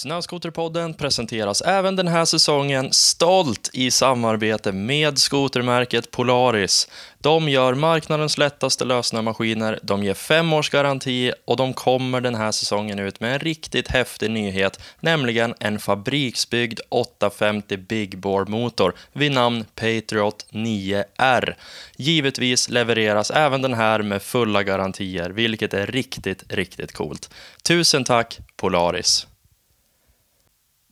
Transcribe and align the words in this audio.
Snöskoterpodden 0.00 0.94
presenteras 0.94 1.60
även 1.60 1.96
den 1.96 2.08
här 2.08 2.24
säsongen 2.24 2.92
stolt 2.92 3.70
i 3.72 3.90
samarbete 3.90 4.72
med 4.72 5.18
skotermärket 5.18 6.10
Polaris. 6.10 6.88
De 7.18 7.48
gör 7.48 7.74
marknadens 7.74 8.38
lättaste 8.38 8.84
lösnömaskiner, 8.84 9.78
de 9.82 10.04
ger 10.04 10.14
fem 10.14 10.52
års 10.52 10.70
garanti 10.70 11.32
och 11.44 11.56
de 11.56 11.72
kommer 11.72 12.20
den 12.20 12.34
här 12.34 12.52
säsongen 12.52 12.98
ut 12.98 13.20
med 13.20 13.32
en 13.32 13.38
riktigt 13.38 13.88
häftig 13.88 14.30
nyhet, 14.30 14.80
nämligen 15.00 15.54
en 15.58 15.78
fabriksbyggd 15.78 16.80
850 16.88 17.76
Big 17.76 18.18
Bore-motor 18.18 18.92
vid 19.12 19.32
namn 19.32 19.64
Patriot 19.74 20.46
9R. 20.50 21.54
Givetvis 21.96 22.68
levereras 22.68 23.30
även 23.30 23.62
den 23.62 23.74
här 23.74 24.02
med 24.02 24.22
fulla 24.22 24.62
garantier, 24.62 25.30
vilket 25.30 25.74
är 25.74 25.86
riktigt, 25.86 26.44
riktigt 26.48 26.92
coolt. 26.92 27.30
Tusen 27.62 28.04
tack 28.04 28.38
Polaris! 28.56 29.26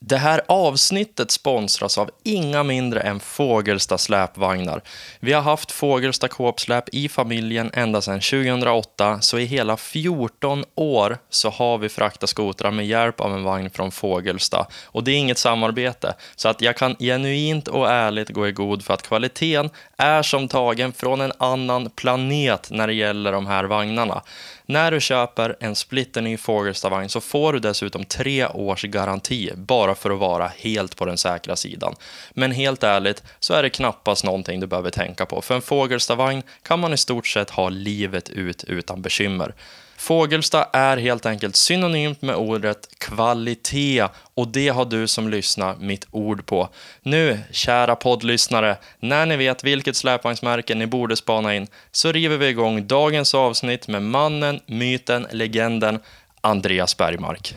Det 0.01 0.17
här 0.17 0.41
avsnittet 0.49 1.31
sponsras 1.31 1.99
av 1.99 2.11
inga 2.25 2.63
mindre 2.63 3.01
än 3.01 3.21
Fågelsta 3.21 3.99
släpvagnar. 3.99 4.83
Vi 5.21 5.33
har 5.33 5.43
haft 5.43 5.73
Fågelsta 5.73 6.29
kåpsläp 6.29 6.85
i 6.93 7.09
familjen 7.09 7.71
ända 7.75 8.01
sedan 8.01 8.21
2008, 8.21 9.21
så 9.21 9.39
i 9.39 9.45
hela 9.45 9.77
14 9.77 10.65
år 10.75 11.19
så 11.31 11.51
har 11.51 11.79
vi 11.79 11.89
fraktat 11.89 12.31
skotrar 12.31 12.71
med 12.71 12.87
hjälp 12.87 13.21
av 13.21 13.35
en 13.35 13.43
vagn 13.43 13.71
från 13.71 13.91
Fågelsta. 13.91 14.67
Och 14.85 15.05
det 15.05 15.11
är 15.11 15.17
inget 15.17 15.39
samarbete, 15.39 16.15
så 16.37 16.49
att 16.49 16.61
jag 16.61 16.77
kan 16.77 16.97
genuint 16.99 17.69
och 17.69 17.91
ärligt 17.91 18.29
gå 18.29 18.49
i 18.49 18.53
god 18.53 18.85
för 18.85 18.95
att 18.95 19.09
kvaliteten 19.09 19.71
är 19.97 20.23
som 20.23 20.49
tagen 20.49 20.93
från 20.93 21.21
en 21.21 21.33
annan 21.39 21.91
planet 21.91 22.69
när 22.71 22.87
det 22.87 22.95
gäller 22.95 23.33
de 23.33 23.47
här 23.47 23.65
vagnarna. 23.65 24.23
När 24.71 24.91
du 24.91 25.01
köper 25.01 25.57
en 25.61 25.77
splitterny 25.77 26.37
Fågelstavagn 26.37 27.09
så 27.09 27.21
får 27.21 27.53
du 27.53 27.59
dessutom 27.59 28.05
tre 28.05 28.47
års 28.47 28.83
garanti 28.83 29.51
bara 29.55 29.95
för 29.95 30.11
att 30.11 30.19
vara 30.19 30.53
helt 30.57 30.97
på 30.97 31.05
den 31.05 31.19
säkra 31.19 31.57
sidan. 31.57 31.95
Men 32.31 32.53
helt 32.53 32.83
ärligt 32.83 33.23
så 33.39 33.55
är 33.55 33.63
det 33.63 33.71
knappast 33.71 34.25
någonting 34.25 34.61
du 34.61 34.67
behöver 34.67 34.91
tänka 34.91 35.27
på. 35.27 35.43
För 35.43 35.55
en 35.55 35.63
Fågelstavagn 35.63 36.43
kan 36.63 36.81
man 36.81 36.93
i 36.93 36.97
stort 36.97 37.27
sett 37.27 37.51
ha 37.51 37.69
livet 37.69 38.31
ut 38.31 38.65
utan 38.65 39.03
bekymmer. 39.03 39.55
Fågelsta 39.99 40.65
är 40.73 40.97
helt 40.97 41.27
enkelt 41.27 41.57
synonymt 41.57 42.23
med 42.23 42.37
ordet 42.37 42.89
kvalitet 42.99 44.09
och 44.35 44.49
det 44.49 44.69
har 44.69 44.85
du 44.85 45.07
som 45.07 45.29
lyssnar 45.29 45.77
mitt 45.77 46.07
ord 46.11 46.47
på. 46.47 46.69
Nu, 47.03 47.41
kära 47.51 47.97
poddlyssnare, 47.97 48.77
när 49.01 49.27
ni 49.27 49.37
vet 49.37 49.65
vilket 49.65 49.97
släpvagnsmärke 49.97 50.75
ni 50.75 50.87
borde 50.87 51.17
spana 51.17 51.55
in 51.55 51.67
så 51.93 52.13
river 52.13 52.37
vi 52.37 52.49
igång 52.49 52.87
dagens 52.87 53.35
avsnitt 53.35 53.89
med 53.89 54.03
mannen, 54.03 54.61
myten, 54.67 55.27
legenden 55.31 55.99
Andreas 56.41 56.97
Bergmark. 56.97 57.57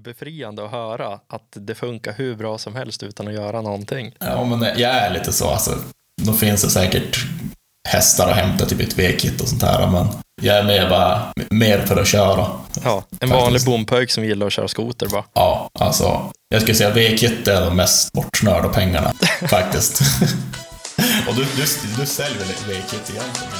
Befriande 0.00 0.64
att 0.64 0.70
höra 0.70 1.20
att 1.28 1.48
det 1.52 1.74
funkar 1.74 2.12
hur 2.12 2.34
bra 2.34 2.58
som 2.58 2.76
helst 2.76 3.02
utan 3.02 3.28
att 3.28 3.34
göra 3.34 3.62
någonting. 3.62 4.14
Ja, 4.18 4.44
men 4.44 4.60
jag 4.60 4.90
är 4.90 5.10
lite 5.10 5.32
så 5.32 5.48
alltså. 5.48 5.78
Då 6.22 6.32
finns 6.32 6.62
det 6.62 6.70
säkert 6.70 7.18
hästar 7.88 8.28
att 8.30 8.36
hämta 8.36 8.66
typ 8.66 8.80
ett 8.80 8.98
V-kit 8.98 9.40
och 9.40 9.48
sånt 9.48 9.62
här, 9.62 9.86
men 9.90 10.06
jag 10.42 10.56
är 10.56 10.62
mer 10.64 10.88
bara 10.90 11.22
mer 11.50 11.86
för 11.86 12.00
att 12.00 12.06
köra. 12.08 12.46
Ja, 12.84 13.04
en 13.20 13.30
vanlig 13.30 13.64
bompöjk 13.64 14.10
som 14.10 14.24
gillar 14.24 14.46
att 14.46 14.52
köra 14.52 14.68
skoter 14.68 15.06
bara. 15.08 15.24
Ja, 15.34 15.70
alltså. 15.78 16.30
Jag 16.48 16.62
skulle 16.62 16.74
säga 16.74 16.90
V-kit 16.90 17.48
är 17.48 17.60
de 17.64 17.76
mest 17.76 18.12
bortsnörda 18.12 18.68
pengarna, 18.68 19.12
faktiskt. 19.50 20.00
och 21.28 21.34
du, 21.34 21.42
du, 21.56 22.00
du 22.00 22.06
säljer 22.06 22.38
väl 22.38 22.48
V-kit 22.68 23.10
egentligen? 23.10 23.52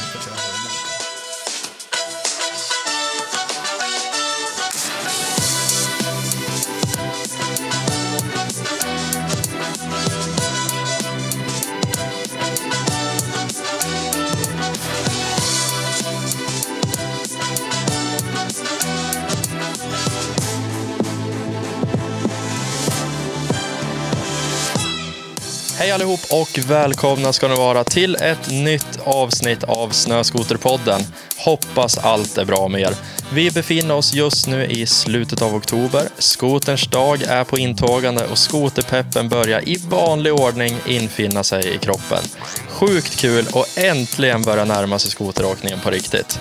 Allihop 25.98 26.20
och 26.31 26.59
välkomna 26.70 27.33
ska 27.33 27.48
ni 27.48 27.57
vara 27.57 27.85
till 27.85 28.17
ett 28.17 28.51
nytt 28.51 28.98
avsnitt 29.05 29.64
av 29.64 29.91
Snöskoterpodden. 29.91 31.01
Hoppas 31.36 31.98
allt 31.98 32.39
är 32.39 32.45
bra 32.45 32.69
med 32.69 32.81
er. 32.81 32.95
Vi 33.33 33.51
befinner 33.51 33.95
oss 33.95 34.14
just 34.14 34.48
nu 34.48 34.64
i 34.67 34.86
slutet 34.86 35.42
av 35.42 35.55
oktober. 35.55 36.03
Skoterns 36.19 36.86
dag 36.86 37.23
är 37.23 37.45
på 37.45 37.59
intågande 37.59 38.27
och 38.27 38.39
skoterpeppen 38.39 39.29
börjar 39.29 39.69
i 39.69 39.77
vanlig 39.77 40.33
ordning 40.33 40.77
infinna 40.86 41.45
sig 41.45 41.75
i 41.75 41.79
kroppen. 41.79 42.23
Sjukt 42.69 43.20
kul 43.20 43.47
och 43.53 43.67
äntligen 43.77 44.42
börjar 44.42 44.65
närma 44.65 44.98
sig 44.98 45.11
skoteråkningen 45.11 45.80
på 45.80 45.91
riktigt. 45.91 46.41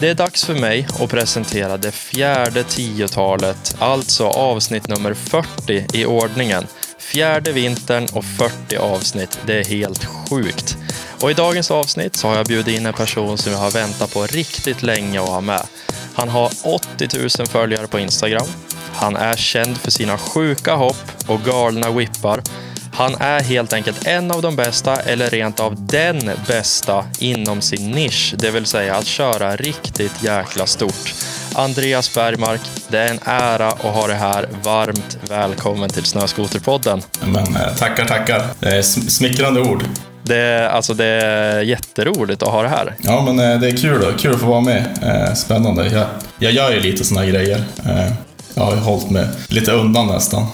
Det 0.00 0.08
är 0.08 0.14
dags 0.14 0.44
för 0.44 0.54
mig 0.54 0.86
att 1.00 1.10
presentera 1.10 1.76
det 1.76 1.92
fjärde 1.92 2.64
tiotalet, 2.64 3.76
alltså 3.78 4.26
avsnitt 4.26 4.88
nummer 4.88 5.14
40 5.14 5.86
i 5.92 6.06
ordningen. 6.06 6.66
Fjärde 7.10 7.52
vintern 7.52 8.08
och 8.12 8.24
40 8.24 8.76
avsnitt. 8.76 9.38
Det 9.46 9.58
är 9.58 9.64
helt 9.64 10.04
sjukt. 10.04 10.76
Och 11.20 11.30
i 11.30 11.34
dagens 11.34 11.70
avsnitt 11.70 12.14
så 12.14 12.28
har 12.28 12.36
jag 12.36 12.46
bjudit 12.46 12.78
in 12.78 12.86
en 12.86 12.92
person 12.92 13.38
som 13.38 13.52
jag 13.52 13.58
har 13.58 13.70
väntat 13.70 14.12
på 14.12 14.26
riktigt 14.26 14.82
länge 14.82 15.22
att 15.22 15.28
ha 15.28 15.40
med. 15.40 15.66
Han 16.14 16.28
har 16.28 16.50
80 16.64 17.08
000 17.38 17.48
följare 17.48 17.86
på 17.86 17.98
Instagram. 17.98 18.46
Han 18.94 19.16
är 19.16 19.36
känd 19.36 19.78
för 19.78 19.90
sina 19.90 20.18
sjuka 20.18 20.74
hopp 20.74 20.96
och 21.26 21.40
galna 21.42 21.90
whippar. 21.90 22.42
Han 23.00 23.14
är 23.20 23.40
helt 23.40 23.72
enkelt 23.72 24.06
en 24.06 24.30
av 24.30 24.42
de 24.42 24.56
bästa, 24.56 24.96
eller 24.96 25.30
rent 25.30 25.60
av 25.60 25.86
den 25.86 26.30
bästa, 26.46 27.04
inom 27.18 27.60
sin 27.60 27.90
nisch. 27.90 28.34
Det 28.38 28.50
vill 28.50 28.66
säga 28.66 28.96
att 28.96 29.06
köra 29.06 29.56
riktigt 29.56 30.22
jäkla 30.22 30.66
stort. 30.66 31.14
Andreas 31.54 32.14
Bergmark, 32.14 32.60
det 32.88 32.98
är 32.98 33.10
en 33.10 33.18
ära 33.24 33.68
att 33.68 33.80
ha 33.80 34.06
dig 34.06 34.16
här. 34.16 34.48
Varmt 34.62 35.18
välkommen 35.28 35.90
till 35.90 36.04
Snöskoterpodden. 36.04 37.02
Men, 37.24 37.36
eh, 37.36 37.76
tackar, 37.78 38.04
tackar. 38.04 38.42
Det 38.60 38.76
är 38.76 38.82
smickrande 38.82 39.60
ord. 39.60 39.84
Det 40.22 40.36
är, 40.36 40.68
alltså, 40.68 40.94
det 40.94 41.06
är 41.06 41.60
jätteroligt 41.60 42.42
att 42.42 42.48
ha 42.48 42.62
det 42.62 42.68
här. 42.68 42.94
Ja, 43.02 43.22
men 43.22 43.52
eh, 43.52 43.60
det 43.60 43.68
är 43.68 43.76
kul, 43.76 44.14
kul 44.18 44.34
att 44.34 44.40
få 44.40 44.46
vara 44.46 44.60
med. 44.60 44.84
Eh, 45.02 45.34
spännande. 45.34 45.88
Jag, 45.88 46.06
jag 46.38 46.52
gör 46.52 46.70
ju 46.70 46.80
lite 46.80 47.04
såna 47.04 47.26
grejer. 47.26 47.64
Jag 48.54 48.62
har 48.64 48.74
ju 48.74 48.80
hållit 48.80 49.10
mig 49.10 49.26
lite 49.48 49.72
undan 49.72 50.06
nästan. 50.06 50.46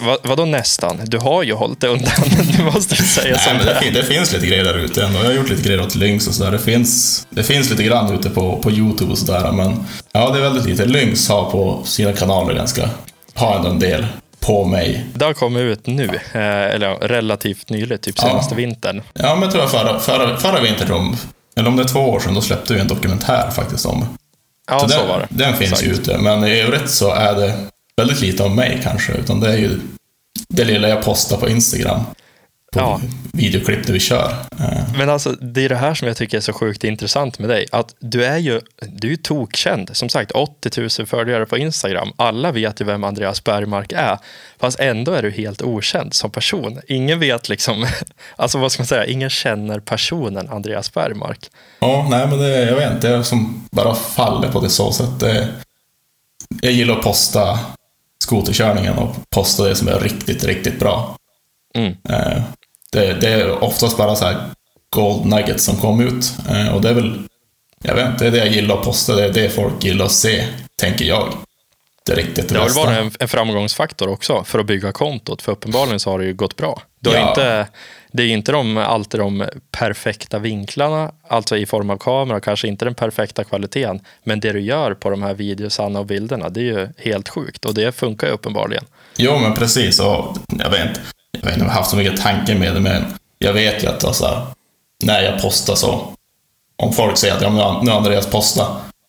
Va, 0.00 0.18
vadå 0.22 0.44
nästan? 0.44 1.00
Du 1.04 1.18
har 1.18 1.42
ju 1.42 1.52
hållit 1.52 1.80
det 1.80 1.88
undan. 1.88 2.10
Du 2.56 2.64
måste 2.64 2.94
ju 2.94 3.04
säga 3.04 3.38
som 3.38 3.58
det, 3.58 3.78
det, 3.82 3.90
det 3.90 4.02
finns 4.02 4.32
lite 4.32 4.46
grejer 4.46 4.64
där 4.64 4.78
ute 4.78 5.04
ändå. 5.04 5.18
Jag 5.18 5.24
har 5.24 5.32
gjort 5.32 5.48
lite 5.48 5.62
grejer 5.62 5.82
åt 5.82 5.94
Lynx 5.94 6.28
och 6.28 6.34
sådär. 6.34 6.50
Det 6.52 6.58
finns, 6.58 7.26
det 7.30 7.44
finns 7.44 7.70
lite 7.70 7.82
grann 7.82 8.14
ute 8.14 8.30
på, 8.30 8.58
på 8.62 8.70
YouTube 8.70 9.12
och 9.12 9.18
sådär, 9.18 9.52
men 9.52 9.86
ja, 10.12 10.30
det 10.30 10.38
är 10.38 10.42
väldigt 10.42 10.64
lite. 10.66 10.84
Lynx 10.84 11.28
har 11.28 11.50
på 11.50 11.82
sina 11.84 12.12
kanaler 12.12 12.54
ganska, 12.54 12.90
har 13.34 13.56
ändå 13.56 13.68
en 13.68 13.78
del 13.78 14.06
på 14.40 14.64
mig. 14.64 15.04
Det 15.14 15.24
har 15.24 15.34
kommit 15.34 15.62
ut 15.62 15.86
nu, 15.86 16.04
eh, 16.32 16.40
eller 16.74 17.08
relativt 17.08 17.70
nyligt, 17.70 18.02
typ 18.02 18.18
senaste 18.18 18.54
ja. 18.54 18.56
vintern. 18.56 19.02
Ja, 19.14 19.34
men 19.34 19.42
jag 19.42 19.52
tror 19.52 19.66
förra, 19.66 20.00
förra, 20.00 20.36
förra 20.36 20.60
vintern, 20.60 21.16
eller 21.56 21.68
om 21.68 21.76
det 21.76 21.82
är 21.82 21.88
två 21.88 22.00
år 22.00 22.20
sedan, 22.20 22.34
då 22.34 22.40
släppte 22.40 22.74
vi 22.74 22.80
en 22.80 22.88
dokumentär 22.88 23.50
faktiskt 23.50 23.86
om. 23.86 24.04
Ja, 24.70 24.80
så, 24.80 24.88
så 24.88 24.98
den, 24.98 25.08
var 25.08 25.18
det. 25.18 25.26
Den 25.30 25.54
finns 25.56 25.82
ju 25.82 25.86
ute, 25.86 26.18
men 26.18 26.44
i 26.44 26.60
övrigt 26.60 26.90
så 26.90 27.10
är 27.10 27.34
det 27.34 27.54
väldigt 27.96 28.20
lite 28.20 28.42
om 28.42 28.56
mig 28.56 28.80
kanske, 28.82 29.12
utan 29.12 29.40
det 29.40 29.52
är 29.52 29.56
ju 29.56 29.80
det 30.48 30.64
lilla 30.64 30.88
jag 30.88 31.04
postar 31.04 31.36
på 31.36 31.48
Instagram. 31.48 32.00
På 32.72 32.80
ja. 32.80 33.00
videoklipp 33.32 33.86
där 33.86 33.92
vi 33.92 34.00
kör. 34.00 34.36
Eh. 34.60 34.98
Men 34.98 35.10
alltså, 35.10 35.30
det 35.32 35.64
är 35.64 35.68
det 35.68 35.76
här 35.76 35.94
som 35.94 36.08
jag 36.08 36.16
tycker 36.16 36.36
är 36.36 36.40
så 36.40 36.52
sjukt 36.52 36.84
intressant 36.84 37.38
med 37.38 37.48
dig. 37.48 37.66
Att 37.72 37.94
du 37.98 38.24
är 38.24 38.38
ju, 38.38 38.60
du 38.88 39.12
är 39.12 39.16
tokkänd. 39.16 39.90
Som 39.92 40.08
sagt, 40.08 40.30
80 40.30 40.80
000 40.98 41.06
följare 41.06 41.46
på 41.46 41.58
Instagram. 41.58 42.12
Alla 42.16 42.52
vet 42.52 42.80
ju 42.80 42.84
vem 42.84 43.04
Andreas 43.04 43.44
Bergmark 43.44 43.92
är. 43.92 44.18
Fast 44.58 44.80
ändå 44.80 45.12
är 45.12 45.22
du 45.22 45.30
helt 45.30 45.62
okänd 45.62 46.14
som 46.14 46.30
person. 46.30 46.80
Ingen 46.88 47.20
vet 47.20 47.48
liksom, 47.48 47.86
alltså 48.36 48.58
vad 48.58 48.72
ska 48.72 48.80
man 48.80 48.86
säga, 48.86 49.06
ingen 49.06 49.30
känner 49.30 49.80
personen 49.80 50.48
Andreas 50.48 50.92
Bergmark. 50.92 51.50
Ja, 51.80 52.06
nej 52.10 52.26
men 52.26 52.38
det, 52.38 52.64
jag 52.64 52.76
vet 52.76 52.92
inte, 52.92 53.08
är 53.08 53.22
som 53.22 53.66
bara 53.70 53.94
faller 53.94 54.52
på 54.52 54.60
det 54.60 54.70
så 54.70 54.92
sätt. 54.92 55.20
Det, 55.20 55.48
jag 56.62 56.72
gillar 56.72 56.96
att 56.96 57.04
posta 57.04 57.58
skoterkörningen 58.18 58.94
och 58.94 59.16
posta 59.30 59.64
det 59.64 59.76
som 59.76 59.88
är 59.88 59.98
riktigt, 60.00 60.44
riktigt 60.44 60.78
bra. 60.78 61.16
Mm. 61.74 61.96
Eh, 62.08 62.42
det, 62.92 63.12
det, 63.20 63.28
är 63.28 63.64
oftast 63.64 63.96
bara 63.96 64.16
så 64.16 64.24
här 64.24 64.36
gold 64.90 65.26
nuggets 65.26 65.64
som 65.64 65.76
kom 65.76 66.00
ut. 66.00 66.32
Eh, 66.50 66.74
och 66.74 66.80
det 66.80 66.88
är 66.88 66.94
väl, 66.94 67.22
jag 67.82 67.94
vet 67.94 68.08
inte, 68.08 68.24
det 68.24 68.28
är 68.28 68.30
det 68.30 68.38
jag 68.38 68.48
gillar 68.48 68.78
att 68.78 68.84
posta, 68.84 69.14
det 69.16 69.24
är 69.24 69.32
det 69.32 69.50
folk 69.50 69.84
gillar 69.84 70.04
att 70.04 70.12
se, 70.12 70.44
tänker 70.80 71.04
jag. 71.04 71.28
det 72.06 72.14
riktigt 72.14 72.48
Det 72.48 72.58
har 72.58 72.66
väl 72.66 72.74
varit 72.74 72.98
en, 72.98 73.12
en 73.20 73.28
framgångsfaktor 73.28 74.08
också 74.08 74.44
för 74.44 74.58
att 74.58 74.66
bygga 74.66 74.92
kontot, 74.92 75.42
för 75.42 75.52
uppenbarligen 75.52 76.00
så 76.00 76.10
har 76.10 76.18
det 76.18 76.24
ju 76.24 76.34
gått 76.34 76.56
bra. 76.56 76.82
Du 77.00 77.10
har 77.10 77.16
Ja. 77.16 77.28
inte, 77.28 77.66
det 78.16 78.22
är 78.22 78.26
ju 78.26 78.32
inte 78.32 78.52
de, 78.52 78.76
alltid 78.76 79.20
de 79.20 79.44
perfekta 79.70 80.38
vinklarna, 80.38 81.12
alltså 81.28 81.56
i 81.56 81.66
form 81.66 81.90
av 81.90 81.96
kamera, 81.96 82.40
kanske 82.40 82.68
inte 82.68 82.84
den 82.84 82.94
perfekta 82.94 83.44
kvaliteten, 83.44 84.00
men 84.24 84.40
det 84.40 84.52
du 84.52 84.60
gör 84.60 84.94
på 84.94 85.10
de 85.10 85.22
här 85.22 85.34
videosarna 85.34 85.98
och 86.00 86.06
bilderna, 86.06 86.48
det 86.48 86.60
är 86.60 86.64
ju 86.64 86.88
helt 86.98 87.28
sjukt 87.28 87.64
och 87.64 87.74
det 87.74 87.92
funkar 87.92 88.26
ju 88.26 88.32
uppenbarligen. 88.32 88.84
Jo, 89.16 89.38
men 89.38 89.54
precis. 89.54 90.00
Och 90.00 90.36
jag 90.58 90.70
vet 90.70 90.88
inte 90.88 91.00
jag 91.32 91.40
vet 91.40 91.52
inte 91.52 91.64
om 91.64 91.68
jag 91.70 91.74
haft 91.76 91.90
så 91.90 91.96
mycket 91.96 92.20
tanke 92.22 92.54
med 92.54 92.74
det, 92.74 92.80
men 92.80 93.04
jag 93.38 93.52
vet 93.52 93.84
ju 93.84 93.88
att 93.88 94.04
alltså, 94.04 94.46
när 95.02 95.22
jag 95.22 95.42
postar 95.42 95.74
så, 95.74 96.08
om 96.76 96.94
folk 96.94 97.18
säger 97.18 97.34
att 97.34 97.42
ja, 97.42 97.80
nu 97.84 97.90
har- 97.90 97.98
Andreas 97.98 98.26
postat, 98.26 98.68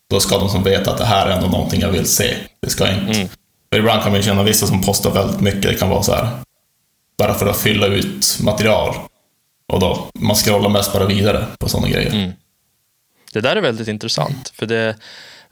då 0.10 0.20
ska 0.20 0.38
de 0.38 0.50
som 0.50 0.64
veta 0.64 0.92
att 0.92 0.98
det 0.98 1.06
här 1.06 1.28
är 1.28 1.32
ändå 1.32 1.48
någonting 1.48 1.82
jag 1.82 1.90
vill 1.90 2.06
se. 2.06 2.36
Det 2.62 2.70
ska 2.70 2.92
inte... 2.92 3.14
Mm. 3.20 3.28
För 3.72 3.80
ibland 3.80 4.02
kan 4.04 4.12
man 4.12 4.22
ju 4.22 4.26
känna 4.26 4.44
vissa 4.44 4.68
som 4.68 4.82
postar 4.84 5.12
väldigt 5.12 5.42
mycket, 5.42 5.62
det 5.64 5.74
kan 5.76 5.90
vara 5.90 6.04
så 6.04 6.14
här, 6.16 6.28
bara 7.18 7.34
för 7.34 7.46
att 7.48 7.58
fylla 7.58 7.88
ut 7.88 8.38
material. 8.44 8.96
Och 9.74 9.80
då, 9.80 10.08
man 10.20 10.36
scrollar 10.36 10.70
mest 10.70 10.94
bara 10.94 11.06
vidare 11.06 11.46
på 11.60 11.70
sådana 11.70 11.90
grejer. 11.90 12.14
Mm. 12.14 12.32
Det 13.34 13.42
där 13.42 13.56
är 13.56 13.62
väldigt 13.62 13.88
intressant, 13.88 14.52
för 14.56 14.66
det, 14.66 14.96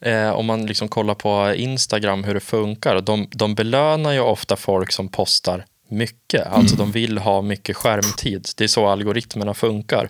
eh, 0.02 0.30
om 0.30 0.46
man 0.46 0.66
liksom 0.66 0.88
kollar 0.88 1.16
på 1.16 1.54
Instagram 1.56 2.24
hur 2.24 2.34
det 2.34 2.40
funkar, 2.40 3.02
de, 3.02 3.28
de 3.32 3.56
belönar 3.56 4.12
ju 4.12 4.20
ofta 4.20 4.56
folk 4.56 4.92
som 4.92 5.10
postar 5.10 5.66
mycket, 5.90 6.48
alltså 6.48 6.76
de 6.76 6.92
vill 6.92 7.18
ha 7.18 7.42
mycket 7.42 7.76
skärmtid. 7.76 8.48
Det 8.58 8.64
är 8.64 8.68
så 8.68 8.88
algoritmerna 8.88 9.54
funkar. 9.54 10.08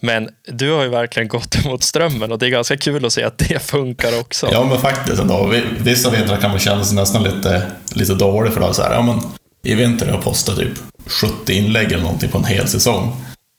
Men 0.00 0.28
du 0.48 0.70
har 0.70 0.82
ju 0.82 0.88
verkligen 0.88 1.28
gått 1.28 1.54
emot 1.64 1.82
strömmen 1.82 2.32
och 2.32 2.38
det 2.38 2.46
är 2.46 2.50
ganska 2.50 2.76
kul 2.76 3.04
att 3.04 3.12
se 3.12 3.24
att 3.24 3.38
det 3.38 3.62
funkar 3.62 4.20
också. 4.20 4.48
Ja, 4.52 4.64
men 4.64 4.78
faktiskt 4.78 5.20
ändå. 5.20 5.46
Vi- 5.46 5.64
Vissa 5.78 6.10
vintrar 6.10 6.36
kan 6.36 6.50
man 6.50 6.58
känna 6.60 6.84
sig 6.84 6.96
nästan 6.96 7.22
lite, 7.22 7.66
lite 7.94 8.14
dålig 8.14 8.52
för 8.52 8.60
då 8.60 8.72
så 8.74 8.82
här, 8.82 8.92
ja 8.94 9.02
men 9.02 9.20
i 9.64 9.74
vinter 9.74 10.06
har 10.06 10.12
jag 10.14 10.24
postat 10.24 10.56
typ 10.58 10.72
70 11.06 11.52
inlägg 11.52 11.92
eller 11.92 12.02
någonting 12.02 12.30
på 12.30 12.38
en 12.38 12.44
hel 12.44 12.68
säsong. 12.68 13.16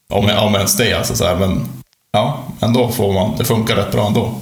Om, 0.10 0.30
om 0.30 0.56
ens 0.56 0.78
det 0.78 0.94
alltså 0.94 1.16
så 1.16 1.26
här, 1.26 1.36
men 1.36 1.68
ja, 2.12 2.44
ändå 2.62 2.90
får 2.92 3.14
man, 3.14 3.38
det 3.38 3.46
funkar 3.46 3.76
rätt 3.76 3.92
bra 3.92 4.08
ändå. 4.08 4.34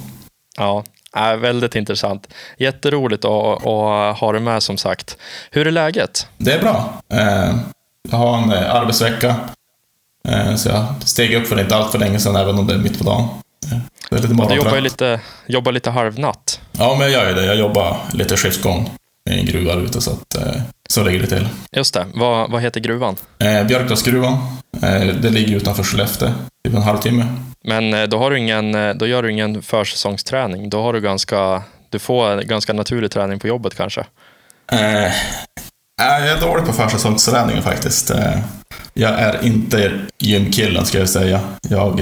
Ja, 0.56 0.84
är 1.12 1.36
väldigt 1.36 1.76
intressant. 1.76 2.28
Jätteroligt 2.58 3.24
att, 3.24 3.66
att 3.66 4.18
ha 4.18 4.32
det 4.32 4.40
med 4.40 4.62
som 4.62 4.76
sagt. 4.76 5.16
Hur 5.50 5.66
är 5.66 5.70
läget? 5.70 6.26
Det 6.38 6.52
är 6.52 6.60
bra. 6.60 7.02
Eh, 7.08 7.54
jag 8.10 8.18
har 8.18 8.38
en 8.38 8.52
eh, 8.52 8.74
arbetsvecka. 8.74 9.36
Eh, 10.28 10.54
så 10.54 10.68
jag 10.68 10.84
steg 11.04 11.34
upp 11.34 11.46
för 11.46 11.60
inte 11.60 11.76
allt 11.76 11.92
för 11.92 11.98
länge 11.98 12.18
sedan, 12.18 12.36
även 12.36 12.58
om 12.58 12.66
det 12.66 12.74
är 12.74 12.78
mitt 12.78 12.98
på 12.98 13.04
dagen. 13.04 13.28
Det 14.10 14.16
är 14.16 14.22
lite 14.22 14.34
Du 14.48 14.54
jobbar 14.54 14.80
lite, 14.80 15.20
jobbar 15.46 15.72
lite 15.72 15.90
halvnatt. 15.90 16.60
Ja, 16.72 16.96
men 16.98 17.00
jag 17.00 17.10
gör 17.10 17.28
ju 17.28 17.34
det. 17.34 17.44
Jag 17.44 17.56
jobbar 17.56 17.96
lite 18.12 18.36
skiftgång 18.36 18.90
i 19.30 19.40
en 19.40 19.46
gruva 19.46 19.74
ute, 19.74 20.00
så 20.00 20.10
att 20.10 20.36
så 20.92 21.02
ligger 21.04 21.20
det 21.20 21.26
till. 21.26 21.48
Just 21.72 21.94
det. 21.94 22.06
Vad, 22.14 22.50
vad 22.50 22.62
heter 22.62 22.80
gruvan? 22.80 23.16
Eh, 23.38 23.66
Björkdalsgruvan. 23.66 24.32
Eh, 24.82 25.06
det 25.06 25.30
ligger 25.30 25.56
utanför 25.56 25.82
Skellefteå, 25.82 26.28
typ 26.64 26.74
en 26.74 26.82
halvtimme. 26.82 27.26
Men 27.64 27.94
eh, 27.94 28.02
då, 28.02 28.18
har 28.18 28.30
du 28.30 28.38
ingen, 28.38 28.74
eh, 28.74 28.94
då 28.94 29.06
gör 29.06 29.22
du 29.22 29.32
ingen 29.32 29.62
försäsongsträning. 29.62 30.70
Då 30.70 30.82
har 30.82 30.92
du 30.92 31.00
ganska, 31.00 31.62
du 31.90 31.98
får 31.98 32.42
ganska 32.42 32.72
naturlig 32.72 33.10
träning 33.10 33.38
på 33.38 33.46
jobbet 33.46 33.74
kanske. 33.74 34.04
Eh, 34.72 35.04
eh, 35.04 35.12
jag 35.96 36.28
är 36.28 36.40
dålig 36.40 36.66
på 36.66 36.72
försäsongsträningen 36.72 37.62
faktiskt. 37.62 38.12
Jag 38.94 39.10
är 39.10 39.44
inte 39.44 40.00
gymkillen 40.18 40.86
ska 40.86 40.98
jag 40.98 41.08
säga. 41.08 41.40
Jag, 41.68 42.00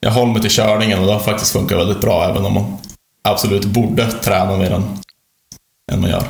jag 0.00 0.10
håller 0.10 0.32
mig 0.32 0.42
till 0.42 0.50
körningen 0.50 0.98
och 0.98 1.06
det 1.06 1.12
har 1.12 1.20
faktiskt 1.20 1.52
funkat 1.52 1.78
väldigt 1.78 2.00
bra, 2.00 2.30
även 2.30 2.44
om 2.44 2.54
man 2.54 2.76
absolut 3.22 3.64
borde 3.64 4.10
träna 4.12 4.56
mer 4.56 4.70
än, 4.70 4.82
än 5.92 6.00
man 6.00 6.10
gör. 6.10 6.24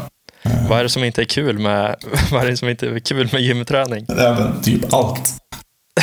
Vad 0.69 0.79
är 0.79 0.83
det 0.83 0.89
som 0.89 1.05
inte 1.05 1.23
är 1.23 1.25
kul 1.25 1.59
med, 1.59 1.97
vad 2.33 2.43
är 2.47 2.51
det 2.51 2.57
som 2.57 2.69
inte 2.69 2.87
är 2.87 2.99
kul 2.99 3.29
med 3.33 3.43
gymträning? 3.43 4.05
Det 4.09 4.23
är 4.23 4.35
väl 4.35 4.63
typ 4.63 4.93
allt. 4.95 5.31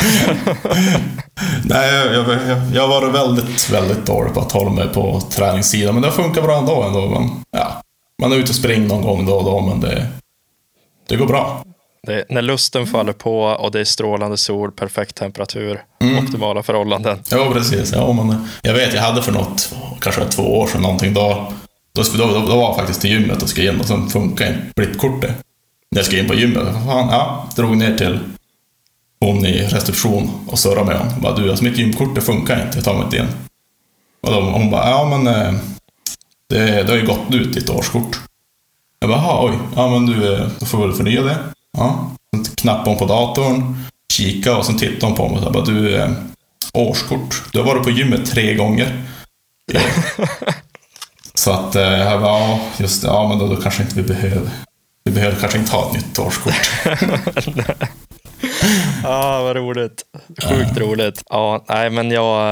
Nej, 1.65 1.93
jag, 1.95 2.13
jag, 2.15 2.27
jag, 2.73 2.81
har 2.81 3.01
varit 3.01 3.15
väldigt, 3.15 3.69
väldigt 3.69 4.05
dålig 4.05 4.33
på 4.33 4.39
att 4.39 4.51
hålla 4.51 4.71
mig 4.71 4.87
på 4.87 5.21
träningssidan, 5.21 5.93
men 5.93 6.03
det 6.03 6.11
funkar 6.11 6.41
bra 6.41 6.57
ändå. 6.57 6.83
ändå 6.83 7.09
men, 7.09 7.29
ja, 7.51 7.81
man 8.21 8.31
är 8.31 8.35
ute 8.35 8.49
och 8.49 8.55
springer 8.55 8.87
någon 8.87 9.01
gång 9.01 9.25
då 9.25 9.33
och 9.35 9.43
då, 9.43 9.59
men 9.59 9.79
det, 9.81 10.07
det 11.09 11.15
går 11.15 11.25
bra. 11.25 11.63
Det, 12.07 12.25
när 12.29 12.41
lusten 12.41 12.87
faller 12.87 13.13
på 13.13 13.41
och 13.41 13.71
det 13.71 13.79
är 13.79 13.83
strålande 13.85 14.37
sol, 14.37 14.71
perfekt 14.71 15.15
temperatur, 15.15 15.81
Mm. 16.01 16.25
optimala 16.25 16.63
förhållanden. 16.63 17.19
Ja, 17.29 17.49
precis. 17.53 17.93
Ja, 17.95 18.13
men, 18.13 18.47
jag 18.61 18.73
vet, 18.73 18.93
jag 18.93 19.01
hade 19.01 19.23
för 19.23 19.31
något, 19.31 19.73
kanske 19.99 20.25
två 20.25 20.59
år 20.59 20.67
sedan 20.67 20.81
någonting, 20.81 21.13
då, 21.13 21.53
då, 21.93 22.03
då, 22.03 22.25
då, 22.27 22.39
då 22.39 22.55
var 22.55 22.63
jag 22.63 22.75
faktiskt 22.75 23.01
till 23.01 23.09
gymmet 23.09 23.43
och 23.43 23.49
skulle 23.49 23.71
in 23.71 23.79
och 23.79 23.85
sen 23.85 24.09
funkar 24.09 24.47
inte 24.47 24.61
blippkortet. 24.75 25.31
När 25.91 25.99
jag 25.99 26.05
skulle 26.05 26.21
in 26.21 26.27
på 26.27 26.33
gymmet, 26.35 26.63
fan, 26.73 27.07
ja, 27.11 27.49
drog 27.55 27.77
ner 27.77 27.97
till 27.97 28.19
hon 29.19 29.45
i 29.45 29.67
reception 29.67 30.29
och 30.47 30.59
surrade 30.59 30.85
med 30.85 30.97
honom. 30.97 31.21
Bara, 31.21 31.35
du, 31.35 31.49
alltså 31.49 31.63
mitt 31.63 31.77
gymkort 31.77 32.15
det 32.15 32.21
funkar 32.21 32.65
inte, 32.65 32.77
jag 32.77 32.85
tar 32.85 32.93
mig 32.93 33.03
inte 33.03 33.17
in. 33.17 33.27
Och 34.21 34.31
då, 34.33 34.41
hon 34.41 34.71
bara, 34.71 34.89
ja 34.89 35.05
men 35.17 35.27
eh, 35.27 35.53
det, 36.49 36.83
det 36.83 36.89
har 36.89 36.97
ju 36.97 37.05
gått 37.07 37.33
ut 37.33 37.53
ditt 37.53 37.69
årskort. 37.69 38.19
Jag 38.99 39.09
bara, 39.09 39.19
"Jaha, 39.21 39.45
oj, 39.49 39.57
ja 39.75 39.89
men 39.89 40.05
du, 40.05 40.33
eh, 40.35 40.47
då 40.59 40.65
får 40.65 40.87
väl 40.87 40.95
förnya 40.95 41.21
det. 41.21 41.37
Ja. 41.77 42.11
Sen 42.35 42.43
knappade 42.55 42.89
hon 42.89 42.97
på 42.99 43.05
datorn, 43.05 43.77
kika 44.13 44.57
och 44.57 44.65
sen 44.65 44.77
tittade 44.77 45.05
hon 45.05 45.15
på 45.15 45.27
mig 45.27 45.37
och 45.37 45.43
sa, 45.43 45.51
bara, 45.51 45.65
du, 45.65 45.95
eh, 45.95 46.11
årskort, 46.73 47.43
du 47.53 47.59
har 47.59 47.65
varit 47.65 47.83
på 47.83 47.89
gymmet 47.89 48.31
tre 48.31 48.53
gånger. 48.55 49.01
Så 51.33 51.51
att 51.51 51.75
eh, 51.75 51.81
jag 51.81 52.21
bara, 52.21 52.39
ja, 52.39 52.59
just 52.77 53.01
det, 53.01 53.07
ja 53.07 53.27
men 53.27 53.39
då, 53.39 53.47
då 53.47 53.61
kanske 53.61 53.83
inte 53.83 53.95
vi 53.95 54.03
behöver. 54.03 54.49
Vi 55.03 55.11
behöver 55.11 55.39
kanske 55.39 55.59
inte 55.59 55.71
ha 55.71 55.87
ett 55.87 55.93
nytt 55.93 56.19
årskort. 56.19 56.71
Ja, 59.03 59.41
vad 59.43 59.55
roligt. 59.55 60.05
Sjukt 60.49 60.77
roligt. 60.77 61.23
Ja, 61.29 61.65
nej, 61.69 61.89
men 61.89 62.11
jag, 62.11 62.47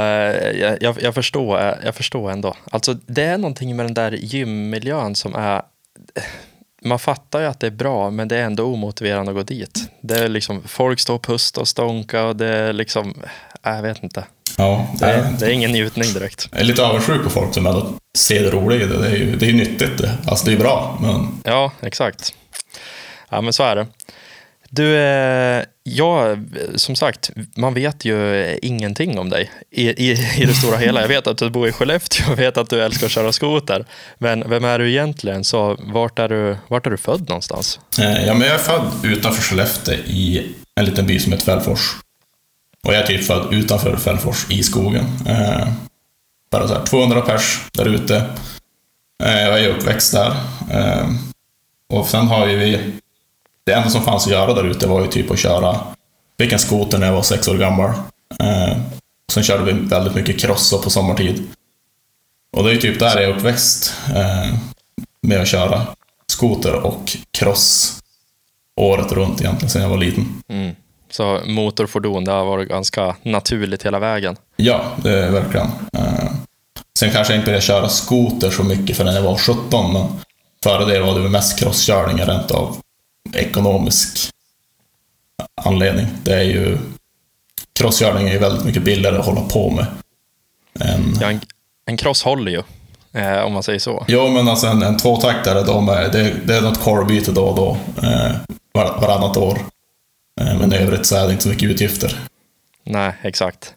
jag, 0.56 0.78
jag, 0.82 1.02
jag, 1.02 1.16
förstår, 1.16 1.60
jag 1.86 1.96
förstår 1.96 2.32
ändå. 2.32 2.56
Alltså, 2.72 2.94
det 2.94 3.24
är 3.24 3.38
någonting 3.38 3.76
med 3.76 3.86
den 3.86 3.94
där 3.94 4.12
gymmiljön 4.12 5.16
som 5.16 5.36
är... 5.36 5.62
Man 6.82 7.00
fattar 7.00 7.40
ju 7.40 7.46
att 7.46 7.60
det 7.60 7.68
är 7.68 7.72
bra, 7.72 8.10
men 8.10 8.28
det 8.28 8.38
är 8.38 8.44
ändå 8.44 8.64
omotiverande 8.64 9.32
att 9.32 9.36
gå 9.36 9.44
dit. 9.44 9.92
Det 10.02 10.20
är 10.20 10.28
liksom, 10.28 10.64
folk 10.66 11.00
står 11.00 11.16
och 11.16 11.24
pustar 11.24 11.62
och 11.62 11.68
stånka 11.68 12.26
och 12.26 12.36
det 12.36 12.48
är 12.48 12.74
liksom... 12.74 13.14
Jag 13.62 13.82
vet 13.82 14.04
inte. 14.04 14.24
Ja, 14.60 14.88
Det 15.00 15.06
är, 15.06 15.28
det 15.40 15.46
är 15.46 15.50
ingen 15.50 15.72
njutning 15.72 16.14
direkt. 16.14 16.48
jag 16.52 16.62
är 16.62 16.66
lite 16.66 16.84
avundsjuk 16.86 17.24
på 17.24 17.30
folk 17.30 17.54
som 17.54 17.66
ändå 17.68 17.94
ser 18.18 18.44
det 18.44 18.50
roliga 18.50 18.82
i 18.84 18.88
det. 18.88 18.98
Det 19.02 19.08
är 19.08 19.16
ju 19.16 19.36
det 19.36 19.50
är 19.50 19.54
nyttigt 19.54 19.98
det. 19.98 20.18
Alltså 20.28 20.46
det 20.46 20.54
är 20.54 20.58
bra, 20.58 20.98
men 21.02 21.28
Ja, 21.44 21.72
exakt. 21.82 22.34
Ja, 23.30 23.42
men 23.42 23.54
så 23.54 23.64
är 23.64 23.76
det. 23.76 23.88
Du, 24.72 24.96
eh, 24.98 25.64
ja, 25.84 26.38
som 26.76 26.96
sagt, 26.96 27.30
man 27.56 27.74
vet 27.74 28.06
ju 28.06 28.46
ingenting 28.62 29.20
om 29.20 29.30
dig 29.30 29.52
i, 29.72 29.90
i, 29.90 30.12
i 30.38 30.46
det 30.46 30.54
stora 30.54 30.78
hela. 30.78 31.02
Jag 31.02 31.08
vet 31.08 31.28
att 31.28 31.38
du 31.38 31.50
bor 31.50 31.68
i 31.68 31.72
Skellefteå, 31.72 32.26
jag 32.30 32.36
vet 32.36 32.58
att 32.58 32.70
du 32.70 32.82
älskar 32.84 33.06
att 33.06 33.12
köra 33.12 33.32
skoter. 33.32 33.86
Men 34.18 34.50
vem 34.50 34.66
är 34.66 34.80
du 34.80 34.90
egentligen? 34.92 35.44
Så 35.44 35.78
vart 35.80 36.20
är 36.20 36.28
du, 36.30 36.58
vart 36.68 36.86
är 36.86 36.90
du 36.92 36.98
född 36.98 37.30
någonstans? 37.30 37.80
Eh, 38.00 38.26
Ja, 38.26 38.34
men 38.34 38.48
jag 38.48 38.56
är 38.56 38.64
född 38.64 38.92
utanför 39.04 39.42
Skellefteå 39.42 39.94
i 39.96 40.48
en 40.80 40.86
liten 40.86 41.06
by 41.06 41.20
som 41.20 41.32
heter 41.32 41.46
Fällfors. 41.46 41.96
Och 42.84 42.94
jag 42.94 43.02
är 43.02 43.08
typ 43.08 43.26
född 43.26 43.54
utanför 43.54 43.98
Fällfors 43.98 44.46
i 44.50 44.64
skogen. 44.64 45.06
Eh, 45.26 45.68
bara 46.52 46.68
så 46.68 46.74
här 46.74 46.86
200 46.86 47.22
pers 47.22 47.60
där 47.72 47.86
ute. 47.86 48.16
Eh, 49.24 49.40
jag 49.40 49.60
är 49.60 49.70
uppväxt 49.70 50.14
där. 50.14 50.36
Eh, 50.72 51.10
och 51.90 52.08
sen 52.08 52.28
har 52.28 52.48
ju 52.48 52.58
vi... 52.58 52.94
Det 53.64 53.74
enda 53.74 53.90
som 53.90 54.04
fanns 54.04 54.26
att 54.26 54.32
göra 54.32 54.54
där 54.54 54.64
ute 54.64 54.88
var 54.88 55.02
ju 55.02 55.08
typ 55.08 55.32
att 55.32 55.40
köra... 55.40 55.80
Fick 56.38 56.54
en 56.54 56.60
skoter 56.60 56.98
när 56.98 57.08
jag 57.08 57.14
var 57.14 57.22
sex 57.22 57.48
år 57.48 57.58
gammal. 57.58 57.90
Eh, 58.40 58.78
sen 59.32 59.44
körde 59.44 59.64
vi 59.64 59.72
väldigt 59.72 60.16
mycket 60.16 60.40
cross 60.40 60.82
på 60.84 60.90
sommartid. 60.90 61.48
Och 62.52 62.64
det 62.64 62.70
är 62.70 62.74
ju 62.74 62.82
typ 62.82 63.00
där 63.00 63.22
jag 63.22 63.30
är 63.30 63.38
uppväxt. 63.38 63.94
Eh, 64.16 64.54
med 65.22 65.42
att 65.42 65.48
köra 65.48 65.88
skoter 66.28 66.74
och 66.74 67.18
cross 67.32 67.96
året 68.76 69.12
runt 69.12 69.42
egentligen, 69.42 69.70
sedan 69.70 69.82
jag 69.82 69.90
var 69.90 69.98
liten. 69.98 70.44
Mm. 70.48 70.76
Så 71.10 71.40
motorfordon, 71.46 72.26
det 72.26 72.32
har 72.32 72.46
varit 72.46 72.70
ganska 72.70 73.16
naturligt 73.24 73.86
hela 73.86 74.00
vägen. 74.00 74.38
Ja, 74.56 74.82
det 75.04 75.20
är 75.20 75.32
verkligen. 75.32 75.68
Eh, 75.98 76.32
sen 77.00 77.12
kanske 77.12 77.34
jag 77.34 77.40
inte 77.40 77.46
började 77.46 77.66
köra 77.66 77.90
skoter 77.90 78.50
så 78.50 78.64
mycket 78.64 78.98
förrän 78.98 79.16
jag 79.16 79.22
var 79.22 79.38
17, 79.38 79.94
men 79.94 80.08
före 80.64 80.86
det 80.94 81.00
var 81.00 81.20
det 81.20 81.30
mest 81.30 81.60
crosskörningar 81.60 82.26
rent 82.26 82.52
av 82.52 82.78
ekonomisk 83.34 84.30
anledning. 85.62 86.08
Det 86.24 86.34
är 86.34 86.44
ju... 86.44 86.78
Crosskörning 87.74 88.28
är 88.28 88.32
ju 88.34 88.40
väldigt 88.40 88.66
mycket 88.66 88.84
billigare 88.84 89.18
att 89.18 89.26
hålla 89.26 89.42
på 89.42 89.70
med. 89.70 89.86
Än, 90.80 91.18
Ja, 91.22 91.30
en, 91.30 91.42
en 91.86 91.98
cross 91.98 92.24
håller 92.24 92.52
ju, 92.52 92.62
eh, 93.22 93.40
om 93.42 93.54
man 93.54 93.64
säger 93.64 93.80
så. 93.80 94.06
Jo, 94.08 94.28
men 94.28 94.48
alltså 94.48 94.68
en, 94.68 94.82
en 94.84 94.98
tvåtaktare, 94.98 95.64
de 95.64 95.90
är, 95.90 96.10
det, 96.12 96.34
det 96.46 96.58
är 96.58 96.62
något 96.62 96.80
korvbyte 96.80 97.32
då 97.32 97.46
och 97.46 97.56
då. 97.56 97.78
Eh, 98.08 98.32
var, 98.72 99.02
varannat 99.02 99.38
år. 99.38 99.58
Eh, 100.40 100.60
men 100.60 100.74
i 100.74 100.76
övrigt 100.76 101.06
så 101.06 101.16
är 101.16 101.26
det 101.26 101.32
inte 101.32 101.44
så 101.44 101.50
mycket 101.50 101.70
utgifter. 101.70 102.20
Nej, 102.84 103.14
exakt. 103.22 103.74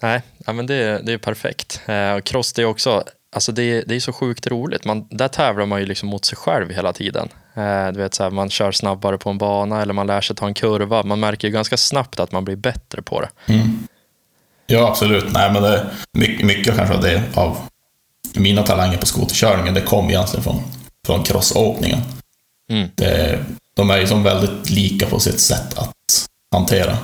Nej, 0.00 0.22
ja, 0.46 0.52
men 0.52 0.66
det, 0.66 1.00
det 1.06 1.12
är 1.12 1.18
perfekt. 1.18 1.80
Eh, 1.86 2.18
cross 2.20 2.52
det 2.52 2.62
är 2.62 2.66
också 2.66 3.04
Alltså 3.36 3.52
det, 3.52 3.82
det 3.82 3.96
är 3.96 4.00
så 4.00 4.12
sjukt 4.12 4.46
roligt. 4.46 4.84
Man, 4.84 5.06
där 5.10 5.28
tävlar 5.28 5.66
man 5.66 5.80
ju 5.80 5.86
liksom 5.86 6.08
mot 6.08 6.24
sig 6.24 6.38
själv 6.38 6.70
hela 6.70 6.92
tiden. 6.92 7.28
Eh, 7.54 7.92
du 7.92 8.00
vet, 8.00 8.14
så 8.14 8.22
här, 8.22 8.30
man 8.30 8.50
kör 8.50 8.72
snabbare 8.72 9.18
på 9.18 9.30
en 9.30 9.38
bana 9.38 9.82
eller 9.82 9.92
man 9.94 10.06
lär 10.06 10.20
sig 10.20 10.36
ta 10.36 10.46
en 10.46 10.54
kurva. 10.54 11.02
Man 11.02 11.20
märker 11.20 11.48
ju 11.48 11.54
ganska 11.54 11.76
snabbt 11.76 12.20
att 12.20 12.32
man 12.32 12.44
blir 12.44 12.56
bättre 12.56 13.02
på 13.02 13.20
det. 13.20 13.52
Mm. 13.52 13.86
Ja, 14.66 14.88
absolut. 14.88 15.32
Nej, 15.32 15.52
men 15.52 15.62
det, 15.62 15.86
mycket, 16.12 16.46
mycket 16.46 16.76
kanske 16.76 16.94
av 16.94 17.00
det 17.00 17.22
av 17.34 17.58
mina 18.34 18.62
talanger 18.62 18.98
på 18.98 19.06
skoterkörningen, 19.06 19.74
det 19.74 19.80
kom 19.80 20.08
egentligen 20.08 20.44
från, 20.44 20.62
från 21.06 21.22
crossåkningen. 21.22 22.00
Mm. 22.70 22.88
Det, 22.94 23.44
de 23.76 23.90
är 23.90 23.98
ju 23.98 24.06
som 24.06 24.22
väldigt 24.22 24.70
lika 24.70 25.06
på 25.06 25.20
sitt 25.20 25.40
sätt 25.40 25.78
att 25.78 25.92
hantera. 26.54 26.98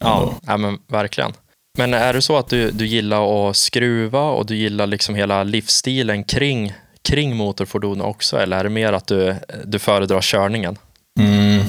Ja, 0.00 0.34
ja 0.46 0.56
men 0.56 0.78
verkligen. 0.88 1.32
Men 1.78 1.94
är 1.94 2.12
det 2.12 2.22
så 2.22 2.36
att 2.36 2.48
du, 2.48 2.70
du 2.70 2.86
gillar 2.86 3.50
att 3.50 3.56
skruva 3.56 4.20
och 4.22 4.46
du 4.46 4.56
gillar 4.56 4.86
liksom 4.86 5.14
hela 5.14 5.42
livsstilen 5.44 6.24
kring, 6.24 6.72
kring 7.02 7.36
motorfordon 7.36 8.00
också? 8.00 8.36
Eller 8.38 8.56
är 8.56 8.64
det 8.64 8.70
mer 8.70 8.92
att 8.92 9.06
du, 9.06 9.36
du 9.64 9.78
föredrar 9.78 10.20
körningen? 10.20 10.78
Mm. 11.20 11.62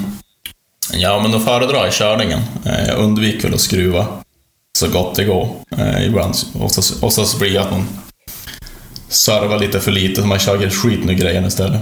Ja, 0.94 1.20
men 1.22 1.32
då 1.32 1.40
föredrar 1.40 1.84
jag 1.84 1.94
körningen. 1.94 2.40
Eh, 2.66 2.88
Jag 2.88 2.98
undviker 3.00 3.44
väl 3.44 3.54
att 3.54 3.60
skruva 3.62 4.08
så 4.78 4.88
gott 4.90 5.16
det 5.16 5.24
går. 5.24 5.50
Eh, 5.78 6.06
Ibland, 6.06 6.36
oftast, 6.60 7.04
oftast 7.04 7.40
blir 7.40 7.54
det 7.54 7.62
att 7.62 7.72
man 7.72 7.88
servar 9.08 9.60
lite 9.60 9.80
för 9.80 9.92
lite, 9.92 10.22
så 10.22 10.28
man 10.28 10.40
kör 10.40 10.70
skit 10.70 11.06
nu 11.06 11.14
grejen 11.16 11.46
istället. 11.46 11.82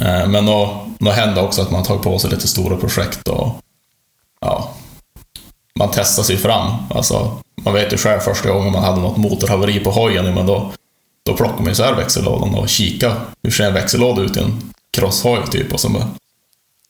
Eh, 0.00 0.28
Men 0.28 0.46
då, 0.46 0.86
då 0.98 1.10
händer 1.10 1.42
också 1.44 1.62
att 1.62 1.70
man 1.70 1.82
tar 1.84 1.98
på 1.98 2.18
sig 2.18 2.30
lite 2.30 2.48
stora 2.48 2.76
projekt 2.76 3.28
och 3.28 3.56
ja, 4.40 4.70
man 5.78 5.88
testar 5.92 6.22
sig 6.22 6.36
fram. 6.36 6.72
Alltså, 6.90 7.38
man 7.56 7.74
vet 7.74 7.92
ju 7.92 7.96
själv 7.96 8.20
första 8.20 8.48
gången 8.50 8.72
man 8.72 8.84
hade 8.84 9.00
något 9.00 9.16
motorhaveri 9.16 9.80
på 9.80 9.90
hojen, 9.90 10.34
men 10.34 10.46
då, 10.46 10.72
då 11.26 11.36
plockar 11.36 11.56
man 11.56 11.64
ju 11.66 11.72
isär 11.72 11.94
växellådan 11.94 12.54
och 12.54 12.68
kika 12.68 13.16
hur 13.42 13.50
ser 13.50 13.64
en 13.64 13.74
växellåda 13.74 14.22
ut 14.22 14.36
i 14.36 14.40
en 14.40 14.74
crosshoj 14.90 15.40
typ. 15.50 15.72
Och 15.72 15.80
så 15.80 15.88
bara, 15.88 16.08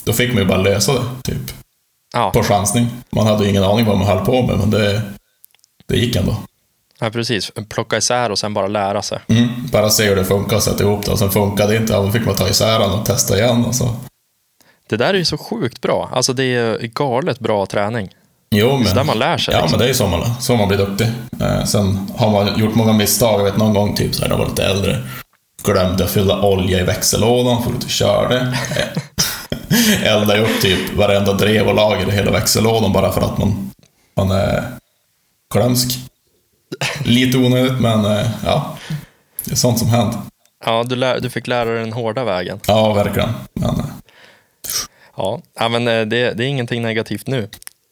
då 0.05 0.13
fick 0.13 0.29
man 0.33 0.39
ju 0.43 0.49
bara 0.49 0.59
lösa 0.63 0.93
det, 0.93 1.03
typ. 1.23 1.53
Ja, 2.13 2.31
På 2.31 2.43
chansning. 2.43 2.87
Man 3.11 3.27
hade 3.27 3.45
ju 3.45 3.51
ingen 3.51 3.65
aning 3.65 3.85
vad 3.87 3.99
man 3.99 4.07
höll 4.07 4.25
på 4.25 4.43
med, 4.47 4.59
men 4.59 4.71
det, 4.71 5.03
det 5.87 5.97
gick 5.97 6.17
ändå. 6.17 6.37
Ja, 7.01 7.11
precis. 7.11 7.53
Plocka 7.69 7.97
isär 7.97 8.31
och 8.31 8.39
sen 8.39 8.55
bara 8.55 8.67
lära 8.67 9.03
sig. 9.03 9.19
Mm. 9.29 9.49
Bara 9.73 9.91
se 9.91 10.09
hur 10.09 10.17
det 10.17 10.25
funkar 10.25 10.57
och 10.57 10.63
sätta 10.63 10.83
ihop 10.85 11.05
det. 11.05 11.11
Och 11.13 11.19
sen 11.19 11.31
funkade 11.31 11.73
det 11.73 11.77
inte, 11.77 11.93
ja, 11.93 12.01
då 12.01 12.13
fick 12.13 12.27
man 12.27 12.35
ta 12.35 12.49
isär 12.49 12.79
den 12.79 12.91
och 12.91 13.07
testa 13.07 13.39
igen. 13.39 13.65
Och 13.65 13.75
så. 13.75 13.97
Det 14.89 14.97
där 14.97 15.15
är 15.15 15.19
ju 15.19 15.25
så 15.25 15.39
sjukt 15.39 15.81
bra. 15.81 16.11
Alltså 16.13 16.33
det 16.33 16.45
är 16.45 16.79
galet 16.87 17.39
bra 17.39 17.67
träning. 17.67 18.09
Jo, 18.51 18.79
men, 18.79 18.95
där 18.95 19.05
man 19.05 19.19
lär 19.19 19.39
sig. 19.39 19.55
ja, 19.55 19.61
liksom. 19.61 19.71
men 19.71 19.79
det 19.79 19.85
är 19.85 19.89
ju 19.89 19.95
så 19.95 20.07
man, 20.07 20.41
så 20.41 20.57
man 20.57 20.69
blir 20.69 20.79
duktig. 20.79 21.07
Eh, 21.41 21.65
sen 21.65 22.11
har 22.17 22.31
man 22.31 22.59
gjort 22.59 22.75
många 22.75 22.93
misstag. 22.93 23.41
Jag 23.41 23.45
vet 23.45 23.57
någon 23.57 23.75
gång, 23.75 23.95
typ 23.95 24.15
så 24.15 24.23
här, 24.23 24.29
när 24.29 24.37
jag 24.37 24.45
var 24.45 24.51
lite 24.51 24.65
äldre, 24.65 24.99
glömde 25.65 26.05
att 26.05 26.11
fylla 26.11 26.43
olja 26.43 26.81
i 26.81 26.83
växellådan, 26.83 27.63
för 27.63 27.73
att 27.73 27.91
körde. 27.91 28.57
Eldade 30.05 30.41
upp 30.41 30.61
typ 30.61 30.97
varenda 30.97 31.33
drev 31.33 31.69
och 31.69 31.75
lager 31.75 32.09
i 32.09 32.11
hela 32.11 32.31
växellådan 32.31 32.93
bara 32.93 33.13
för 33.13 33.21
att 33.21 33.39
man, 33.39 33.71
man 34.17 34.31
är 34.31 34.65
glömsk. 35.55 35.99
Lite 37.05 37.39
onödigt, 37.39 37.81
men 37.81 38.05
eh, 38.05 38.27
ja. 38.45 38.79
Det 39.45 39.53
är 39.53 39.57
sånt 39.57 39.79
som 39.79 39.89
händer. 39.89 40.19
Ja, 40.67 40.85
du, 40.89 40.97
lär, 40.97 41.21
du 41.21 41.31
fick 41.31 41.47
lära 41.47 41.65
dig 41.71 41.79
den 41.79 41.93
hårda 41.93 42.25
vägen. 42.25 42.61
Ja, 42.67 42.93
verkligen. 42.93 43.29
Men 43.55 43.71
eh, 43.71 43.85
Ja, 45.17 45.41
ja 45.59 45.69
men 45.69 45.89
eh, 45.89 46.01
det, 46.07 46.33
det 46.33 46.45
är 46.45 46.49
ingenting 46.49 46.83
negativt 46.83 47.27
nu. 47.27 47.49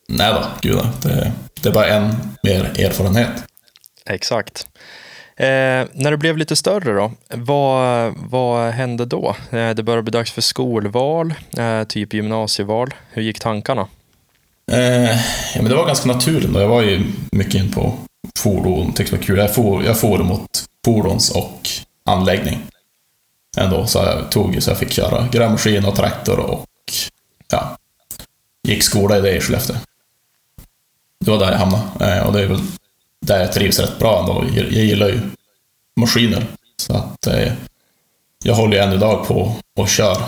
nej 0.08 0.32
då, 0.34 0.42
gud 0.60 0.76
då. 0.76 1.08
det, 1.08 1.32
det 1.62 1.68
är 1.68 1.72
bara 1.72 1.86
en 1.86 2.14
mer 2.42 2.80
erfarenhet. 2.80 3.44
Exakt. 4.06 4.66
Eh, 5.36 5.46
när 5.92 6.10
du 6.10 6.16
blev 6.16 6.36
lite 6.36 6.56
större 6.56 6.92
då, 6.92 7.12
vad, 7.30 8.14
vad 8.16 8.70
hände 8.72 9.04
då? 9.04 9.36
Eh, 9.50 9.70
det 9.70 9.82
började 9.82 10.02
bli 10.02 10.10
dags 10.10 10.32
för 10.32 10.42
skolval, 10.42 11.34
eh, 11.58 11.84
typ 11.84 12.14
gymnasieval. 12.14 12.94
Hur 13.10 13.22
gick 13.22 13.40
tankarna? 13.40 13.86
Ja, 14.66 14.76
men 15.56 15.64
det 15.64 15.74
var 15.74 15.86
ganska 15.86 16.08
naturligt. 16.08 16.52
Då. 16.54 16.60
Jag 16.60 16.68
var 16.68 16.82
ju 16.82 17.02
mycket 17.32 17.54
in 17.54 17.72
på 17.72 17.94
fordon, 18.38 18.92
tyckte 18.92 19.16
var 19.16 19.22
kul. 19.22 19.38
Jag 19.38 19.54
for, 19.54 19.84
jag 19.84 19.98
for 19.98 20.18
mot 20.18 20.64
fordons 20.84 21.30
och 21.30 21.68
anläggning. 22.04 22.58
Ändå, 23.56 23.86
så 23.86 23.98
jag 23.98 24.30
tog 24.30 24.62
så 24.62 24.70
jag 24.70 24.78
fick 24.78 24.92
köra 24.92 25.28
grävmaskin 25.32 25.84
och 25.84 25.96
traktor 25.96 26.38
och 26.38 26.66
ja, 27.50 27.76
gick 28.68 28.82
skola 28.82 29.18
i 29.18 29.20
det 29.20 29.36
i 29.36 29.40
Skellefteå. 29.40 29.76
Det 31.24 31.30
var 31.30 31.38
där 31.38 31.50
jag 31.50 31.58
hamnade. 31.58 32.16
Eh, 32.16 32.26
och 32.26 32.32
det 32.32 32.42
är 32.42 32.46
väl 32.46 32.60
där 33.20 33.40
jag 33.40 33.52
trivs 33.52 33.78
rätt 33.78 33.98
bra 33.98 34.20
ändå. 34.20 34.44
Jag, 34.56 34.72
jag 34.72 34.84
gillar 34.84 35.08
ju 35.08 35.20
maskiner. 35.96 36.46
Så 36.76 36.94
att 36.94 37.26
eh, 37.26 37.52
jag 38.44 38.54
håller 38.54 38.76
ju 38.76 38.82
än 38.82 38.92
idag 38.92 39.26
på 39.26 39.56
och 39.76 39.88
kör, 39.88 40.22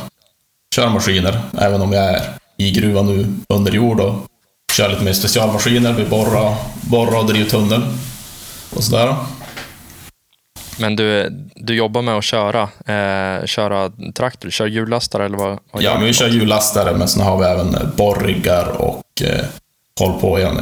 kör 0.75 0.89
maskiner, 0.89 1.41
även 1.59 1.81
om 1.81 1.93
jag 1.93 2.05
är 2.05 2.23
i 2.57 2.71
gruvan 2.71 3.07
nu 3.07 3.35
under 3.49 3.73
jord 3.73 4.01
och 4.01 4.15
kör 4.75 4.89
lite 4.89 5.03
mer 5.05 5.13
specialmaskiner. 5.13 5.93
Vi 5.93 6.05
borrar, 6.05 6.55
borrar 6.83 7.19
och 7.19 7.27
driver 7.27 7.51
tunnel 7.51 7.83
och 8.77 8.85
sådär. 8.85 9.17
Men 10.79 10.97
du, 10.97 11.31
du 11.55 11.75
jobbar 11.75 12.03
med 12.03 12.15
att 12.15 12.25
köra, 12.25 12.63
eh, 12.63 13.47
köra 13.47 13.93
traktor, 14.15 14.51
kör 14.51 14.67
hjullastare 14.67 15.25
eller 15.25 15.39
vad? 15.39 15.59
vad 15.71 15.83
Ja, 15.83 15.95
men 15.95 16.05
vi 16.05 16.13
kör 16.13 16.29
hjullastare, 16.29 16.97
men 16.97 17.09
sen 17.09 17.23
har 17.23 17.39
vi 17.39 17.45
även 17.45 17.75
eh, 17.75 17.87
borriggar 17.97 18.69
och 18.69 19.23
eh, 19.23 19.45
håll 20.01 20.21
på 20.21 20.39
igen. 20.39 20.61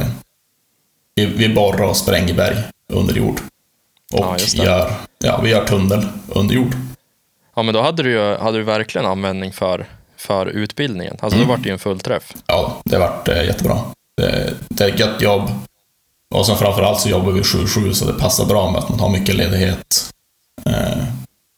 Vi, 1.15 1.25
vi 1.25 1.49
borrar 1.49 1.83
och 1.87 1.97
spränger 1.97 2.33
berg 2.33 2.57
under 2.87 3.13
jord. 3.13 3.39
Och 4.13 4.19
Ja, 4.19 4.37
gör, 4.65 4.91
ja, 5.23 5.39
vi 5.43 5.49
gör 5.49 5.65
tunnel 5.67 6.07
under 6.27 6.55
jord. 6.55 6.75
Ja, 7.55 7.63
men 7.63 7.73
då 7.73 7.81
hade 7.81 8.03
du, 8.03 8.11
ju, 8.11 8.37
hade 8.37 8.57
du 8.57 8.63
verkligen 8.63 9.07
användning 9.07 9.53
för, 9.53 9.85
för 10.17 10.45
utbildningen. 10.45 11.17
Alltså 11.19 11.37
Mm. 11.37 11.47
då 11.47 11.53
var 11.53 11.57
det 11.63 11.69
ju 11.69 11.73
en 11.73 11.79
fullträff. 11.79 12.33
Ja, 12.47 12.77
det 12.85 12.97
vart 12.97 13.27
eh, 13.27 13.43
jättebra. 13.45 13.77
Det, 14.17 14.53
det 14.69 14.83
är 14.83 14.89
ett 14.89 14.99
gött 14.99 15.21
jobb. 15.21 15.49
Och 16.29 16.45
sen 16.45 16.57
framförallt 16.57 16.99
så 16.99 17.09
jobbar 17.09 17.31
vi 17.31 17.41
7-7 17.41 17.93
så 17.93 18.05
det 18.05 18.19
passar 18.19 18.45
bra 18.45 18.71
med 18.71 18.79
att 18.79 18.89
man 18.89 18.99
har 18.99 19.09
mycket 19.09 19.35
ledighet 19.35 20.13
eh, 20.65 21.03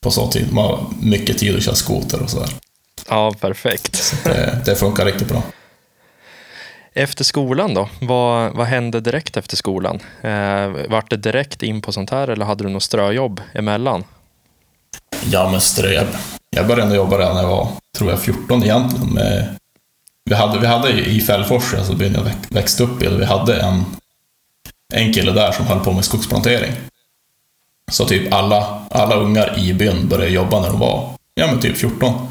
på 0.03 0.11
så 0.11 0.27
tid. 0.27 0.53
Man 0.53 0.65
har 0.65 0.79
mycket 1.01 1.37
tid 1.37 1.55
att 1.57 1.63
köra 1.63 1.75
skoter 1.75 2.21
och 2.21 2.29
sådär. 2.29 2.49
Ja, 3.09 3.33
perfekt. 3.41 4.13
Det, 4.23 4.61
det 4.65 4.75
funkar 4.75 5.05
riktigt 5.05 5.27
bra. 5.27 5.43
Efter 6.93 7.23
skolan 7.23 7.73
då? 7.73 7.89
Vad, 8.01 8.53
vad 8.55 8.67
hände 8.67 8.99
direkt 8.99 9.37
efter 9.37 9.57
skolan? 9.57 9.99
Eh, 10.21 10.67
vart 10.89 11.09
det 11.09 11.17
direkt 11.17 11.63
in 11.63 11.81
på 11.81 11.91
sånt 11.91 12.09
här 12.09 12.27
eller 12.27 12.45
hade 12.45 12.63
du 12.63 12.69
något 12.69 12.83
ströjobb 12.83 13.41
emellan? 13.53 14.03
Ja, 15.31 15.49
men 15.51 15.61
ströb. 15.61 16.07
Jag 16.49 16.67
började 16.67 16.95
jobba 16.95 17.17
redan 17.17 17.35
när 17.35 17.41
jag 17.41 17.49
var, 17.49 17.67
tror 17.97 18.09
jag, 18.09 18.19
14 18.19 18.63
egentligen. 18.63 19.13
Med, 19.13 19.55
vi, 20.25 20.35
hade, 20.35 20.59
vi 20.59 20.67
hade 20.67 20.89
i 20.91 21.21
Fällfors, 21.21 21.73
alltså 21.73 21.93
byn 21.93 22.13
jag 22.13 22.23
väx- 22.23 22.47
växte 22.51 22.83
upp 22.83 23.03
i, 23.03 23.07
vi 23.07 23.25
hade 23.25 23.55
en, 23.61 23.85
en 24.93 25.13
kille 25.13 25.31
där 25.31 25.51
som 25.51 25.65
höll 25.67 25.79
på 25.79 25.91
med 25.91 26.05
skogsplantering. 26.05 26.71
Så 27.91 28.05
typ 28.05 28.33
alla, 28.33 28.79
alla 28.91 29.15
ungar 29.15 29.59
i 29.59 29.73
byn 29.73 30.07
började 30.07 30.31
jobba 30.31 30.59
när 30.61 30.67
de 30.69 30.79
var, 30.79 31.09
ja 31.35 31.47
men 31.47 31.59
typ 31.61 31.77
14. 31.77 32.27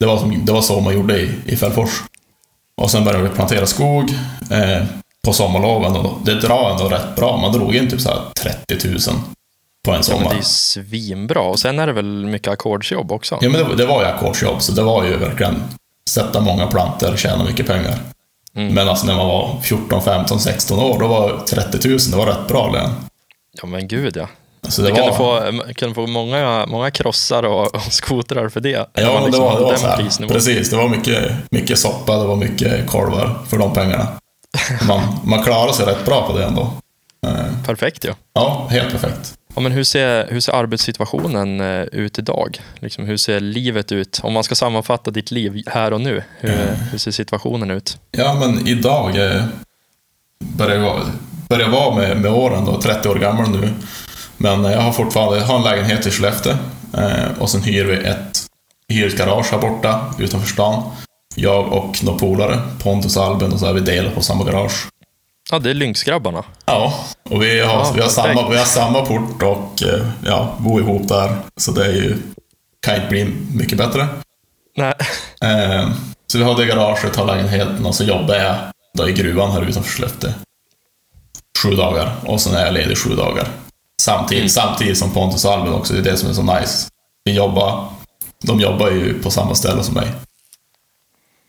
Det 0.00 0.06
var, 0.06 0.18
som, 0.18 0.44
det 0.44 0.52
var 0.52 0.62
så 0.62 0.80
man 0.80 0.94
gjorde 0.94 1.20
i, 1.20 1.30
i 1.46 1.56
Fällfors. 1.56 1.90
Och 2.76 2.90
sen 2.90 3.04
började 3.04 3.28
vi 3.28 3.34
plantera 3.34 3.66
skog 3.66 4.10
eh, 4.50 4.84
på 5.24 5.32
sommarloven 5.32 5.96
och 5.96 6.18
det 6.24 6.34
drar 6.34 6.70
ändå 6.70 6.88
rätt 6.88 7.16
bra. 7.16 7.36
Man 7.36 7.52
drog 7.52 7.74
in 7.76 7.90
typ 7.90 8.00
så 8.00 8.08
här 8.08 8.20
30 8.66 8.88
000 8.88 8.98
på 9.00 9.10
en 9.10 9.18
Ja, 9.84 9.92
men 9.92 10.02
sommar. 10.04 10.30
det 10.32 10.38
är 10.38 10.42
svinbra. 10.42 11.40
Och 11.40 11.58
sen 11.58 11.78
är 11.78 11.86
det 11.86 11.92
väl 11.92 12.26
mycket 12.26 12.48
ackordsjobb 12.52 13.12
också? 13.12 13.38
Ja, 13.40 13.48
men 13.48 13.68
det, 13.68 13.76
det 13.76 13.86
var 13.86 14.00
ju 14.02 14.06
ackordsjobb, 14.08 14.62
så 14.62 14.72
det 14.72 14.82
var 14.82 15.04
ju 15.04 15.16
verkligen 15.16 15.62
sätta 16.08 16.40
många 16.40 16.66
plantor 16.66 17.12
och 17.12 17.18
tjäna 17.18 17.44
mycket 17.44 17.66
pengar. 17.66 17.98
Mm. 18.54 18.74
Men 18.74 18.88
alltså 18.88 19.06
när 19.06 19.16
man 19.16 19.26
var 19.26 19.60
14, 19.62 20.02
15, 20.02 20.40
16 20.40 20.78
år, 20.78 20.98
då 20.98 21.06
var 21.08 21.38
30 21.46 21.88
000, 21.88 21.98
det 22.10 22.16
var 22.16 22.26
rätt 22.26 22.48
bra 22.48 22.70
lön. 22.72 22.90
Ja, 23.62 23.66
men 23.66 23.88
gud 23.88 24.16
ja. 24.16 24.28
Så 24.68 24.82
det 24.82 24.88
Du 24.88 24.94
kan, 24.94 25.04
var, 25.04 25.10
du 25.50 25.58
få, 25.58 25.64
kan 25.74 25.88
du 25.88 25.94
få 25.94 26.06
många, 26.06 26.66
många 26.66 26.90
krossar 26.90 27.42
och, 27.42 27.74
och 27.74 27.82
skotrar 27.92 28.48
för 28.48 28.60
det. 28.60 28.70
Ja, 28.70 28.86
det 28.94 29.26
liksom 29.26 29.44
var, 29.44 29.50
hade 29.50 29.60
det 29.60 29.64
var 29.64 29.70
den 29.70 29.80
så 30.10 30.22
här, 30.22 30.28
precis, 30.28 30.70
det 30.70 30.76
var 30.76 30.88
mycket, 30.88 31.32
mycket 31.50 31.78
soppa, 31.78 32.16
det 32.16 32.24
var 32.26 32.36
mycket 32.36 32.86
korvar 32.86 33.38
för 33.48 33.58
de 33.58 33.72
pengarna. 33.72 34.06
Man, 34.88 35.00
man 35.24 35.42
klarade 35.42 35.72
sig 35.72 35.86
rätt 35.86 36.04
bra 36.04 36.26
på 36.26 36.38
det 36.38 36.44
ändå. 36.44 36.72
Eh, 37.26 37.64
Perfekt 37.66 38.04
ja. 38.04 38.14
Ja, 38.34 38.66
helt 38.70 38.90
perfekt. 38.92 39.34
Ja 39.58 39.62
men 39.62 39.72
hur, 39.72 39.84
ser, 39.84 40.26
hur 40.30 40.40
ser 40.40 40.52
arbetssituationen 40.52 41.60
eh, 41.60 41.82
ut 41.82 42.18
idag? 42.18 42.60
Liksom, 42.78 43.04
hur 43.04 43.16
ser 43.16 43.40
livet 43.40 43.92
ut? 43.92 44.20
Om 44.22 44.32
man 44.32 44.44
ska 44.44 44.54
sammanfatta 44.54 45.10
ditt 45.10 45.30
liv 45.30 45.62
här 45.66 45.92
och 45.92 46.00
nu, 46.00 46.22
hur, 46.40 46.50
Mm. 46.52 46.74
hur 46.90 46.98
ser 46.98 47.10
situationen 47.10 47.70
ut? 47.70 47.98
Ja, 48.10 48.34
men 48.34 48.68
idag 48.68 49.16
eh, 49.34 49.44
börjar 50.38 50.76
jag 50.76 50.82
vara, 50.82 51.02
börjar 51.48 51.68
vara 51.68 51.94
med, 51.96 52.20
med 52.20 52.30
åren 52.32 52.64
då, 52.64 52.80
30 52.80 53.08
år 53.08 53.14
gammal 53.14 53.50
nu. 53.50 53.70
Men 54.36 54.64
jag 54.64 54.80
har 54.80 54.92
fortfarande 54.92 55.38
jag 55.38 55.44
har 55.44 55.56
en 55.56 55.64
lägenhet 55.64 56.06
i 56.06 56.10
Skellefteå 56.10 56.52
eh, 56.96 57.38
och 57.38 57.50
sen 57.50 57.62
hyr 57.62 57.84
vi 57.84 57.94
ett 57.96 58.46
hyresgarage 58.88 59.52
här 59.52 59.58
borta 59.58 60.14
utanför 60.18 60.48
stan. 60.48 60.82
Jag 61.34 61.72
och 61.72 62.04
några 62.04 62.18
polare, 62.18 62.58
Pontus 62.82 63.16
och 63.16 63.24
Albin, 63.24 63.52
och 63.52 63.60
så 63.60 63.66
är 63.66 63.72
vi 63.72 63.80
delar 63.80 64.10
på 64.10 64.20
samma 64.20 64.44
garage. 64.44 64.88
Ja, 65.50 65.58
det 65.58 65.70
är 65.70 65.74
Lynxgrabbarna. 65.74 66.44
Ja, 66.66 66.94
Och 67.30 67.42
vi 67.42 67.60
har, 67.60 67.74
Ja, 67.74 67.92
vi, 67.94 68.00
har 68.02 68.08
samma, 68.08 68.48
vi 68.48 68.56
har 68.58 68.64
samma 68.64 69.00
port 69.06 69.42
och 69.42 69.82
eh, 69.82 70.06
ja, 70.26 70.56
bor 70.58 70.80
ihop 70.80 71.08
där. 71.08 71.36
Så 71.56 71.72
det 71.72 71.84
är 71.84 71.92
ju, 71.92 72.16
kan 72.80 72.94
inte 72.94 73.08
bli 73.08 73.24
mycket 73.54 73.78
bättre. 73.78 74.06
Nej. 74.76 74.94
Eh, 75.40 75.88
så 76.26 76.38
vi 76.38 76.44
har 76.44 76.56
det 76.56 76.66
garaget, 76.66 77.16
har 77.16 77.26
lägenheten 77.26 77.86
och 77.86 77.94
så 77.94 78.04
jobbar 78.04 78.34
jag 78.34 78.54
då 78.94 79.08
i 79.08 79.12
gruvan 79.12 79.50
här 79.52 79.62
utanför 79.68 79.90
Skellefteå. 79.90 80.30
Sju 81.62 81.70
dagar. 81.76 82.12
Och 82.26 82.40
sen 82.40 82.54
är 82.54 82.64
jag 82.64 82.74
ledig 82.74 82.98
sju 82.98 83.16
dagar. 83.16 83.48
Samtidigt, 84.00 84.40
Mm. 84.40 84.48
samtidigt 84.48 84.98
som 84.98 85.10
Pontus 85.10 85.44
och 85.44 85.52
Albin 85.52 85.72
också. 85.72 85.92
Det 85.94 85.98
är 85.98 86.02
det 86.02 86.16
som 86.16 86.28
är 86.30 86.32
så 86.32 86.42
nice. 86.42 86.88
Vi 87.24 87.32
jobbar, 87.32 87.88
de 88.42 88.60
jobbar 88.60 88.90
ju 88.90 89.22
på 89.22 89.30
samma 89.30 89.54
ställe 89.54 89.82
som 89.82 89.94
mig. 89.94 90.06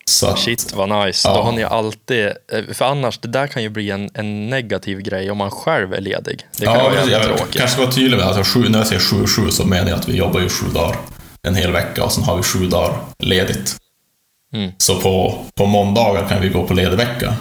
Så 0.09 0.35
Shit 0.35 0.73
vad 0.75 1.05
nice. 1.05 1.27
Ja. 1.27 1.35
Då 1.35 1.41
har 1.41 1.51
ni 1.51 1.63
alltid, 1.63 2.25
eh, 2.25 2.73
för 2.73 2.85
annars, 2.85 3.17
det 3.17 3.27
där 3.27 3.47
kan 3.47 3.63
ju 3.63 3.69
bli 3.69 3.91
en, 3.91 4.09
en 4.13 4.49
negativ 4.49 5.01
grej 5.01 5.31
om 5.31 5.37
man 5.37 5.51
själv 5.51 5.93
är 5.93 6.01
ledig. 6.01 6.47
Det 6.57 6.65
kan 6.65 6.75
ja, 6.75 6.83
vara 6.83 7.05
jag 7.05 7.23
tråkigt. 7.23 7.61
kanske 7.61 7.79
vara 7.79 7.91
tydlig 7.91 8.17
med 8.17 8.27
att 8.27 8.37
alltså, 8.37 8.59
när 8.59 8.77
jag 8.77 8.87
säger 8.87 9.01
7-7 9.01 9.49
så 9.49 9.65
menar 9.65 9.89
jag 9.89 9.99
att 9.99 10.09
vi 10.09 10.15
jobbar 10.15 10.39
ju 10.39 10.49
sju 10.49 10.65
dagar 10.73 10.95
en 11.41 11.55
hel 11.55 11.71
vecka 11.71 12.03
och 12.03 12.11
sen 12.11 12.23
har 12.23 12.37
vi 12.37 12.43
sju 12.43 12.67
dagar 12.67 12.97
ledigt. 13.19 13.77
Mm. 14.53 14.71
Så 14.77 15.01
på, 15.01 15.37
på 15.55 15.65
måndagar 15.65 16.27
kan 16.29 16.41
vi 16.41 16.49
gå 16.49 16.67
på 16.67 16.73
ledig 16.73 16.97
vecka 16.97 17.33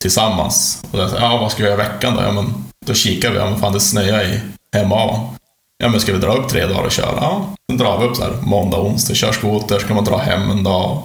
tillsammans. 0.00 0.84
Och 0.90 0.98
jag 0.98 1.10
säger, 1.10 1.22
ja, 1.22 1.36
vad 1.36 1.52
ska 1.52 1.62
vi 1.62 1.68
göra 1.68 1.84
i 1.84 1.86
veckan 1.86 2.16
då? 2.16 2.22
Ja, 2.22 2.32
men, 2.32 2.64
då 2.86 2.94
kikar 2.94 3.30
vi, 3.30 3.36
ja 3.36 3.50
men 3.50 3.60
fan 3.60 3.72
det 3.72 3.80
snöar 3.80 4.24
i 4.24 4.40
Hemavan. 4.72 5.36
Ja 5.78 5.88
men 5.88 6.00
ska 6.00 6.12
vi 6.12 6.18
dra 6.18 6.32
upp 6.32 6.48
tre 6.48 6.66
dagar 6.66 6.82
och 6.82 6.92
köra? 6.92 7.14
Ja, 7.16 7.54
då 7.68 7.84
drar 7.84 7.98
vi 7.98 8.06
upp 8.06 8.16
så 8.16 8.22
här 8.22 8.32
måndag, 8.42 8.80
onsdag, 8.80 9.14
kör 9.14 9.32
skoter, 9.32 9.78
ska 9.78 9.94
man 9.94 10.04
dra 10.04 10.16
hem 10.16 10.50
en 10.50 10.62
dag. 10.62 11.02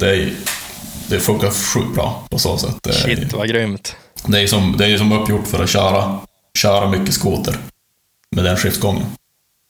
Det, 0.00 0.16
är, 0.16 0.32
det 1.08 1.20
funkar 1.20 1.50
sjukt 1.50 1.94
bra 1.94 2.24
på 2.30 2.38
så 2.38 2.58
sätt. 2.58 2.76
Det 2.82 2.90
är- 2.90 2.94
Shit 2.94 3.32
vad 3.32 3.48
grymt. 3.48 3.96
det 4.26 4.36
är 4.38 4.42
ju 4.42 4.48
som, 4.48 4.74
det 4.78 4.84
är 4.84 4.88
ju 4.88 4.98
som 4.98 5.12
uppgjort 5.12 5.46
för 5.46 5.62
att 5.64 5.70
köra, 5.70 6.18
köra 6.58 6.88
mycket 6.90 7.14
skoter 7.14 7.56
med 8.36 8.44
den 8.44 8.56
skiftgången. 8.56 9.06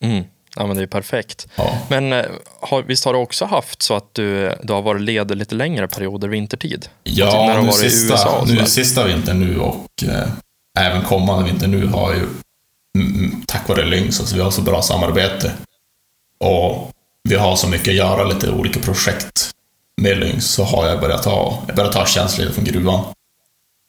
Mm. 0.04 0.24
Ja, 0.56 0.66
men 0.66 0.76
det 0.76 0.82
är 0.82 0.86
perfekt. 0.86 1.46
Ja. 1.56 1.78
Men 1.88 2.12
eh, 2.12 2.24
har, 2.60 2.82
visst 2.82 3.04
har 3.04 3.12
du 3.12 3.18
också 3.18 3.44
haft 3.44 3.82
så 3.82 3.94
att 3.94 4.14
du, 4.14 4.54
du 4.62 4.72
har 4.72 4.82
varit 4.82 5.00
ledig 5.02 5.36
lite 5.36 5.54
längre 5.54 5.88
perioder 5.88 6.28
vintertid? 6.28 6.80
Typ 6.82 6.90
när 7.04 7.12
du 7.14 7.20
Ja, 7.30 7.60
nu 7.60 7.66
varit 7.66 7.82
i 7.84 7.90
sista, 7.90 8.12
USA 8.14 8.38
och 8.40 8.48
nu 8.48 8.64
sista 8.66 9.04
vintern 9.06 9.40
nu 9.40 9.58
och 9.60 10.04
eh, 10.08 10.28
även 10.78 11.02
kommande 11.02 11.44
vinter 11.50 11.66
nu 11.68 11.86
har 11.86 12.14
ju 12.14 12.26
mm, 12.98 13.42
tack 13.46 13.68
vare 13.68 13.84
Lynx, 13.86 14.20
alltså 14.20 14.36
vi 14.36 14.42
har 14.42 14.50
så 14.50 14.62
bra 14.62 14.82
samarbete. 14.82 15.52
Och 16.38 16.92
vi 17.28 17.34
har 17.34 17.56
så 17.56 17.68
mycket 17.68 17.88
att 17.88 17.94
göra, 17.94 18.24
lite 18.24 18.50
olika 18.50 18.80
projekt 18.80 19.50
med 20.00 20.18
Lynx, 20.18 20.46
så 20.46 20.64
har 20.64 20.86
jag 20.86 21.00
börjat 21.00 21.22
ta, 21.22 21.62
jag 21.66 21.76
börjat 21.76 21.92
ta 21.92 22.06
tjänstledigt 22.06 22.54
från 22.54 22.64
gruvan. 22.64 23.04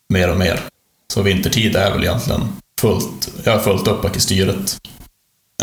Mer 0.09 0.31
och 0.31 0.37
mer. 0.37 0.59
Så 1.07 1.21
vintertid 1.21 1.75
är 1.75 1.91
väl 1.91 2.03
egentligen 2.03 2.47
fullt, 2.81 3.29
jag 3.43 3.51
har 3.51 3.59
fullt 3.59 3.87
upp 3.87 4.01
bak 4.01 4.17
i 4.17 4.19
styret. 4.19 4.79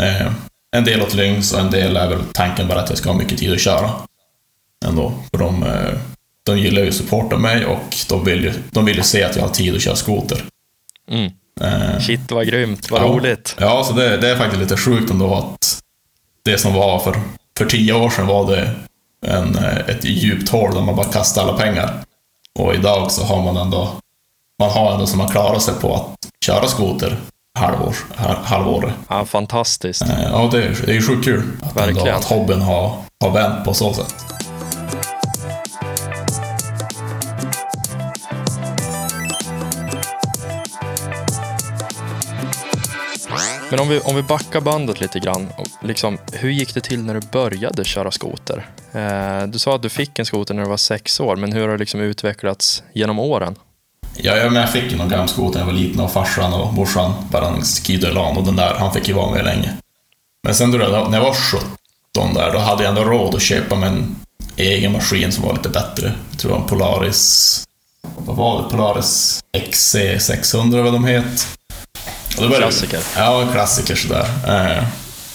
Eh, 0.01 0.31
en 0.71 0.83
del 0.83 1.01
åt 1.01 1.13
Lynx 1.13 1.53
och 1.53 1.59
en 1.59 1.71
del 1.71 1.97
är 1.97 2.07
väl 2.07 2.23
tanken 2.33 2.67
bara 2.67 2.79
att 2.79 2.89
jag 2.89 2.97
ska 2.97 3.09
ha 3.09 3.17
mycket 3.17 3.37
tid 3.37 3.53
att 3.53 3.59
köra. 3.59 3.91
Ändå. 4.85 5.13
För 5.31 5.37
de, 5.37 5.63
eh, 5.63 5.99
de 6.43 6.59
gillar 6.59 6.81
ju 6.81 6.89
att 6.89 6.95
supporta 6.95 7.37
mig 7.37 7.65
och 7.65 7.95
de 8.09 8.25
vill 8.25 8.43
ju, 8.43 8.53
de 8.71 8.85
vill 8.85 8.97
ju 8.97 9.03
se 9.03 9.23
att 9.23 9.35
jag 9.35 9.43
har 9.43 9.49
tid 9.49 9.75
att 9.75 9.81
köra 9.81 9.95
skoter. 9.95 10.43
Mm. 11.11 11.31
Eh, 11.61 11.99
Shit 11.99 12.31
vad 12.31 12.47
grymt, 12.47 12.91
vad 12.91 13.01
ja. 13.01 13.05
roligt. 13.05 13.55
Ja, 13.59 13.83
så 13.83 13.93
det, 13.93 14.17
det 14.17 14.29
är 14.29 14.35
faktiskt 14.35 14.61
lite 14.61 14.77
sjukt 14.77 15.11
ändå 15.11 15.35
att 15.35 15.81
det 16.43 16.57
som 16.57 16.73
var 16.73 16.99
för, 16.99 17.19
för 17.57 17.65
tio 17.65 17.93
år 17.93 18.09
sedan 18.09 18.27
var 18.27 18.55
det 18.55 18.75
en, 19.21 19.55
eh, 19.57 19.77
ett 19.77 20.03
djupt 20.05 20.49
hål 20.49 20.73
där 20.75 20.81
man 20.81 20.95
bara 20.95 21.05
kastade 21.05 21.47
alla 21.49 21.57
pengar. 21.57 21.93
Och 22.59 22.73
idag 22.73 23.11
så 23.11 23.23
har 23.23 23.41
man 23.43 23.57
ändå, 23.57 23.89
man 24.59 24.69
har 24.69 24.93
ändå 24.93 25.07
som 25.07 25.17
man 25.17 25.27
klarar 25.27 25.59
sig 25.59 25.73
på 25.81 25.95
att 25.95 26.07
köra 26.45 26.67
skoter 26.67 27.17
halvår, 27.59 27.95
ha- 28.17 28.35
halvåret. 28.43 28.93
Ja, 29.07 29.25
fantastiskt. 29.25 30.01
Eh, 30.01 30.23
Ja, 30.31 30.49
det 30.51 30.63
är, 30.63 30.77
det 30.85 30.91
är 30.91 30.95
ju 30.95 31.01
sjukt 31.01 31.25
kul. 31.25 31.43
Att, 31.61 31.75
ändå, 31.89 32.01
att 32.15 32.23
hobbyn 32.25 32.61
har, 32.61 32.91
har 33.23 33.31
vänt 33.31 33.65
på 33.65 33.73
så 33.73 33.93
sätt. 33.93 34.15
Men 43.69 43.79
om 43.79 43.89
vi, 43.89 43.99
om 43.99 44.15
vi 44.15 44.23
backar 44.23 44.61
bandet 44.61 45.01
lite 45.01 45.19
grann. 45.19 45.47
Liksom, 45.81 46.17
hur 46.33 46.49
gick 46.49 46.73
det 46.73 46.81
till 46.81 47.03
när 47.03 47.13
du 47.13 47.19
började 47.31 47.83
köra 47.83 48.11
skoter? 48.11 48.69
Eh, 48.91 49.47
du 49.47 49.59
sa 49.59 49.75
att 49.75 49.81
du 49.81 49.89
fick 49.89 50.19
en 50.19 50.25
skoter 50.25 50.53
när 50.53 50.63
du 50.63 50.69
var 50.69 50.77
sex 50.77 51.19
år, 51.19 51.35
men 51.35 51.53
hur 51.53 51.61
har 51.61 51.67
det 51.67 51.77
liksom 51.77 51.99
utvecklats 51.99 52.83
genom 52.93 53.19
åren? 53.19 53.55
Ja, 54.17 54.37
jag, 54.37 54.53
men 54.53 54.61
jag 54.61 54.71
fick 54.73 54.91
ju 54.91 54.97
någon 54.97 55.09
gammal 55.09 55.29
skoter 55.29 55.59
när 55.59 55.67
jag 55.67 55.73
var 55.73 55.79
liten 55.79 56.01
av 56.01 56.07
farsan 56.07 56.53
och 56.53 56.73
morsan. 56.73 57.13
Bara 57.31 57.47
en 57.47 57.61
skidelan 57.61 58.37
och 58.37 58.43
den 58.45 58.55
där, 58.55 58.73
han 58.73 58.93
fick 58.93 59.07
ju 59.07 59.13
vara 59.13 59.31
med 59.31 59.45
länge. 59.45 59.73
Men 60.43 60.55
sen 60.55 60.71
då, 60.71 60.77
när 60.77 61.17
jag 61.17 61.23
var 61.23 61.33
17 61.33 62.33
där, 62.33 62.53
då 62.53 62.59
hade 62.59 62.83
jag 62.83 62.89
ändå 62.89 63.03
råd 63.03 63.35
att 63.35 63.41
köpa 63.41 63.75
mig 63.75 63.89
en 63.89 64.15
egen 64.57 64.91
maskin 64.91 65.31
som 65.31 65.43
var 65.43 65.53
lite 65.53 65.69
bättre. 65.69 66.13
Jag 66.29 66.39
tror 66.39 66.51
det 66.51 66.57
var 66.57 66.63
en 66.63 66.69
Polaris... 66.69 67.65
Vad 68.17 68.35
var 68.35 68.63
det? 68.63 68.69
Polaris 68.69 69.43
XC600 69.57 70.83
vad 70.83 70.93
de 70.93 71.05
heter. 71.05 71.58
Började- 72.47 72.63
Klassiker. 72.65 72.99
Ja, 73.17 73.41
en 73.41 73.51
klassiker 73.51 73.95
sådär. 73.95 74.25
Eh, 74.47 74.83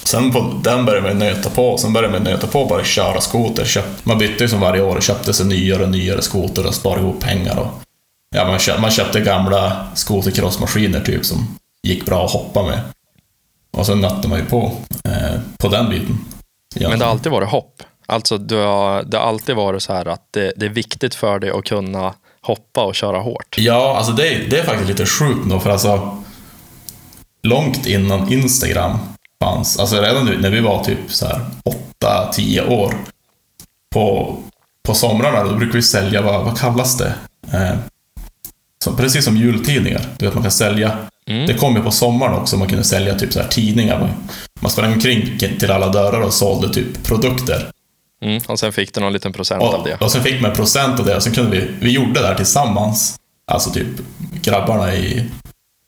sen 0.04 0.32
på 0.32 0.60
den 0.62 0.84
började 0.84 1.08
man 1.08 1.18
nöta 1.18 1.50
på, 1.50 1.78
sen 1.78 1.92
började 1.92 2.12
man 2.18 2.22
nöta 2.22 2.46
på 2.46 2.64
bara 2.66 2.84
köra 2.84 3.20
skoter. 3.20 3.64
Köp, 3.64 3.84
man 4.02 4.18
bytte 4.18 4.44
ju 4.44 4.48
som 4.48 4.60
varje 4.60 4.82
år 4.82 4.96
och 4.96 5.02
köpte 5.02 5.34
sig 5.34 5.46
nyare 5.46 5.82
och 5.82 5.88
nyare 5.90 6.22
skoter 6.22 6.66
och 6.66 6.74
sparade 6.74 7.00
ihop 7.00 7.20
pengar. 7.20 7.56
Och, 7.58 7.66
ja, 8.36 8.44
man, 8.44 8.58
köpte, 8.58 8.80
man 8.80 8.90
köpte 8.90 9.20
gamla 9.20 9.86
skotercrossmaskiner 9.94 11.00
typ 11.00 11.24
som 11.24 11.56
gick 11.82 12.06
bra 12.06 12.24
att 12.24 12.30
hoppa 12.30 12.62
med. 12.62 12.80
Och 13.76 13.86
sen 13.86 14.00
nötte 14.00 14.28
man 14.28 14.38
ju 14.38 14.44
på, 14.44 14.72
eh, 15.04 15.40
på 15.58 15.68
den 15.68 15.90
biten. 15.90 16.18
Ja. 16.74 16.88
Men 16.88 16.98
det 16.98 17.04
har 17.04 17.12
alltid 17.12 17.32
varit 17.32 17.48
hopp. 17.48 17.82
Alltså, 18.06 18.38
du 18.38 18.56
har, 18.56 19.02
det 19.02 19.16
har 19.18 19.24
alltid 19.24 19.56
varit 19.56 19.82
så 19.82 19.92
här 19.92 20.06
att 20.08 20.22
det, 20.30 20.52
det 20.56 20.66
är 20.66 20.70
viktigt 20.70 21.14
för 21.14 21.38
dig 21.38 21.50
att 21.50 21.64
kunna 21.64 22.14
hoppa 22.40 22.84
och 22.84 22.94
köra 22.94 23.18
hårt. 23.18 23.54
Ja, 23.58 23.96
alltså 23.96 24.12
det, 24.12 24.28
är- 24.28 24.48
det 24.50 24.58
är 24.58 24.64
faktiskt 24.64 24.88
lite 24.88 25.06
sjukt 25.06 25.40
då, 25.50 25.60
för 25.60 25.70
alltså 25.70 26.22
långt 27.44 27.87
innan 27.87 28.33
Instagram 28.33 28.98
fanns, 29.40 29.78
alltså 29.78 30.00
redan 30.00 30.24
nu 30.24 30.38
när 30.38 30.50
vi 30.50 30.61
var 30.61 30.85
typ 30.85 30.98
så 31.09 31.26
här 31.26 31.40
8-10 32.35 32.68
år, 32.68 32.94
på, 33.94 34.37
på 34.87 34.94
somrarna 34.94 35.44
då 35.44 35.57
brukar 35.57 35.74
vi 35.74 35.83
sälja, 35.83 36.22
vad, 36.22 36.44
vad 36.44 36.59
kallas 36.59 36.98
det? 36.98 37.14
Eh, 37.52 37.76
som, 38.85 38.96
precis 38.96 39.24
som 39.24 39.37
jultidningar, 39.37 40.00
du 40.18 40.26
vet 40.26 40.35
man 40.35 40.42
kan 40.42 40.52
sälja 40.52 40.98
Mm. 41.26 41.46
Det 41.46 41.54
kom 41.54 41.76
ju 41.76 41.83
på 41.83 41.90
sommaren 41.90 42.35
också, 42.35 42.57
man 42.57 42.68
kunde 42.68 42.85
sälja 42.85 43.14
typ 43.14 43.33
så 43.33 43.40
här 43.40 43.48
tidningar. 43.48 44.00
Man, 44.00 44.11
man 44.61 44.70
sprang 44.70 44.92
omkring 44.92 45.38
till 45.38 45.70
alla 45.70 45.88
dörrar 45.88 46.20
och 46.20 46.33
sålde 46.33 46.74
typ 46.74 47.04
produkter. 47.04 47.70
Mm. 48.22 48.42
Och 48.46 48.59
sen 48.59 48.72
fick 48.72 48.94
du 48.94 49.00
någon 49.00 49.12
liten 49.12 49.33
procent 49.33 49.62
av 49.62 49.74
Och, 49.74 49.88
det. 49.88 49.96
och 49.96 50.12
sen 50.12 50.22
fick 50.22 50.40
man 50.40 50.52
procent 50.52 51.00
av 51.00 51.07
det 51.07 51.16
och 51.16 51.22
sen 51.22 51.33
kunde 51.35 51.50
vi, 51.50 51.70
vi 51.80 51.90
gjorde 51.90 52.20
det 52.20 52.26
här 52.26 52.35
tillsammans. 52.35 53.16
Alltså 53.46 53.70
typ 53.70 53.87
grabbarna 54.42 54.94
i, 54.94 55.30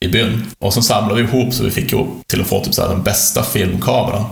i 0.00 0.08
byn. 0.08 0.46
Och 0.58 0.74
så 0.74 0.82
samlade 0.82 1.22
vi 1.22 1.28
ihop 1.28 1.54
så 1.54 1.64
vi 1.64 1.70
fick 1.70 1.92
ihop 1.92 2.22
till 2.26 2.40
att 2.40 2.46
få 2.46 2.64
typ 2.64 2.74
så 2.74 2.82
här 2.82 2.88
den 2.88 3.02
bästa 3.02 3.42
filmkameran. 3.42 4.24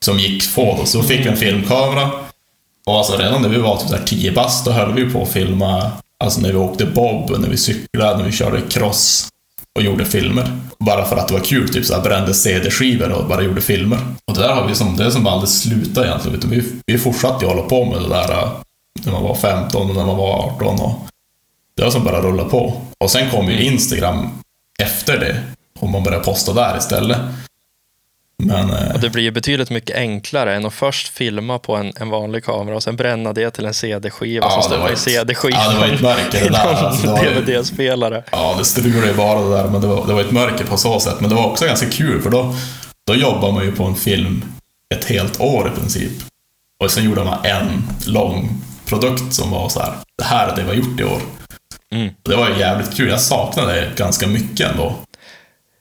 Som 0.00 0.18
gick 0.18 0.42
få 0.42 0.76
då. 0.76 0.84
Så 0.84 1.02
fick 1.02 1.20
vi 1.20 1.28
en 1.28 1.36
filmkamera. 1.36 2.10
Och 2.86 2.98
alltså 2.98 3.16
redan 3.16 3.42
när 3.42 3.48
vi 3.48 3.58
var 3.58 3.76
typ 3.76 3.88
så 3.88 3.96
här 3.96 4.04
10 4.04 4.32
bast, 4.32 4.64
då 4.64 4.70
höll 4.70 4.94
vi 4.94 5.10
på 5.10 5.22
att 5.22 5.32
filma. 5.32 5.90
Alltså 6.18 6.40
när 6.40 6.52
vi 6.52 6.58
åkte 6.58 6.86
bob, 6.86 7.30
när 7.38 7.48
vi 7.48 7.56
cyklade, 7.56 8.16
när 8.16 8.24
vi 8.24 8.32
körde 8.32 8.60
cross. 8.60 9.28
Och 9.74 9.82
gjorde 9.82 10.04
filmer. 10.04 10.60
Bara 10.78 11.04
för 11.04 11.16
att 11.16 11.28
det 11.28 11.34
var 11.34 11.40
kul, 11.40 11.68
typ 11.68 11.86
så 11.86 11.94
här 11.94 12.02
brände 12.02 12.34
CD-skivor 12.34 13.12
och 13.12 13.28
bara 13.28 13.42
gjorde 13.42 13.60
filmer. 13.60 13.98
Och 14.24 14.34
det 14.34 14.40
där 14.40 14.54
har 14.54 14.66
vi 14.66 14.74
som, 14.74 14.96
det 14.96 15.04
är 15.04 15.10
som 15.10 15.26
aldrig 15.26 15.48
slutat 15.48 16.04
egentligen. 16.04 16.38
Utan 16.38 16.50
vi, 16.50 16.62
vi 16.86 16.98
fortsatte 16.98 17.44
ju 17.44 17.50
hålla 17.50 17.62
på 17.62 17.84
med 17.84 18.02
det 18.02 18.08
där 18.08 18.32
äh, 18.32 18.50
när 19.04 19.12
man 19.12 19.22
var 19.22 19.34
15 19.34 19.90
och 19.90 19.96
när 19.96 20.04
man 20.04 20.16
var 20.16 20.54
18. 20.60 20.80
Och 20.80 21.06
det 21.76 21.82
har 21.82 21.90
som 21.90 22.04
bara 22.04 22.20
rullat 22.20 22.50
på. 22.50 22.82
Och 22.98 23.10
sen 23.10 23.30
kom 23.30 23.50
ju 23.50 23.64
Instagram 23.64 24.28
efter 24.82 25.18
det. 25.18 25.42
Och 25.78 25.88
man 25.88 26.02
började 26.02 26.24
posta 26.24 26.52
där 26.52 26.78
istället. 26.78 27.18
Men... 28.42 28.70
eh, 28.70 28.94
Och 28.94 29.00
det 29.00 29.10
blir 29.10 29.22
ju 29.22 29.30
betydligt 29.30 29.70
mycket 29.70 29.96
enklare 29.96 30.54
än 30.56 30.66
att 30.66 30.72
först 30.74 31.08
filma 31.08 31.58
på 31.58 31.76
en, 31.76 31.92
en 31.96 32.08
vanlig 32.10 32.44
kamera 32.44 32.76
och 32.76 32.82
sen 32.82 32.96
bränna 32.96 33.32
det 33.32 33.50
till 33.50 33.64
en 33.64 33.74
CD-skiva 33.74 34.46
Ja, 34.46 34.62
som 34.62 34.80
var 34.80 34.90
i 34.92 34.96
CD-skivan 34.96 35.60
ja, 35.80 35.86
det 35.86 36.02
var 36.02 36.12
ett 36.12 36.32
det 36.32 36.38
där, 36.38 36.50
någon 36.50 36.84
alltså, 36.84 37.06
det 37.06 37.12
var 37.12 37.24
ju- 37.24 37.40
DVD-spelare. 37.40 38.24
Ja, 38.32 38.54
det 38.58 38.64
strulade 38.64 39.06
ju 39.06 39.14
bara 39.14 39.40
det 39.40 39.50
där, 39.56 39.68
men 39.68 39.80
det 39.80 39.86
var, 39.86 40.06
det 40.06 40.12
var 40.12 40.20
ett 40.20 40.30
mörker 40.30 40.64
på 40.64 40.76
så 40.76 41.00
sätt. 41.00 41.20
Men 41.20 41.30
det 41.30 41.36
var 41.36 41.46
också 41.46 41.66
ganska 41.66 41.86
kul, 41.90 42.22
för 42.22 42.30
då, 42.30 42.54
då 43.06 43.14
jobbar 43.14 43.52
man 43.52 43.64
ju 43.64 43.72
på 43.72 43.84
en 43.84 43.94
film 43.96 44.44
ett 44.94 45.04
helt 45.04 45.40
år 45.40 45.72
i 45.74 45.80
princip. 45.80 46.12
Och 46.78 46.90
sen 46.90 47.04
gjorde 47.04 47.24
man 47.24 47.44
en 47.44 47.82
lång 48.06 48.48
produkt 48.86 49.34
som 49.34 49.50
var 49.50 49.68
så 49.68 49.80
här, 49.80 49.92
det 50.18 50.24
här 50.24 50.48
är 50.48 50.56
det 50.56 50.62
vi 50.62 50.68
har 50.68 50.74
gjort 50.74 51.00
i 51.00 51.04
år. 51.04 51.20
Mm. 51.94 52.14
Det 52.22 52.36
var 52.36 52.50
jävligt 52.50 52.96
kul, 52.96 53.08
jag 53.08 53.20
saknade 53.20 53.72
det 53.72 53.90
ganska 53.96 54.26
mycket 54.26 54.70
ändå. 54.70 54.94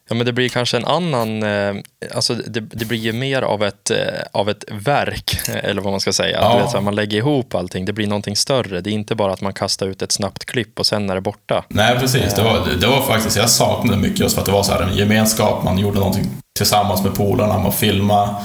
Ja, 0.09 0.15
men 0.15 0.25
det 0.25 0.33
blir 0.33 0.49
kanske 0.49 0.77
en 0.77 0.85
annan... 0.85 1.43
Eh, 1.43 1.75
alltså 2.15 2.33
det, 2.33 2.59
det 2.59 2.85
blir 2.85 2.97
ju 2.97 3.13
mer 3.13 3.41
av 3.41 3.63
ett, 3.63 3.91
eh, 3.91 3.97
av 4.31 4.49
ett 4.49 4.63
verk, 4.71 5.39
eller 5.63 5.81
vad 5.81 5.93
man 5.93 5.99
ska 5.99 6.13
säga. 6.13 6.39
Ja. 6.41 6.53
Du 6.53 6.61
vet, 6.61 6.71
så 6.71 6.77
här, 6.77 6.83
man 6.83 6.95
lägger 6.95 7.17
ihop 7.17 7.55
allting, 7.55 7.85
det 7.85 7.93
blir 7.93 8.07
någonting 8.07 8.35
större. 8.35 8.81
Det 8.81 8.89
är 8.89 8.91
inte 8.91 9.15
bara 9.15 9.33
att 9.33 9.41
man 9.41 9.53
kastar 9.53 9.87
ut 9.87 10.01
ett 10.01 10.11
snabbt 10.11 10.45
klipp 10.45 10.79
och 10.79 10.85
sen 10.85 11.09
är 11.09 11.15
det 11.15 11.21
borta. 11.21 11.63
Nej, 11.69 11.99
precis. 11.99 12.33
Det 12.33 12.41
var, 12.41 12.67
det 12.81 12.87
var 12.87 13.01
faktiskt, 13.01 13.37
jag 13.37 13.49
saknade 13.49 13.97
mycket 13.97 14.19
just 14.19 14.35
för 14.35 14.41
att 14.41 14.45
det 14.45 14.51
var 14.51 14.63
så 14.63 14.71
här 14.71 14.81
en 14.81 14.95
gemenskap, 14.95 15.63
man 15.63 15.77
gjorde 15.77 15.99
någonting 15.99 16.25
tillsammans 16.57 17.03
med 17.03 17.15
polarna, 17.15 17.59
man 17.59 17.73
filmade, 17.73 18.35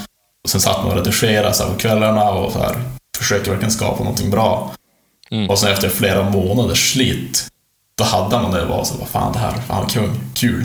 och 0.44 0.50
sen 0.50 0.60
satt 0.60 0.84
man 0.84 0.92
och 0.92 0.96
redigerade 0.96 1.54
så 1.54 1.64
här 1.64 1.70
på 1.70 1.78
kvällarna 1.78 2.30
och 2.30 2.52
så 2.52 2.58
här, 2.58 2.74
försökte 3.18 3.50
verkligen 3.50 3.72
skapa 3.72 3.98
någonting 4.04 4.30
bra. 4.30 4.72
Mm. 5.30 5.50
Och 5.50 5.58
sen 5.58 5.72
efter 5.72 5.88
flera 5.88 6.30
månaders 6.30 6.92
slit, 6.92 7.48
då 7.98 8.04
hade 8.04 8.38
man 8.42 8.50
det 8.50 8.62
och 8.62 8.68
var 8.68 8.84
så 8.84 8.94
vad 8.98 9.08
fan 9.08 9.32
det 9.32 9.38
här, 9.38 9.52
fan 9.52 9.86
kung, 9.88 10.20
kul. 10.34 10.64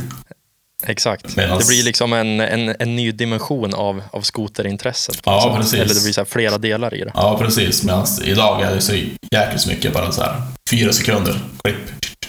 Exakt. 0.87 1.25
Medans- 1.37 1.59
Det 1.59 1.67
blir 1.67 1.83
liksom 1.83 2.13
en, 2.13 2.39
en, 2.39 2.75
en 2.79 2.95
ny 2.95 3.11
dimension 3.11 3.73
av, 3.73 4.01
av 4.11 4.21
skoterintresset. 4.21 5.19
Ja, 5.25 5.41
sätt. 5.41 5.55
precis. 5.61 5.73
Eller 5.73 5.93
det 5.95 6.03
blir 6.03 6.13
så 6.13 6.25
flera 6.25 6.57
delar 6.57 6.93
i 6.93 7.03
det. 7.03 7.11
Ja, 7.15 7.37
precis. 7.37 7.83
Medan 7.83 8.05
idag 8.23 8.61
är 8.61 8.75
det 8.75 8.81
så 8.81 8.93
jäkligt 9.31 9.67
mycket 9.67 9.93
bara 9.93 10.11
så 10.11 10.21
här, 10.21 10.41
fyra 10.69 10.93
sekunder, 10.93 11.39
klipp. 11.63 11.75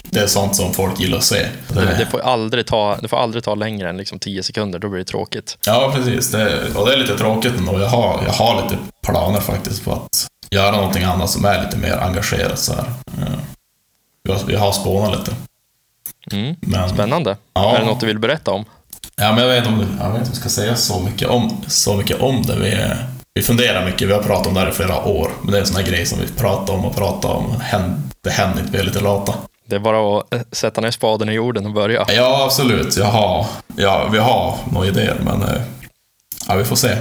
Det 0.03 0.19
är 0.19 0.27
sånt 0.27 0.55
som 0.55 0.73
folk 0.73 0.99
gillar 0.99 1.17
att 1.17 1.23
se. 1.23 1.45
Det, 1.67 1.95
det, 1.97 2.05
får 2.05 2.19
aldrig 2.19 2.67
ta, 2.67 2.97
det 3.01 3.07
får 3.07 3.17
aldrig 3.17 3.43
ta 3.43 3.55
längre 3.55 3.89
än 3.89 3.97
liksom 3.97 4.19
10 4.19 4.43
sekunder, 4.43 4.79
då 4.79 4.89
blir 4.89 4.99
det 4.99 5.05
tråkigt. 5.05 5.57
Ja, 5.65 5.91
precis. 5.95 6.31
Det, 6.31 6.75
och 6.75 6.85
det 6.87 6.93
är 6.93 6.97
lite 6.97 7.17
tråkigt 7.17 7.53
ändå. 7.57 7.79
Jag 7.79 7.87
har, 7.87 8.23
jag 8.25 8.33
har 8.33 8.63
lite 8.63 8.77
planer 9.07 9.39
faktiskt 9.39 9.85
på 9.85 9.91
att 9.93 10.27
göra 10.51 10.71
någonting 10.71 11.03
annat 11.03 11.29
som 11.29 11.45
är 11.45 11.63
lite 11.63 11.77
mer 11.77 11.97
engagerat 11.97 12.59
så 12.59 12.73
här. 12.73 12.83
Eh, 13.21 13.33
Vi 14.23 14.31
har, 14.31 14.67
vi 14.67 14.73
spånat 14.73 15.19
lite. 15.19 15.35
Mm. 16.31 16.55
Men, 16.61 16.89
Spännande. 16.89 17.37
Ja. 17.53 17.75
Är 17.75 17.79
det 17.79 17.85
något 17.85 17.99
du 17.99 18.05
vill 18.05 18.19
berätta 18.19 18.51
om? 18.51 18.65
ja, 19.15 19.31
men 19.31 19.37
jag 19.43 19.47
vet 19.47 19.57
inte 19.57 19.69
om, 19.69 19.97
jag 19.99 20.09
vet 20.09 20.17
inte 20.17 20.29
jag 20.29 20.37
ska 20.37 20.49
säga 20.49 20.75
så 20.75 20.99
mycket 20.99 21.27
om, 21.27 21.63
så 21.67 21.95
mycket 21.95 22.21
om 22.21 22.41
det. 22.41 22.55
Vi, 22.55 22.77
vi 23.33 23.43
funderar 23.43 23.85
mycket. 23.85 24.07
Vi 24.07 24.13
har 24.13 24.23
pratat 24.23 24.47
om 24.47 24.53
det 24.53 24.59
här 24.59 24.69
i 24.69 24.75
flera 24.75 25.05
år. 25.05 25.31
Men 25.41 25.51
det 25.51 25.57
är 25.57 25.61
en 25.61 25.67
sån 25.67 25.75
här 25.75 25.83
grej 25.83 26.05
som 26.05 26.19
vi 26.19 26.27
pratar 26.27 26.73
om 26.73 26.85
och 26.85 26.95
pratar 26.95 27.29
om. 27.29 27.55
Det 28.21 28.29
händer 28.29 28.59
inte. 28.59 28.71
Vi 28.71 28.77
är 28.77 28.83
lite 28.83 28.99
lata. 29.01 29.33
Det 29.65 29.75
är 29.75 29.79
bara 29.79 30.19
att 30.19 30.33
eh, 30.33 30.41
sätta 30.51 30.81
ner 30.81 30.91
spaden 30.91 31.29
i 31.29 31.33
jorden 31.33 31.65
och 31.65 31.73
börja. 31.73 32.05
Ja, 32.09 32.43
absolut. 32.45 32.97
Jag 32.97 33.05
har, 33.05 33.45
ja, 33.75 34.09
vi 34.11 34.17
har 34.17 34.55
några 34.71 34.87
idéer, 34.87 35.17
men 35.23 35.41
eh, 35.41 35.61
ja, 36.47 36.55
vi 36.55 36.63
får 36.63 36.75
se. 36.75 36.97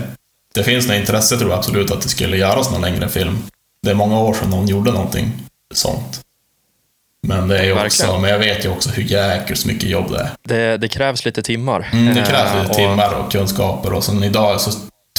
Det 0.54 0.62
finns 0.62 0.88
något 0.88 0.96
intresse, 0.96 1.38
tror 1.38 1.50
jag 1.50 1.58
absolut, 1.58 1.90
att 1.90 2.00
det 2.00 2.08
skulle 2.08 2.36
göras 2.36 2.70
någon 2.70 2.80
längre 2.80 3.08
film. 3.08 3.38
Det 3.82 3.90
är 3.90 3.94
många 3.94 4.20
år 4.20 4.34
sedan 4.34 4.50
någon 4.50 4.68
gjorde 4.68 4.92
någonting 4.92 5.32
sånt. 5.74 6.20
Men 7.26 7.48
det 7.48 7.58
är 7.58 7.72
också, 7.72 7.82
Verkligen. 7.82 8.20
men 8.20 8.30
jag 8.30 8.38
vet 8.38 8.64
ju 8.64 8.68
också 8.68 8.90
hur 8.90 9.02
jäkligt 9.02 9.66
mycket 9.66 9.88
jobb 9.90 10.10
det 10.12 10.18
är. 10.18 10.30
Det, 10.42 10.76
det 10.76 10.88
krävs 10.88 11.24
lite 11.24 11.42
timmar. 11.42 11.88
Mm, 11.92 12.14
det 12.14 12.22
krävs 12.28 12.50
Eh, 12.50 12.56
lite 12.56 12.68
och- 12.70 12.76
timmar 12.76 13.14
och 13.14 13.32
kunskaper 13.32 13.92
och 13.92 14.04
sen 14.04 14.24
idag 14.24 14.48
är 14.50 14.52
det 14.54 14.58
så 14.60 14.70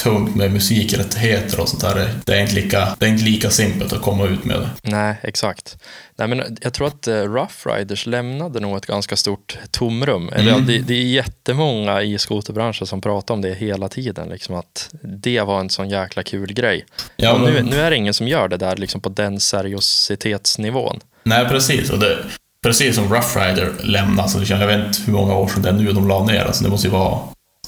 tungt 0.02 0.36
med 0.36 0.52
musikrättigheter 0.52 1.60
och 1.60 1.68
sånt 1.68 1.82
där. 1.82 2.08
Det- 2.24 2.34
är 2.34 2.40
inte 2.40 2.54
lika, 2.54 2.96
det 2.98 3.06
är 3.06 3.10
inte 3.10 3.24
lika 3.24 3.50
simpelt 3.50 3.92
att 3.92 4.02
komma 4.02 4.24
ut 4.26 4.44
med 4.44 4.60
det. 4.60 4.68
Nej, 4.82 5.14
exakt. 5.22 5.76
Nej, 6.16 6.28
men 6.28 6.56
jag 6.60 6.72
tror 6.72 6.86
att 6.86 7.08
eh, 7.08 7.14
Rough 7.14 7.54
Riders 7.66 8.06
lämnade 8.06 8.60
nog 8.60 8.76
ett 8.76 8.86
ganska 8.86 9.16
stort 9.16 9.58
tomrum. 9.70 10.28
Eller 10.32 10.52
Mm. 10.52 10.66
det, 10.66 10.78
det 10.78 10.94
är 10.94 11.02
jättemånga 11.02 12.02
i 12.02 12.18
skoterbranschen 12.18 12.86
som 12.86 13.00
pratar 13.00 13.34
om 13.34 13.40
det 13.42 13.54
hela 13.54 13.88
tiden. 13.88 14.28
Liksom 14.28 14.54
att 14.54 14.90
det 15.02 15.40
var 15.40 15.60
en 15.60 15.70
sån 15.70 15.88
jäkla 15.90 16.22
kul 16.22 16.52
grej. 16.52 16.84
Ja, 17.16 17.32
och 17.32 17.40
nu, 17.40 17.52
men- 17.52 17.66
nu 17.66 17.80
är 17.80 17.90
det 17.90 17.96
ingen 17.96 18.14
som 18.14 18.28
gör 18.28 18.48
det 18.48 18.56
där 18.56 18.76
liksom 18.76 19.00
på 19.00 19.08
den 19.08 19.40
seriositetsnivån. 19.40 21.00
Nej, 21.24 21.48
precis. 21.48 21.90
Och 21.90 21.98
det, 21.98 22.18
precis 22.62 22.94
som 22.94 23.14
Rough 23.14 23.38
Rider 23.38 23.72
lämnade, 23.82 24.28
så 24.28 24.38
det 24.38 24.46
känns- 24.46 24.60
jag 24.60 24.66
vet 24.68 24.86
inte 24.86 24.98
hur 25.06 25.12
många 25.12 25.34
år 25.34 25.48
sedan 25.48 25.62
det 25.62 25.68
är 25.68 25.72
nu 25.72 25.92
de 25.92 26.08
la 26.08 26.24
ner. 26.24 26.44
Alltså, 26.44 26.64
det 26.64 26.70
måste 26.70 26.86
ju 26.86 26.92
vara 26.92 27.18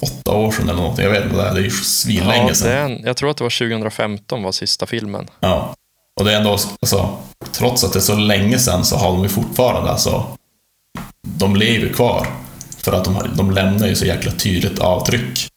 åtta 0.02 0.32
år 0.32 0.52
sedan 0.52 0.68
eller 0.68 0.80
någonting. 0.82 1.04
Jag 1.04 1.12
vet 1.12 1.24
inte 1.24 1.36
det 1.36 1.60
är. 1.60 1.64
Ju 1.64 1.70
svinlänge 1.70 2.48
Ja, 2.48 2.54
sedan. 2.54 2.70
är 2.72 2.76
en, 2.84 3.02
jag 3.04 3.16
tror 3.16 3.30
att 3.30 3.36
det 3.36 3.44
var 3.44 3.50
2015 3.50 4.42
var 4.42 4.52
sista 4.52 4.86
filmen. 4.86 5.26
Ja. 5.40 5.74
Och 6.16 6.24
det 6.24 6.32
är 6.32 6.36
ändå, 6.36 6.50
alltså, 6.50 7.16
trots 7.52 7.84
att 7.84 7.92
det 7.92 7.98
är 7.98 8.00
så 8.00 8.14
länge 8.16 8.58
sedan 8.58 8.84
så 8.84 8.96
har 8.96 9.12
de 9.12 9.22
ju 9.22 9.28
fortfarande, 9.28 9.90
alltså, 9.90 10.24
de 11.22 11.56
lever 11.56 11.88
kvar. 11.92 12.26
För 12.84 12.92
att 12.92 13.04
de, 13.04 13.16
de 13.34 13.50
lämnar 13.50 13.86
ju 13.86 13.94
så 13.94 14.04
jäkla 14.06 14.32
tydligt 14.32 14.78
avtryck. 14.78 15.48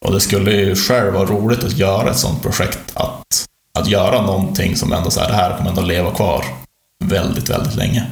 Och 0.00 0.12
det 0.12 0.20
skulle 0.20 0.52
ju 0.52 0.76
själv 0.76 1.12
vara 1.12 1.24
roligt 1.24 1.64
att 1.64 1.72
göra 1.78 2.10
ett 2.10 2.18
sånt 2.18 2.42
projekt, 2.42 2.78
att, 2.94 3.46
att 3.78 3.86
göra 3.88 4.22
någonting 4.22 4.76
som 4.76 4.92
ändå 4.92 5.10
så 5.10 5.20
här, 5.20 5.28
det 5.28 5.34
här 5.34 5.56
kommer 5.56 5.70
ändå 5.70 5.82
leva 5.82 6.10
kvar 6.10 6.44
väldigt, 7.08 7.50
väldigt 7.50 7.76
länge. 7.76 8.06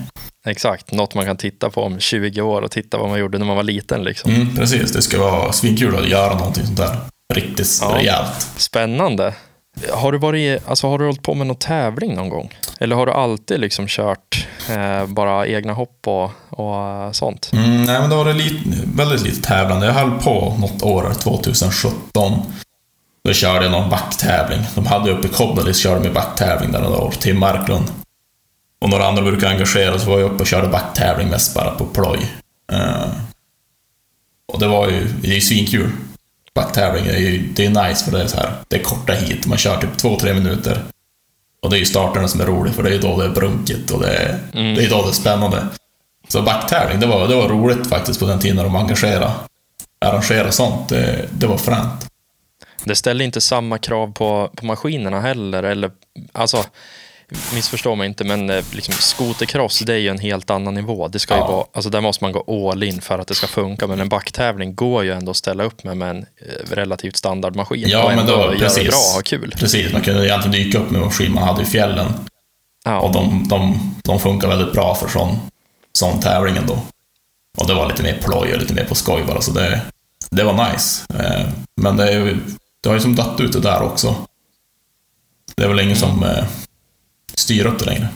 Exakt, 0.46 0.92
något 0.92 1.14
man 1.14 1.24
kan 1.24 1.36
titta 1.36 1.70
på 1.70 1.82
om 1.82 2.00
20 2.00 2.40
år 2.42 2.62
och 2.62 2.70
titta 2.70 2.98
vad 2.98 3.08
man 3.08 3.18
gjorde 3.18 3.38
när 3.38 3.46
man 3.46 3.56
var 3.56 3.62
liten. 3.62 4.02
Liksom. 4.04 4.30
Mm, 4.30 4.56
precis, 4.56 4.92
det 4.92 5.02
ska 5.02 5.18
vara 5.20 5.52
svinkul 5.52 5.96
att 5.96 6.08
göra 6.08 6.34
någonting 6.38 6.64
sånt 6.66 6.78
där. 6.78 6.96
Riktigt 7.34 7.78
Ja. 7.82 7.94
rejält. 7.96 8.48
Spännande. 8.56 9.34
Har 9.92 10.12
du, 10.12 10.18
varit, 10.18 10.62
alltså, 10.68 10.88
har 10.88 10.98
du 10.98 11.04
hållit 11.04 11.22
på 11.22 11.34
med 11.34 11.46
någon 11.46 11.56
tävling 11.56 12.14
någon 12.14 12.28
gång? 12.28 12.54
Eller 12.80 12.96
har 12.96 13.06
du 13.06 13.12
alltid 13.12 13.60
liksom 13.60 13.86
kört 13.88 14.46
eh, 14.70 15.06
bara 15.06 15.46
egna 15.46 15.72
hopp 15.72 15.98
och, 16.06 16.30
och 16.48 16.76
eh, 16.88 17.10
sånt? 17.12 17.50
Mm, 17.52 17.84
nej, 17.84 18.00
men 18.00 18.10
det 18.10 18.16
var 18.16 18.24
det 18.24 18.32
lite, 18.32 18.60
väldigt 18.96 19.22
lite 19.22 19.42
tävlande. 19.48 19.86
Jag 19.86 19.92
höll 19.92 20.10
på 20.20 20.56
något 20.60 20.82
år, 20.82 21.12
2017. 21.22 22.32
Då 23.24 23.32
körde 23.32 23.64
jag 23.64 23.72
någon 23.72 23.90
backtävling. 23.90 24.60
De 24.74 24.86
hade 24.86 25.10
uppe 25.10 25.26
i 25.26 25.30
Kobbelis, 25.30 25.76
körde 25.78 26.00
med 26.00 26.12
backtävling 26.12 26.72
där 26.72 26.80
några 26.80 26.98
år. 26.98 27.14
Tim 27.20 27.38
Marklund. 27.38 27.84
Och 28.82 28.88
några 28.90 29.06
andra 29.06 29.22
brukar 29.22 29.48
engagera 29.50 29.98
så 29.98 30.10
var 30.10 30.18
jag 30.18 30.30
uppe 30.30 30.40
och 30.42 30.46
körde 30.46 30.68
backtävling 30.68 31.28
mest 31.28 31.54
bara 31.54 31.70
på 31.70 31.86
ploj. 31.86 32.32
Eh, 32.72 33.08
och 34.52 34.60
det 34.60 34.68
var 34.68 34.88
ju, 34.88 35.04
det 35.22 35.28
är 35.30 35.34
ju 35.34 35.40
svinkul. 35.40 35.90
Backtävling 36.54 37.06
är 37.06 37.18
ju, 37.18 37.48
det 37.52 37.66
är 37.66 37.88
nice 37.88 38.04
för 38.04 38.12
det 38.18 38.22
är 38.22 38.26
så 38.26 38.36
här, 38.36 38.52
det 38.68 38.76
är 38.76 38.82
korta 38.82 39.12
hit, 39.12 39.46
man 39.46 39.58
kör 39.58 39.76
typ 39.80 39.96
två, 39.98 40.16
tre 40.20 40.34
minuter. 40.34 40.82
Och 41.62 41.70
det 41.70 41.76
är 41.76 41.78
ju 41.78 41.86
starterna 41.86 42.28
som 42.28 42.40
är 42.40 42.46
roligt 42.46 42.74
för 42.74 42.82
det 42.82 42.88
är 42.88 42.92
ju 42.92 42.98
då 43.00 43.16
det 43.18 43.24
är 43.24 43.28
brunkigt 43.30 43.90
och 43.90 44.00
det 44.00 44.16
är, 44.16 44.38
Mm. 44.52 44.74
det 44.74 44.84
är 44.84 44.90
då 44.90 45.02
det 45.02 45.08
är 45.08 45.12
spännande. 45.12 45.66
Så 46.28 46.42
backtävling, 46.42 47.00
det 47.00 47.06
var, 47.06 47.28
det 47.28 47.34
var 47.34 47.48
roligt 47.48 47.86
faktiskt 47.86 48.20
på 48.20 48.26
den 48.26 48.38
tiden 48.38 48.56
när 48.56 48.64
de 48.64 48.76
engagerade. 48.76 49.30
Arrangera 49.98 50.52
sånt, 50.52 50.88
det, 50.88 51.28
det 51.32 51.46
var 51.46 51.58
fränt. 51.58 52.08
Det 52.84 52.94
ställer 52.94 53.24
inte 53.24 53.40
samma 53.40 53.78
krav 53.78 54.12
på, 54.12 54.50
på 54.56 54.66
maskinerna 54.66 55.20
heller. 55.20 55.62
Eller, 55.62 55.90
alltså, 56.32 56.64
missförstå 57.54 57.94
mig 57.94 58.06
inte, 58.08 58.24
men 58.24 58.50
eh, 58.50 58.64
liksom, 58.72 58.94
skotercross 58.94 59.78
det 59.78 59.92
är 59.92 59.98
ju 59.98 60.08
en 60.08 60.18
helt 60.18 60.50
annan 60.50 60.74
nivå. 60.74 61.08
Det 61.08 61.18
ska 61.18 61.34
ju 61.34 61.40
Ja. 61.40 61.46
vara, 61.50 61.66
alltså, 61.72 61.90
där 61.90 62.00
måste 62.00 62.24
man 62.24 62.32
gå 62.32 62.70
all 62.70 62.82
in 62.82 63.00
för 63.00 63.18
att 63.18 63.28
det 63.28 63.34
ska 63.34 63.46
funka. 63.46 63.86
Men 63.86 64.00
en 64.00 64.08
backtävling 64.08 64.74
går 64.74 65.04
ju 65.04 65.12
ändå 65.12 65.30
att 65.30 65.36
ställa 65.36 65.64
upp 65.64 65.84
med 65.84 65.96
med 65.96 66.10
en 66.10 66.18
eh, 66.18 66.70
relativt 66.70 67.16
standardmaskin. 67.16 67.88
Ja, 67.88 68.02
och 68.04 68.10
men 68.10 68.18
ändå 68.18 68.32
då- 68.32 68.42
göra 68.42 68.58
precis. 68.58 68.82
det 68.84 68.88
bra 68.88 68.98
och 68.98 69.14
ha 69.14 69.22
kul. 69.22 69.54
Precis, 69.58 69.92
man 69.92 70.02
kunde 70.02 70.26
egentligen 70.26 70.52
dyka 70.64 70.78
upp 70.78 70.90
med 70.90 71.00
maskin 71.00 71.32
man 71.34 71.42
hade 71.44 71.62
i 71.62 71.66
fjällen. 71.66 72.12
Ja. 72.84 73.00
Och 73.00 73.12
de, 73.12 73.48
de, 73.48 73.78
de 74.04 74.20
funkar 74.20 74.48
väldigt 74.48 74.72
bra 74.72 74.94
för 74.94 75.08
sån, 75.08 75.38
sån 75.92 76.20
tävling 76.20 76.56
ändå. 76.56 76.78
Och 77.58 77.66
det 77.66 77.74
var 77.74 77.88
lite 77.88 78.02
mer 78.02 78.18
ploj 78.22 78.52
och 78.54 78.58
lite 78.60 78.74
mer 78.74 78.84
på 78.84 78.94
skoj 78.94 79.22
bara, 79.26 79.40
så 79.40 79.50
det, 79.52 79.80
det 80.30 80.44
var 80.44 80.72
nice. 80.72 81.04
Eh, 81.18 81.48
Men 81.76 81.96
det, 81.96 82.08
är 82.08 82.12
ju, 82.12 82.36
det 82.82 82.88
har 82.88 82.96
ju 82.96 83.00
som 83.02 83.14
dött 83.16 83.40
ut 83.40 83.52
det 83.52 83.60
där 83.60 83.82
också. 83.82 84.14
Det 85.56 85.64
är 85.64 85.68
väl 85.68 85.80
ingen 85.80 85.96
som 85.96 86.24
styr 87.42 87.66
upp 87.66 87.78
det 87.78 87.84
längre. 87.84 88.08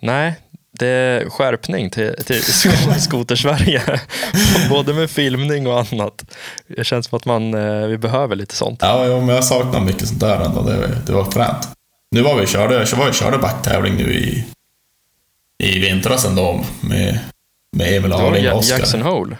Nej, 0.00 0.34
det 0.78 0.86
är 0.86 1.30
skärpning 1.30 1.90
till, 1.90 2.14
till 2.26 2.36
sk- 2.40 2.98
Skotersverige. 2.98 4.00
Både 4.70 4.94
med 4.94 5.10
filmning 5.10 5.66
och 5.66 5.80
annat. 5.80 6.24
Det 6.66 6.84
känns 6.84 7.06
som 7.06 7.16
att 7.16 7.24
man, 7.24 7.54
eh, 7.54 7.86
vi 7.86 7.98
behöver 7.98 8.36
lite 8.36 8.54
sånt. 8.54 8.78
Ja, 8.82 9.04
men 9.06 9.28
jag 9.28 9.44
saknar 9.44 9.80
mycket 9.80 10.08
sånt 10.08 10.20
där 10.20 10.40
ändå. 10.40 10.62
Det, 10.62 10.88
det 11.06 11.12
var 11.12 11.24
fränt. 11.30 11.68
Nu 12.10 12.22
var 12.22 12.36
vi 12.40 12.46
körde, 12.46 12.74
jag 12.90 12.96
var 12.98 13.08
och 13.08 13.14
körde 13.14 13.38
backtävling 13.38 13.94
nu 13.96 14.12
i, 14.14 14.44
i 15.58 15.78
vintras 15.78 16.24
ändå 16.24 16.60
med, 16.80 17.18
med 17.72 17.96
Emil 17.96 18.12
Arling 18.12 18.48
och 18.52 18.58
Oskar. 18.58 18.78
Jackson 18.78 19.02
Hole. 19.02 19.36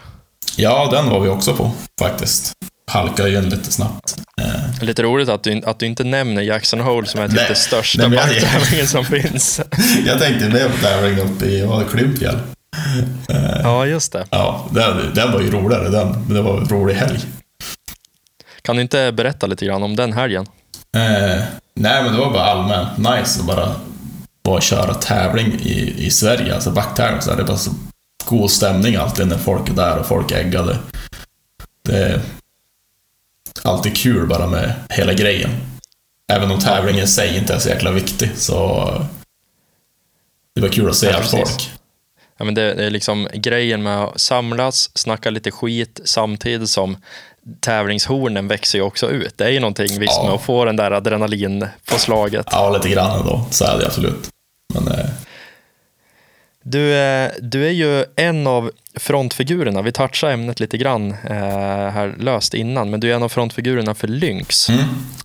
Ja, 0.57 0.89
den 0.91 1.09
var 1.09 1.19
vi 1.19 1.29
också 1.29 1.53
på 1.55 1.71
faktiskt. 1.99 2.53
Halkade 2.87 3.29
igen 3.29 3.49
lite 3.49 3.71
snabbt. 3.71 4.15
Eh, 4.41 4.83
Lite 4.83 5.03
roligt 5.03 5.29
att 5.29 5.43
du, 5.43 5.61
att 5.65 5.79
du 5.79 5.85
inte 5.85 6.03
nämner 6.03 6.41
Jackson 6.41 6.79
Hole 6.79 7.07
som 7.07 7.21
är 7.21 7.27
typ 7.27 7.47
det 7.47 7.55
största 7.55 8.09
backtävlingen 8.09 8.87
som 8.87 9.05
finns. 9.05 9.61
jag 10.05 10.19
tänkte 10.19 10.49
mer 10.49 10.69
på 10.69 10.77
tävling 10.77 11.19
uppe 11.19 11.45
i 11.45 11.65
var 11.65 11.79
det, 11.79 11.85
Klimpfjäll. 11.89 12.37
Ja, 13.63 13.85
just 13.85 14.11
det. 14.11 14.25
Ja, 14.29 14.65
den, 14.71 15.13
den 15.13 15.31
var 15.31 15.41
ju 15.41 15.51
roligare 15.51 15.89
den. 15.89 16.33
Det 16.33 16.41
var 16.41 16.57
en 16.57 16.65
rolig 16.69 16.93
helg. 16.95 17.19
Kan 18.61 18.75
du 18.75 18.81
inte 18.81 19.11
berätta 19.11 19.47
lite 19.47 19.65
grann 19.65 19.83
om 19.83 19.95
den 19.95 20.13
helgen? 20.13 20.45
Eh, 20.95 21.43
nej, 21.75 22.03
men 22.03 22.13
det 22.13 22.19
var 22.19 22.31
bara 22.33 22.43
allmänt 22.43 22.97
nice 22.97 23.39
att 23.39 23.45
bara 23.45 23.71
och 24.47 24.61
köra 24.61 24.93
tävling 24.93 25.53
i, 25.63 25.93
i 26.05 26.09
Sverige, 26.11 26.55
alltså 26.55 26.71
backtävling. 26.71 27.21
Så 27.21 27.29
här, 27.29 27.37
det 27.37 27.43
bara 27.43 27.57
så 27.57 27.71
god 28.25 28.51
stämning 28.51 28.95
alltid 28.95 29.27
när 29.27 29.37
folk 29.37 29.69
är 29.69 29.73
där 29.73 29.97
och 29.97 30.05
folk 30.05 30.31
äggade. 30.31 30.77
Det 31.85 32.21
alltid 33.65 33.97
kul 33.97 34.27
bara 34.27 34.47
med 34.47 34.73
hela 34.89 35.13
grejen. 35.13 35.49
Även 36.33 36.51
om 36.51 36.59
tävlingen 36.59 37.03
i 37.03 37.07
sig 37.07 37.37
inte 37.37 37.53
är 37.53 37.59
så 37.59 37.69
jäkla 37.69 37.91
viktig, 37.91 38.31
så 38.35 38.85
det 40.55 40.61
var 40.61 40.69
kul 40.69 40.89
att 40.89 40.95
se 40.95 41.07
Ja, 41.07 41.17
allt 41.17 41.31
folk. 41.31 41.71
ja, 42.37 42.45
men 42.45 42.53
det, 42.53 42.73
det 42.73 42.85
är 42.85 42.89
liksom 42.89 43.27
grejen 43.33 43.83
med 43.83 44.03
att 44.03 44.21
samlas, 44.21 44.89
snacka 44.97 45.29
lite 45.29 45.51
skit 45.51 45.99
samtidigt 46.05 46.69
som 46.69 46.97
tävlingshornen 47.59 48.47
växer 48.47 48.77
ju 48.77 48.83
också 48.83 49.09
ut. 49.09 49.37
Det 49.37 49.45
är 49.45 49.49
ju 49.49 49.59
någonting 49.59 49.99
visst 49.99 50.13
Ja. 50.17 50.23
med 50.23 50.33
att 50.33 50.41
få 50.41 50.65
den 50.65 50.75
där 50.75 50.91
adrenalin 50.91 51.67
på 51.85 51.99
slaget. 51.99 52.47
Ja, 52.51 52.69
lite 52.69 52.89
grann 52.89 53.19
ändå. 53.19 53.45
Så 53.51 53.65
är 53.65 53.77
det 53.79 53.85
absolut. 53.85 54.29
Men 54.73 54.87
eh, 54.87 55.05
Du, 56.67 56.93
är- 56.93 57.31
du 57.41 57.65
är 57.67 57.71
ju 57.71 58.05
en 58.15 58.47
av 58.47 58.71
frontfigurerna, 58.99 59.81
vi 59.81 59.91
touchade 59.91 60.33
ämnet 60.33 60.59
lite 60.59 60.77
grann 60.77 61.11
eh, 61.11 61.89
här 61.89 62.15
löst 62.19 62.53
innan, 62.53 62.89
men 62.89 62.99
du 62.99 63.11
är 63.11 63.15
en 63.15 63.23
av 63.23 63.29
frontfigurerna 63.29 63.93
för 63.95 64.07
Lynx. 64.07 64.69
mm. 64.69 64.81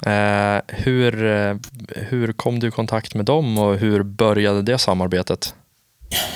Eh, 0.07 0.63
hur, 0.69 1.25
eh, 1.27 1.57
hur 1.97 2.33
kom 2.33 2.59
du 2.61 2.69
i 2.69 2.71
kontakt 2.71 3.15
med 3.15 3.25
dem 3.25 3.59
och 3.59 3.77
hur 3.79 4.03
började 4.03 4.63
det 4.63 4.79
samarbetet? 4.79 5.55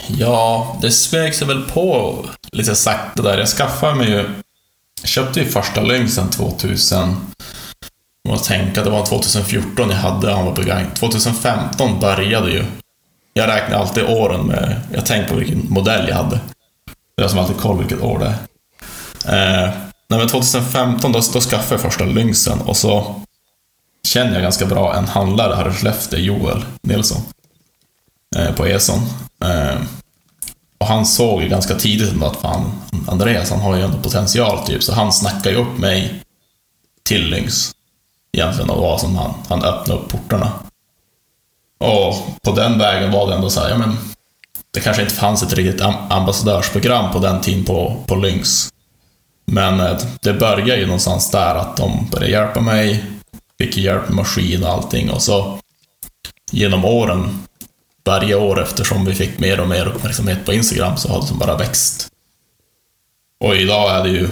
Ja, 0.09 0.79
det 0.83 0.90
smög 0.90 1.35
sig 1.35 1.47
väl 1.47 1.62
på 1.62 2.17
lite 2.53 2.75
sakta 2.75 3.23
där. 3.23 3.38
Jag 3.38 3.49
skaffade 3.49 3.95
mig 3.95 4.11
ju... 4.11 4.25
Köpte 5.05 5.40
ju 5.40 5.47
första 5.47 5.81
Lynxen 5.83 6.31
2000... 6.31 7.17
Jag 8.23 8.31
måste 8.33 8.49
tänka, 8.49 8.85
det 8.85 8.90
var 8.90 9.07
2014 9.07 9.90
jag 9.90 9.97
hade 9.97 10.33
han 10.33 10.45
var 10.47 10.57
begagnad. 10.57 10.95
2015 10.95 12.01
började 12.01 12.51
ju. 12.51 12.64
Jag 13.37 13.49
räknar 13.49 13.79
alltid 13.79 14.05
åren 14.05 14.47
med... 14.47 14.81
Jag 14.92 15.07
tänker 15.07 15.29
på 15.29 15.35
vilken 15.35 15.66
modell 15.68 16.09
jag 16.09 16.16
hade. 16.16 16.40
Det 17.16 17.23
är 17.23 17.29
som 17.29 17.38
alltid 17.38 17.57
koll 17.57 17.79
vilket 17.79 18.03
år 18.03 18.18
det 18.18 18.27
är. 18.27 19.64
Eh, 19.64 19.70
nej, 20.09 20.18
men 20.18 20.29
2015 20.29 21.12
då, 21.12 21.20
då 21.33 21.40
skaffade 21.40 21.75
jag 21.75 21.81
första 21.81 22.05
Lynxen 22.05 22.61
och 22.61 22.77
så 22.77 23.14
känner 24.03 24.33
jag 24.33 24.42
ganska 24.42 24.66
bra 24.66 24.97
en 24.97 25.09
handlare 25.09 25.55
här 25.55 25.68
i 25.68 25.73
Skellefteå, 25.73 26.18
Joel 26.18 26.64
Nilsson 26.83 27.20
eh, 28.37 28.55
på 28.55 28.66
Eson. 28.66 29.01
Eh, 29.44 29.81
och 30.79 30.87
han 30.87 31.07
såg 31.07 31.42
ju 31.42 31.49
ganska 31.49 31.75
tidigt 31.75 32.12
ändå 32.12 32.27
att 32.27 32.37
fan, 32.37 32.73
Andreas 33.09 33.51
han 33.51 33.61
har 33.61 33.77
ju 33.77 33.83
ändå 33.83 33.99
potential 33.99 34.66
typ, 34.66 34.83
så 34.83 34.92
han 34.92 35.12
snackade 35.12 35.51
ju 35.51 35.57
upp 35.57 35.79
mig 35.79 36.23
till 37.05 37.31
Lynx. 37.31 37.73
Egentligen 38.33 38.70
och 38.70 38.83
var 38.83 38.99
som 38.99 39.16
han, 39.16 39.35
han 39.49 39.64
öppnade 39.64 40.01
upp 40.01 40.09
portarna. 40.09 40.53
Och 41.79 42.15
på 42.43 42.53
den 42.53 42.79
vägen 42.79 43.13
var 43.13 43.29
det 43.29 43.35
ändå 43.35 43.51
så 43.51 43.61
här, 43.61 43.71
ja 43.71 43.79
men 43.79 43.97
det 44.71 44.81
kanske 44.81 45.03
inte 45.03 45.15
fanns 45.15 45.43
ett 45.43 45.53
riktigt 45.53 45.81
ambassadörsprogram 46.11 47.13
på 47.13 47.19
den 47.19 47.41
tiden 47.41 47.65
på, 47.65 47.97
på 48.07 48.15
Lynx. 48.15 48.69
Men 49.47 49.81
eh, 49.81 49.97
det 50.21 50.33
började 50.33 50.77
ju 50.77 50.87
någonstans 50.87 51.31
där 51.31 51.55
att 51.55 51.77
de 51.77 52.09
började 52.11 52.33
hjälpa 52.33 52.61
mig, 52.61 53.05
fick 53.59 53.77
ju 53.77 53.83
hjälp 53.83 54.09
med 54.09 54.17
maskin 54.17 54.65
och 54.65 54.71
allting 54.71 55.11
och 55.11 55.23
så 55.23 55.59
genom 56.53 56.85
åren 56.85 57.45
varje 58.05 58.35
år 58.35 58.63
eftersom 58.63 59.05
vi 59.05 59.15
fick 59.15 59.39
mer 59.39 59.61
och 59.61 59.69
mer 59.69 59.87
uppmärksamhet 59.87 60.47
på 60.47 60.53
Instagram 60.53 60.97
så 60.97 61.09
har 61.09 61.21
det 61.21 61.27
som 61.27 61.39
bara 61.39 61.57
växt. 61.57 62.09
Och 63.41 63.57
idag 63.57 63.91
är 63.91 64.03
det 64.03 64.11
ju 64.11 64.29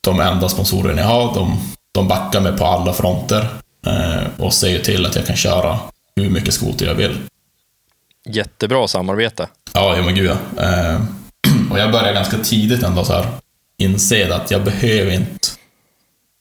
de 0.00 0.20
enda 0.20 0.48
sponsorerna 0.48 1.00
jag 1.00 1.08
har, 1.08 1.34
de, 1.34 1.58
de 1.92 2.08
backar 2.08 2.40
mig 2.40 2.56
på 2.56 2.66
alla 2.66 2.92
fronter 2.92 3.48
eh, 3.86 4.22
och 4.38 4.52
ser 4.52 4.68
ju 4.68 4.78
till 4.78 5.06
att 5.06 5.16
jag 5.16 5.26
kan 5.26 5.36
köra 5.36 5.78
hur 6.16 6.30
mycket 6.30 6.54
skoter 6.54 6.86
jag 6.86 6.94
vill. 6.94 7.18
Jättebra 8.24 8.88
samarbete. 8.88 9.48
Ja, 9.72 9.96
ja 9.96 10.02
men 10.02 10.14
gud 10.14 10.30
ja. 10.30 10.62
Eh, 10.62 11.00
och 11.70 11.78
jag 11.78 11.92
började 11.92 12.12
ganska 12.12 12.38
tidigt 12.38 12.82
ändå 12.82 13.04
så 13.04 13.12
här 13.12 13.26
inse 13.76 14.34
att 14.34 14.50
jag 14.50 14.64
behöver 14.64 15.12
inte... 15.12 15.48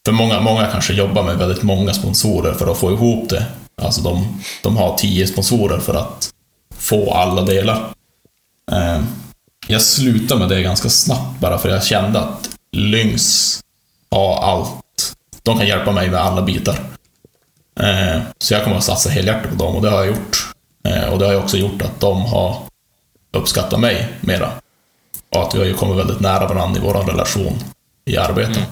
För 0.06 0.12
många, 0.12 0.40
många 0.40 0.68
kanske 0.68 0.94
jobbar 0.94 1.24
med 1.24 1.38
väldigt 1.38 1.64
många 1.64 1.94
sponsorer 1.94 2.54
för 2.54 2.72
att 2.72 2.78
få 2.78 2.92
ihop 2.92 3.30
det. 3.30 3.46
Alltså 3.82 4.02
de, 4.02 4.42
de 4.64 4.78
har 4.78 4.98
tio 4.98 5.28
sponsorer 5.28 5.80
för 5.80 5.94
att 5.94 6.34
få 6.78 7.14
alla 7.14 7.42
delar. 7.42 7.94
Eh, 8.72 9.02
jag 9.68 9.82
slutade 9.82 10.40
med 10.40 10.50
det 10.50 10.62
ganska 10.62 10.90
snabbt 10.90 11.40
bara 11.40 11.58
för 11.58 11.70
jag 11.70 11.84
kände 11.84 12.20
att 12.20 12.50
Lynx 12.72 13.60
har 14.12 14.36
allt. 14.36 15.14
De 15.44 15.58
kan 15.58 15.68
hjälpa 15.68 15.92
mig 15.92 16.10
med 16.10 16.20
alla 16.20 16.42
bitar. 16.42 16.80
Eh, 17.80 18.22
så 18.38 18.54
jag 18.54 18.64
kommer 18.64 18.78
att 18.78 18.84
satsa 18.84 19.10
helhjärtat 19.10 19.52
på 19.52 19.56
dem 19.56 19.76
och 19.76 19.82
det 19.82 19.90
har 19.90 19.98
jag 19.98 20.08
gjort. 20.08 20.54
Eh, 20.84 21.14
och 21.14 21.20
det 21.20 21.26
har 21.26 21.34
ju 21.34 21.40
också 21.40 21.58
gjort 21.58 21.82
att 21.82 22.00
de 22.00 22.22
har 22.22 22.58
uppskattat 23.32 23.80
mig 23.80 24.08
mera. 24.22 24.52
Och 25.30 25.44
att 25.44 25.56
vi 25.56 25.60
har 25.60 25.66
ju 25.66 25.74
kommit 25.74 25.98
väldigt 25.98 26.20
nära 26.20 26.48
varandra 26.48 26.80
i 26.80 26.84
vår 26.84 26.94
relation 26.94 27.54
i 28.06 28.18
arbetet. 28.18 28.58
Mm. 28.58 28.70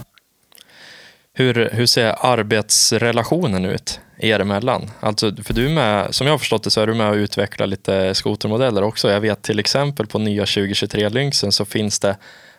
Hur, 1.34 1.70
hur 1.74 1.86
ser 1.86 2.26
arbetsrelationen 2.26 3.66
ut 3.66 4.00
er 4.18 4.40
emellan? 4.40 4.92
Alltså, 5.00 5.36
för 5.44 5.54
du 5.54 5.66
är 5.66 5.70
med, 5.70 6.16
som 6.16 6.28
jag 6.28 6.34
har 6.34 6.38
förstått 6.38 6.64
det 6.64 6.72
så 6.72 6.82
är 6.82 6.88
du 6.88 6.94
med 6.94 7.10
och 7.10 7.16
utvecklar 7.16 7.68
lite 7.68 8.16
skotermodeller 8.16 8.84
också. 8.84 9.12
Jag 9.12 9.22
vet 9.22 9.42
till 9.42 9.60
exempel 9.60 10.08
på 10.08 10.20
nya 10.20 10.42
2023 10.42 11.10
Lynxen 11.10 11.52
så 11.52 11.66
finns 11.66 12.00
det, 12.00 12.18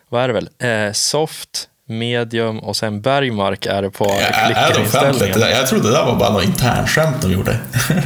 vad 0.09 0.23
är 0.23 0.27
det 0.27 0.33
väl, 0.33 0.49
eh, 0.59 0.91
soft, 0.93 1.69
medium 1.89 2.59
och 2.59 2.75
sen 2.75 3.01
Bergmark 3.01 3.65
är 3.65 3.81
det 3.81 3.89
på 3.89 4.05
Ja, 4.05 4.47
det 4.47 4.53
klickerinställningen. 4.53 5.39
Jag 5.39 5.67
trodde 5.67 5.87
det 5.87 5.93
där 5.93 6.05
var 6.05 6.15
bara 6.15 6.29
något 6.33 6.43
internskämt 6.43 7.21
de 7.21 7.31
gjorde. 7.31 7.57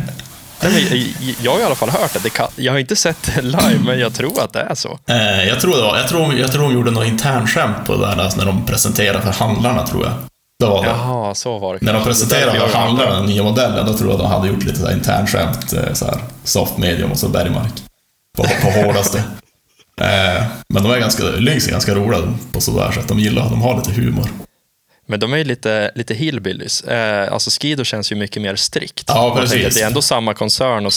Jag- 1.41 1.51
har 1.51 1.59
i 1.59 1.63
alla 1.63 1.75
fall 1.75 1.89
hört 1.89 2.13
det. 2.13 2.19
det 2.23 2.29
kan, 2.29 2.47
jag 2.55 2.71
har 2.71 2.79
inte 2.79 2.95
sett 2.95 3.17
det 3.35 3.41
live, 3.41 3.79
men 3.85 3.99
jag 3.99 4.13
tror 4.13 4.41
att 4.43 4.53
det 4.53 4.59
är 4.61 4.75
så. 4.75 4.99
Eh, 5.09 5.43
jag, 5.47 5.59
tror 5.61 5.75
det 5.75 5.81
var, 5.81 5.97
jag, 5.97 6.07
tror, 6.09 6.33
jag 6.33 6.51
tror 6.51 6.63
de 6.63 6.73
gjorde 6.73 6.91
något 6.91 7.07
internskämt 7.07 7.75
på 7.85 7.93
det 7.95 7.99
där 8.05 8.17
alltså 8.23 8.38
när 8.39 8.45
de 8.45 8.65
presenterade 8.65 9.21
för 9.21 9.31
handlarna, 9.31 9.88
tror 9.88 10.03
jag. 10.05 10.13
Det 10.59 10.65
var 10.65 10.83
det. 10.83 10.89
Jaha, 10.89 11.35
så 11.35 11.59
var 11.59 11.73
det. 11.73 11.79
När 11.81 11.93
de 11.93 12.03
presenterade 12.03 12.59
för 12.59 12.77
handlarna 12.77 13.15
den 13.15 13.25
nya 13.25 13.43
modellen, 13.43 13.85
då 13.85 13.97
tror 13.97 14.09
jag 14.11 14.19
de 14.19 14.27
hade 14.27 14.47
gjort 14.47 14.63
lite 14.63 14.91
internskämt. 14.93 15.73
eh, 15.73 15.93
Så 15.93 16.05
här, 16.05 16.17
soft, 16.43 16.77
medium 16.77 17.11
och 17.11 17.17
så 17.17 17.27
Bergmark. 17.29 17.73
På, 18.38 18.43
på 18.43 18.69
hårdaste. 18.71 19.23
Eh, 20.01 20.43
men 20.69 20.84
de 20.84 20.91
är 20.91 20.99
ganska, 20.99 21.23
Lynx 21.23 21.67
är 21.67 21.71
ganska 21.71 21.95
roliga 21.95 22.34
på 22.51 22.62
sådär 22.62 22.91
sätt. 22.91 23.08
De 23.08 23.19
gillar, 23.19 23.49
de 23.49 23.62
har 23.62 23.77
lite 23.77 23.91
humor. 23.91 24.29
Men 25.08 25.19
de 25.19 25.34
är 25.34 25.38
ju 25.38 25.43
lite, 25.43 25.91
lite 25.95 26.13
hillbillies. 26.13 26.81
Eh, 26.81 27.34
alltså 27.34 27.49
Skido 27.49 27.84
känns 27.84 28.12
ju 28.12 28.15
mycket 28.15 28.41
mer 28.41 28.55
strikt. 28.55 29.03
Ja, 29.08 29.36
precis. 29.39 29.67
att 29.67 29.73
Det 29.73 29.81
är 29.81 29.88
ändå 29.88 30.01
samma 30.01 30.34
koncern 30.34 30.86
och 30.86 30.93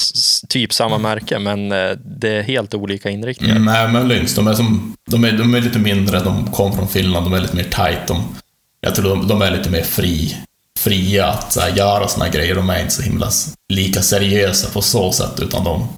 typ 0.49 0.73
samma 0.73 0.99
märke, 0.99 1.39
men 1.39 1.73
eh, 1.73 1.91
det 2.05 2.29
är 2.29 2.43
helt 2.43 2.75
olika 2.75 3.11
inriktningar. 3.11 3.57
Mm, 3.57 3.65
nej, 3.65 3.89
men 3.89 4.09
Lynx, 4.09 4.35
de 4.35 4.47
är, 4.47 4.55
som, 4.55 4.97
de, 5.11 5.25
är, 5.25 5.33
de 5.33 5.55
är 5.55 5.61
lite 5.61 5.79
mindre, 5.79 6.21
de 6.21 6.53
kom 6.53 6.77
från 6.77 6.89
Finland, 6.89 7.27
de 7.27 7.33
är 7.33 7.41
lite 7.41 7.57
mer 7.57 7.63
tight. 7.65 8.07
De, 8.07 8.37
jag 8.81 8.95
tror 8.95 9.09
de, 9.09 9.29
de 9.29 9.43
är 9.43 9.51
lite 9.51 9.71
mer 9.71 9.83
fri, 9.83 10.37
fria 10.79 11.27
att 11.27 11.53
så 11.53 11.61
här, 11.61 11.77
göra 11.77 12.09
såna 12.09 12.29
grejer. 12.29 12.55
De 12.55 12.71
är 12.71 12.81
inte 12.81 12.95
så 12.95 13.03
himla 13.03 13.31
lika 13.69 14.03
seriösa 14.03 14.71
på 14.71 14.83
så 14.83 15.13
sätt, 15.13 15.41
utan 15.41 15.65
de, 15.65 15.89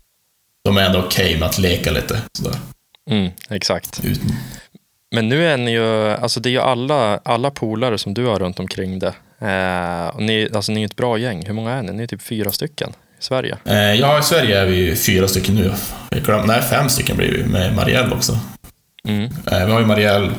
de 0.64 0.76
är 0.76 0.82
ändå 0.82 0.98
okej 0.98 1.38
med 1.38 1.48
att 1.48 1.58
leka 1.58 1.90
lite. 1.90 2.18
Sådär. 2.32 2.56
Mm, 3.10 3.30
exakt. 3.48 4.00
Utan, 4.04 4.26
Men 5.10 5.28
nu 5.28 5.46
är 5.46 5.56
ni 5.56 5.70
ju, 5.70 6.10
alltså 6.10 6.40
det 6.40 6.48
är 6.48 6.50
ju 6.50 6.60
alla, 6.60 7.20
alla 7.24 7.50
polare 7.50 7.98
som 7.98 8.14
du 8.14 8.26
har 8.26 8.38
runt 8.38 8.60
omkring 8.60 8.98
det. 8.98 9.14
Eh, 9.38 10.06
och 10.16 10.22
ni, 10.22 10.48
alltså 10.54 10.72
ni 10.72 10.80
är 10.82 10.86
ett 10.86 10.96
bra 10.96 11.18
gäng. 11.18 11.46
Hur 11.46 11.52
många 11.54 11.72
är 11.72 11.82
ni? 11.82 11.92
Ni 11.92 12.02
är 12.02 12.06
typ 12.06 12.22
fyra 12.22 12.52
stycken 12.52 12.90
i 12.90 13.22
Sverige. 13.22 13.56
eh, 13.64 13.76
ja, 13.94 14.18
i 14.18 14.22
Sverige 14.22 14.60
är 14.60 14.66
vi 14.66 14.96
fyra 14.96 15.28
stycken 15.28 15.54
nu. 15.54 15.72
Glöm, 16.10 16.46
nej, 16.46 16.62
fem 16.70 16.88
stycken 16.88 17.16
blir 17.16 17.32
vi 17.32 17.44
med 17.44 17.74
Marielle 17.76 18.14
också. 18.14 18.38
Mm. 19.04 19.24
Eh, 19.24 19.66
vi 19.66 19.72
har 19.72 19.80
ju 19.80 19.86
Marielle, 19.86 20.30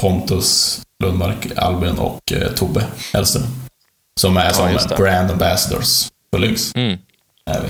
Pontus 0.00 0.80
Lundmark, 1.04 1.46
Albin 1.56 1.98
och 1.98 2.32
eh, 2.32 2.48
Tobbe 2.52 2.84
Hellström. 3.12 3.42
Som 4.20 4.36
är 4.36 4.50
som 4.52 4.72
just 4.72 4.88
det. 4.88 4.96
brand 4.96 5.30
ambassadors 5.30 6.08
för 6.30 6.38
Lynx. 6.38 6.74
Mm. 6.74 6.98
Är 7.46 7.60
vi. 7.60 7.68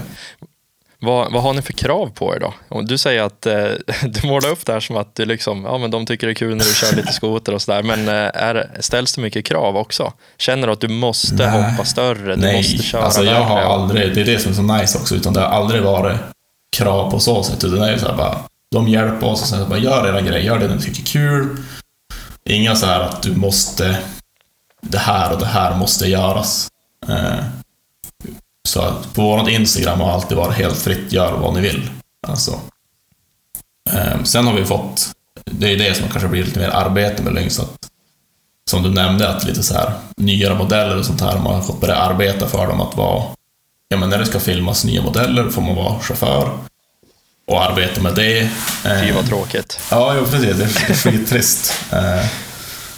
Vad, 1.05 1.33
vad 1.33 1.43
har 1.43 1.53
ni 1.53 1.63
för 1.63 1.73
krav 1.73 2.11
på 2.15 2.35
er 2.35 2.41
då? 2.41 2.81
Du 2.83 2.99
säger 2.99 3.23
att 3.23 3.47
eh, 3.47 3.55
du 4.03 4.27
målar 4.29 4.49
upp 4.49 4.67
det 4.67 4.73
här 4.73 4.81
som 4.81 4.97
att 4.97 5.15
du 5.15 5.25
liksom, 5.25 5.65
ja, 5.65 5.79
men 5.79 5.91
de 5.91 6.07
tycker 6.07 6.27
det 6.27 6.33
är 6.33 6.35
kul 6.35 6.57
när 6.57 6.65
du 6.65 6.75
kör 6.75 6.97
lite 6.97 7.13
skoter 7.13 7.55
och 7.55 7.63
sådär. 7.63 7.83
Men 7.83 8.09
eh, 8.09 8.31
är, 8.35 8.71
ställs 8.81 9.15
det 9.15 9.21
mycket 9.21 9.45
krav 9.45 9.77
också? 9.77 10.13
Känner 10.39 10.67
du 10.67 10.73
att 10.73 10.81
du 10.81 10.89
måste 10.89 11.51
Nej. 11.51 11.63
hoppa 11.63 11.85
större? 11.85 12.37
Du 12.37 12.53
måste 12.53 12.73
Nej, 12.73 12.83
köra 12.83 13.03
alltså 13.03 13.25
jag 13.25 13.41
har 13.41 13.61
aldrig, 13.61 14.15
det 14.15 14.21
är 14.21 14.25
det 14.25 14.39
som 14.39 14.51
är 14.51 14.55
så 14.55 14.63
nice 14.63 14.99
också, 14.99 15.15
utan 15.15 15.33
det 15.33 15.41
har 15.41 15.49
aldrig 15.49 15.83
varit 15.83 16.17
krav 16.77 17.11
på 17.11 17.19
så 17.19 17.43
sätt. 17.43 17.65
Utan 17.65 17.79
det 17.79 17.87
är 17.89 17.93
ju 17.93 17.99
så 17.99 18.07
här 18.09 18.17
bara, 18.17 18.39
de 18.71 18.89
hjälper 18.89 19.27
oss 19.27 19.43
och 19.43 19.49
säger 19.49 19.67
bara 19.67 19.79
gör 19.79 20.09
era 20.09 20.21
grejer, 20.21 20.47
gör 20.47 20.59
det 20.59 20.75
ni 20.75 20.83
tycker 20.83 21.01
är 21.01 21.07
kul. 21.07 21.57
Inga 22.45 22.75
så 22.75 22.87
här 22.87 23.01
att 23.01 23.23
du 23.23 23.37
måste, 23.37 23.97
det 24.81 24.99
här 24.99 25.33
och 25.33 25.39
det 25.39 25.47
här 25.47 25.77
måste 25.77 26.09
göras. 26.09 26.69
Eh, 27.09 27.45
så 28.65 28.81
att 28.81 29.15
på 29.15 29.23
vårt 29.23 29.49
Instagram 29.49 30.01
har 30.01 30.11
alltid 30.13 30.37
varit 30.37 30.57
helt 30.59 30.79
fritt, 30.79 31.13
gör 31.13 31.33
vad 31.33 31.55
ni 31.55 31.61
vill. 31.61 31.91
Alltså. 32.29 32.61
Eh, 33.91 34.23
sen 34.25 34.47
har 34.47 34.55
vi 34.55 34.65
fått, 34.65 35.11
det 35.45 35.73
är 35.73 35.77
det 35.77 35.95
som 35.95 36.09
kanske 36.09 36.29
blir 36.29 36.45
lite 36.45 36.59
mer 36.59 36.69
arbete 36.69 37.23
med 37.23 37.35
Lynx, 37.35 37.59
att 37.61 37.89
som 38.71 38.83
du 38.83 38.91
nämnde, 38.91 39.29
att 39.29 39.45
lite 39.45 39.63
så 39.63 39.75
här 39.75 39.93
nyare 40.17 40.55
modeller 40.55 40.99
och 40.99 41.05
sånt 41.07 41.21
här, 41.21 41.39
man 41.39 41.55
har 41.55 41.63
fått 41.63 41.81
börja 41.81 41.97
arbeta 41.97 42.49
för 42.49 42.67
dem 42.67 42.81
att 42.81 42.97
vara... 42.97 43.25
Ja, 43.89 43.97
men 43.97 44.09
när 44.11 44.19
det 44.19 44.27
ska 44.27 44.41
filmas 44.41 44.85
nya 44.85 45.03
modeller 45.03 45.51
får 45.51 45.63
man 45.63 45.75
vara 45.77 46.01
chaufför 46.01 46.59
och 47.47 47.65
arbeta 47.65 48.01
med 48.01 48.15
det. 48.15 48.41
Eh, 48.85 49.01
Fy 49.01 49.13
vad 49.13 49.27
tråkigt. 49.29 49.81
Ja, 49.91 50.15
jo, 50.19 50.25
precis. 50.27 50.57
Det 50.57 50.65
är 50.65 50.95
skittrist. 50.95 51.73
eh, 51.93 52.25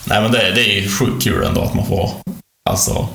nej, 0.04 0.22
men 0.22 0.32
det, 0.32 0.50
det 0.54 0.60
är 0.78 0.80
ju 0.82 0.88
sjukt 0.88 1.24
kul 1.24 1.44
ändå 1.44 1.60
att 1.60 1.74
man 1.74 1.86
får 1.86 2.10
alltså, 2.70 3.08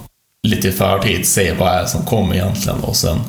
lite 0.44 0.68
i 0.68 0.72
förtid 0.72 1.28
se 1.28 1.54
vad 1.54 1.68
det 1.68 1.80
är 1.80 1.86
som 1.86 2.06
kommer 2.06 2.36
egentligen 2.36 2.80
och 2.80 2.96
sen 2.96 3.20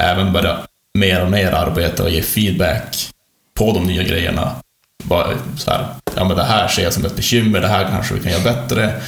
även 0.00 0.32
börja 0.32 0.58
mer 0.94 1.24
och 1.24 1.30
mer 1.30 1.52
arbeta 1.52 2.02
och 2.02 2.10
ge 2.10 2.22
feedback 2.22 3.10
på 3.54 3.72
de 3.72 3.86
nya 3.86 4.02
grejerna. 4.02 4.56
Bara 5.04 5.38
så 5.56 5.70
här, 5.70 5.86
ja 6.16 6.24
men 6.24 6.36
det 6.36 6.44
här 6.44 6.68
ser 6.68 6.82
jag 6.82 6.92
som 6.92 7.04
ett 7.04 7.16
bekymmer, 7.16 7.60
det 7.60 7.68
här 7.68 7.88
kanske 7.88 8.14
vi 8.14 8.20
kan 8.20 8.32
göra 8.32 8.42
bättre. 8.42 9.02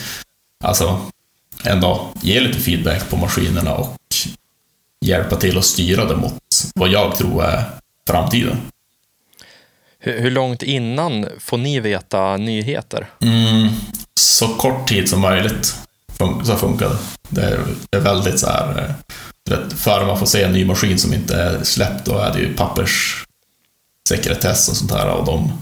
Alltså, 0.65 1.01
ändå 1.65 2.13
ge 2.23 2.41
lite 2.41 2.59
feedback 2.61 3.11
på 3.11 3.17
maskinerna 3.17 3.75
och 3.75 3.97
hjälpa 5.01 5.37
till 5.37 5.59
att 5.59 5.65
styra 5.65 6.05
det 6.05 6.17
mot 6.17 6.35
vad 6.75 6.89
jag 6.89 7.17
tror 7.17 7.45
är 7.45 7.65
framtiden. 8.09 8.57
Hur, 9.99 10.21
hur 10.21 10.31
långt 10.31 10.63
innan 10.63 11.27
får 11.39 11.59
ni 11.59 11.81
veta 11.81 12.37
nyheter? 12.37 13.07
Mm, 13.21 13.69
så 14.15 14.49
kort 14.49 14.89
tid 14.89 15.09
som 15.09 15.21
möjligt 15.21 15.77
fun 16.19 16.47
så 16.47 16.57
funkar 16.57 16.89
det. 16.89 16.97
Det 17.29 17.43
är, 17.43 17.61
det 17.91 17.97
är 17.97 18.01
väldigt 18.01 18.41
så 18.41 18.47
här... 18.47 18.95
Vet, 19.51 19.73
före 19.73 20.07
man 20.07 20.19
får 20.19 20.27
se 20.27 20.43
en 20.43 20.53
ny 20.53 20.65
maskin 20.65 20.99
som 20.99 21.15
inte 21.15 21.37
är 21.37 21.65
släppt, 21.65 22.05
då 22.05 22.19
är 22.19 22.33
det 22.33 22.39
ju 22.39 22.55
papperssekretess 22.55 24.69
och 24.69 24.77
sånt 24.77 24.93
här. 24.93 25.09
Och 25.09 25.25
de, 25.25 25.53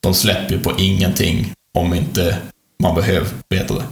de 0.00 0.14
släpper 0.14 0.54
ju 0.54 0.60
på 0.60 0.72
ingenting 0.78 1.52
om 1.74 1.94
inte 1.94 2.38
man 2.78 2.94
behöver 2.94 3.28
veta 3.48 3.74
det. 3.74 3.84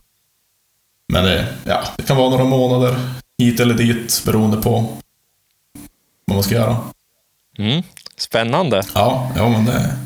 Men 1.13 1.25
det, 1.25 1.49
ja, 1.65 1.83
det 1.97 2.03
kan 2.03 2.17
vara 2.17 2.31
några 2.31 2.45
månader 2.45 2.97
hit 3.39 3.61
eller 3.61 3.75
dit 3.75 4.23
beroende 4.27 4.57
på 4.57 4.71
vad 6.25 6.37
man 6.37 6.43
ska 6.43 6.55
göra. 6.55 6.77
Mm. 7.59 7.83
Spännande. 8.17 8.83
Ja, 8.95 9.33
ja 9.37 9.49
men 9.49 9.65
det, 9.65 9.97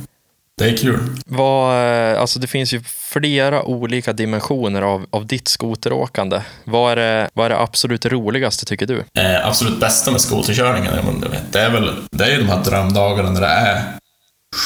det 0.62 0.70
är 0.70 0.76
kul. 0.76 1.00
Vad, 1.26 1.86
eh, 2.12 2.20
alltså 2.20 2.38
det 2.38 2.46
finns 2.46 2.72
ju 2.72 2.82
flera 2.84 3.62
olika 3.62 4.12
dimensioner 4.12 4.82
av, 4.82 5.06
av 5.10 5.26
ditt 5.26 5.48
skoteråkande. 5.48 6.40
Vad 6.64 6.92
är, 6.92 6.96
det, 6.96 7.30
vad 7.34 7.46
är 7.46 7.50
det 7.50 7.58
absolut 7.58 8.06
roligaste 8.06 8.64
tycker 8.64 8.86
du? 8.86 9.04
Eh, 9.14 9.46
absolut 9.46 9.80
bästa 9.80 10.10
med 10.10 10.20
skoterkörningen, 10.20 11.24
det 11.50 11.60
är 11.60 11.70
väl 11.70 11.90
det 12.10 12.24
är 12.24 12.30
ju 12.30 12.38
de 12.38 12.48
här 12.48 12.64
drömdagarna 12.64 13.30
när 13.30 13.40
det 13.40 13.46
är 13.46 13.82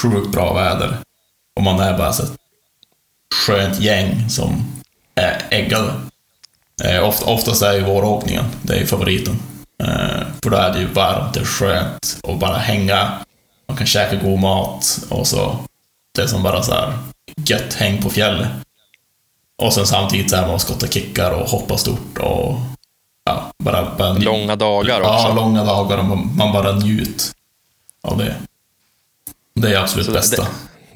sjukt 0.02 0.32
bra 0.32 0.54
väder. 0.54 0.96
Och 1.56 1.62
man 1.62 1.80
är 1.80 1.98
bara 1.98 2.12
så 2.12 2.22
ett 2.22 2.32
skönt 3.34 3.80
gäng 3.80 4.30
som 4.30 4.66
är 5.14 5.42
äggade. 5.50 5.92
Eh, 6.84 7.08
oft, 7.08 7.22
oftast 7.22 7.62
är 7.62 7.72
ju 7.72 7.80
våråkningen, 7.80 8.44
det 8.62 8.74
är 8.74 8.78
ju 8.78 8.86
favoriten. 8.86 9.38
Eh, 9.82 10.26
för 10.42 10.50
då 10.50 10.56
är 10.56 10.72
det 10.72 10.78
ju 10.78 10.86
varmt, 10.86 11.34
det 11.34 11.40
är 11.40 11.44
skönt 11.44 12.18
och 12.22 12.38
bara 12.38 12.56
hänga. 12.56 13.12
Man 13.68 13.76
kan 13.76 13.86
käka 13.86 14.16
god 14.16 14.38
mat 14.38 15.06
och 15.10 15.26
så 15.26 15.56
det 16.16 16.22
är 16.22 16.26
som 16.26 16.42
bara 16.42 16.62
så 16.62 16.72
här 16.72 16.98
gött 17.36 17.74
häng 17.74 18.02
på 18.02 18.10
fjället. 18.10 18.48
Och 19.62 19.72
sen 19.72 19.86
samtidigt 19.86 20.30
så 20.30 20.36
är 20.36 20.46
man 20.46 20.60
skottar 20.60 20.86
kickar 20.86 21.30
och 21.30 21.48
hoppar 21.48 21.76
stort 21.76 22.18
och 22.18 22.58
ja, 23.24 23.50
bara, 23.64 23.94
bara. 23.98 24.12
Långa 24.12 24.56
dagar 24.56 25.00
också. 25.00 25.12
Ja, 25.12 25.32
långa 25.34 25.64
dagar 25.64 25.98
och 25.98 26.04
man, 26.04 26.36
man 26.36 26.52
bara 26.52 26.72
njut 26.72 27.32
av 28.02 28.18
det. 28.18 28.34
Det 29.54 29.72
är 29.74 29.78
absolut 29.78 30.06
Så 30.06 30.12
det- 30.12 30.18
bästa. 30.18 30.46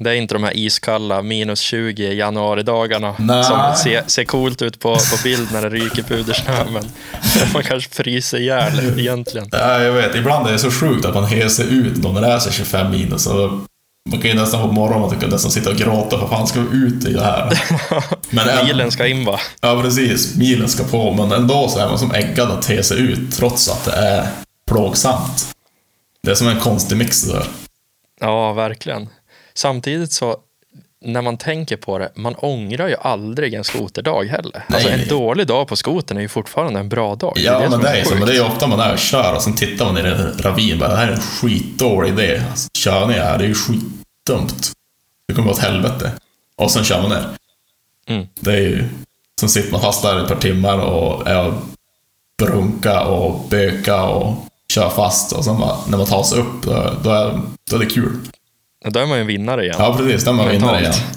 Det 0.03 0.09
är 0.09 0.13
inte 0.13 0.35
de 0.35 0.43
här 0.43 0.57
iskalla 0.57 1.21
minus 1.21 1.59
20 1.59 2.13
januaridagarna 2.13 3.15
Nej. 3.19 3.43
som 3.43 3.73
ser, 3.83 4.03
ser 4.07 4.23
coolt 4.23 4.61
ut 4.61 4.79
på, 4.79 4.95
på 4.95 5.17
bild 5.23 5.47
när 5.53 5.61
det 5.61 5.69
ryker 5.69 6.03
pudersnö, 6.03 6.65
men 6.73 6.83
man 7.53 7.63
kanske 7.63 7.89
fryser 7.95 8.37
ihjäl 8.39 8.99
egentligen. 8.99 9.49
Ja, 9.51 9.81
jag 9.83 9.93
vet. 9.93 10.15
Ibland 10.15 10.47
är 10.47 10.51
det 10.51 10.59
så 10.59 10.71
sjukt 10.71 11.05
att 11.05 11.13
man 11.13 11.25
heser 11.25 11.63
ut 11.63 12.03
när 12.03 12.21
det 12.21 12.27
är 12.27 12.39
så 12.39 12.51
25 12.51 12.91
minus. 12.91 13.27
Och 13.27 13.51
man 14.09 14.21
kan 14.21 14.31
ju 14.31 14.37
nästan 14.37 14.61
på 14.67 14.73
morgonen 14.73 15.01
man 15.01 15.19
kan 15.19 15.29
nästan 15.29 15.51
sitta 15.51 15.69
och 15.69 15.75
gråta. 15.75 16.17
Vad 16.17 16.29
fan 16.29 16.47
ska 16.47 16.61
vi 16.61 16.77
ut 16.77 17.05
i 17.05 17.13
det 17.13 17.23
här? 17.23 17.63
Men 18.29 18.49
än- 18.49 18.65
Milen 18.65 18.91
ska 18.91 19.07
in 19.07 19.25
va? 19.25 19.39
Ja, 19.61 19.81
precis. 19.81 20.35
Milen 20.35 20.69
ska 20.69 20.83
på, 20.83 21.13
men 21.13 21.31
ändå 21.31 21.67
så 21.69 21.79
är 21.79 21.87
man 21.89 21.99
som 21.99 22.11
äggad 22.13 22.51
att 22.51 22.61
te 22.61 22.83
sig 22.83 22.99
ut, 22.99 23.35
trots 23.37 23.69
att 23.69 23.85
det 23.85 23.91
är 23.91 24.27
plågsamt. 24.67 25.55
Det 26.23 26.31
är 26.31 26.35
som 26.35 26.47
en 26.47 26.59
konstig 26.59 26.97
mix 26.97 27.21
där. 27.21 27.43
Ja, 28.19 28.53
verkligen. 28.53 29.09
Samtidigt 29.53 30.11
så, 30.11 30.35
när 31.05 31.21
man 31.21 31.37
tänker 31.37 31.77
på 31.77 31.97
det, 31.97 32.11
man 32.15 32.35
ångrar 32.35 32.87
ju 32.87 32.95
aldrig 32.95 33.53
en 33.53 33.63
skoterdag 33.63 34.23
heller. 34.23 34.65
Alltså 34.67 34.89
Nej. 34.89 35.01
en 35.01 35.07
dålig 35.07 35.47
dag 35.47 35.67
på 35.67 35.75
skotern 35.75 36.17
är 36.17 36.21
ju 36.21 36.27
fortfarande 36.27 36.79
en 36.79 36.89
bra 36.89 37.15
dag. 37.15 37.33
Ja, 37.35 37.59
men 37.59 37.71
som 37.71 37.81
det 37.81 37.89
är 37.89 38.03
så. 38.03 38.15
Men 38.15 38.25
det 38.25 38.31
är 38.31 38.35
ju 38.35 38.41
ofta 38.41 38.67
man 38.67 38.79
är 38.79 38.93
och 38.93 38.99
kör 38.99 39.35
och 39.35 39.41
sen 39.43 39.55
tittar 39.55 39.85
man 39.85 39.97
i 39.97 40.01
en 40.01 40.37
ravin 40.39 40.79
bara, 40.79 40.89
det 40.89 40.95
här 40.95 41.07
är 41.07 41.11
en 41.11 41.19
skitdålig 41.21 42.09
idé. 42.09 42.41
Alltså, 42.49 42.69
kör 42.73 43.07
ni 43.07 43.13
här, 43.13 43.37
det 43.37 43.43
är 43.43 43.47
ju 43.47 43.55
skitdumt. 43.55 44.71
Det 45.27 45.33
kommer 45.33 45.47
gå 45.47 45.53
åt 45.53 45.59
helvete. 45.59 46.11
Och 46.55 46.71
sen 46.71 46.83
kör 46.83 47.01
man 47.01 47.09
ner. 47.09 47.25
Mm. 48.07 48.27
Det 48.39 48.51
är 48.51 48.59
ju... 48.59 48.89
Sen 49.39 49.49
sitter 49.49 49.71
man 49.71 49.81
fast 49.81 50.01
där 50.01 50.23
ett 50.23 50.27
par 50.27 50.35
timmar 50.35 50.77
och 50.77 51.27
är 51.27 51.47
och 51.47 51.53
brunka 52.37 53.01
och 53.01 53.47
böka 53.49 54.03
och 54.03 54.35
kör 54.73 54.89
fast. 54.89 55.31
Och 55.31 55.45
sen 55.45 55.59
bara, 55.59 55.77
när 55.87 55.97
man 55.97 56.07
tar 56.07 56.23
sig 56.23 56.39
upp, 56.39 56.63
då, 56.63 56.93
då, 57.03 57.09
är, 57.09 57.39
då 57.69 57.75
är 57.75 57.79
det 57.79 57.85
kul. 57.85 58.17
Då 58.85 58.99
är 58.99 59.05
man 59.05 59.17
ju 59.17 59.21
en 59.21 59.27
vinnare 59.27 59.63
igen. 59.63 59.75
Ja, 59.79 59.95
precis. 59.97 60.23
Där 60.25 60.33
man 60.33 60.49
vinner 60.49 60.59
Mentalt. 60.71 60.81
igen. 60.81 61.07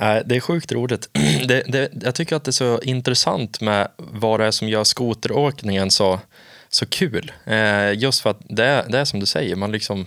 Nej, 0.00 0.22
det 0.26 0.36
är 0.36 0.40
sjukt 0.40 0.72
roligt. 0.72 1.08
Det, 1.48 1.62
det, 1.68 1.88
jag 2.02 2.14
tycker 2.14 2.36
att 2.36 2.44
det 2.44 2.50
är 2.50 2.52
så 2.52 2.80
intressant 2.82 3.60
med 3.60 3.88
vad 3.96 4.40
det 4.40 4.46
är 4.46 4.50
som 4.50 4.68
gör 4.68 4.84
skoteråkningen 4.84 5.90
så, 5.90 6.20
så 6.68 6.86
kul. 6.86 7.32
Eh, 7.46 7.92
just 7.98 8.20
för 8.20 8.30
att 8.30 8.40
det 8.48 8.64
är, 8.64 8.84
det 8.88 8.98
är 8.98 9.04
som 9.04 9.20
du 9.20 9.26
säger, 9.26 9.56
man, 9.56 9.72
liksom, 9.72 10.06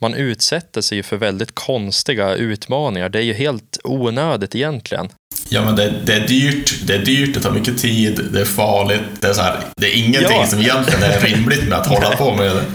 man 0.00 0.14
utsätter 0.14 0.80
sig 0.80 1.02
för 1.02 1.16
väldigt 1.16 1.54
konstiga 1.54 2.34
utmaningar. 2.34 3.08
Det 3.08 3.18
är 3.18 3.22
ju 3.22 3.32
helt 3.32 3.78
onödigt 3.84 4.54
egentligen. 4.54 5.08
Ja, 5.48 5.64
men 5.64 5.76
det, 5.76 5.94
det 6.06 6.12
är 6.12 6.26
dyrt, 6.28 6.86
det 6.86 6.94
är 6.94 7.04
dyrt, 7.04 7.34
det 7.34 7.40
tar 7.40 7.50
mycket 7.50 7.78
tid, 7.78 8.20
det 8.32 8.40
är 8.40 8.44
farligt. 8.44 9.00
Det 9.20 9.26
är, 9.28 9.32
så 9.32 9.42
här, 9.42 9.56
det 9.76 9.86
är 9.86 9.98
ingenting 9.98 10.36
Ja. 10.40 10.46
som 10.46 10.60
egentligen 10.60 11.02
är 11.02 11.20
rimligt 11.20 11.68
med 11.68 11.78
att 11.78 11.86
hålla 11.86 12.16
på 12.16 12.34
med 12.34 12.56
det. 12.56 12.62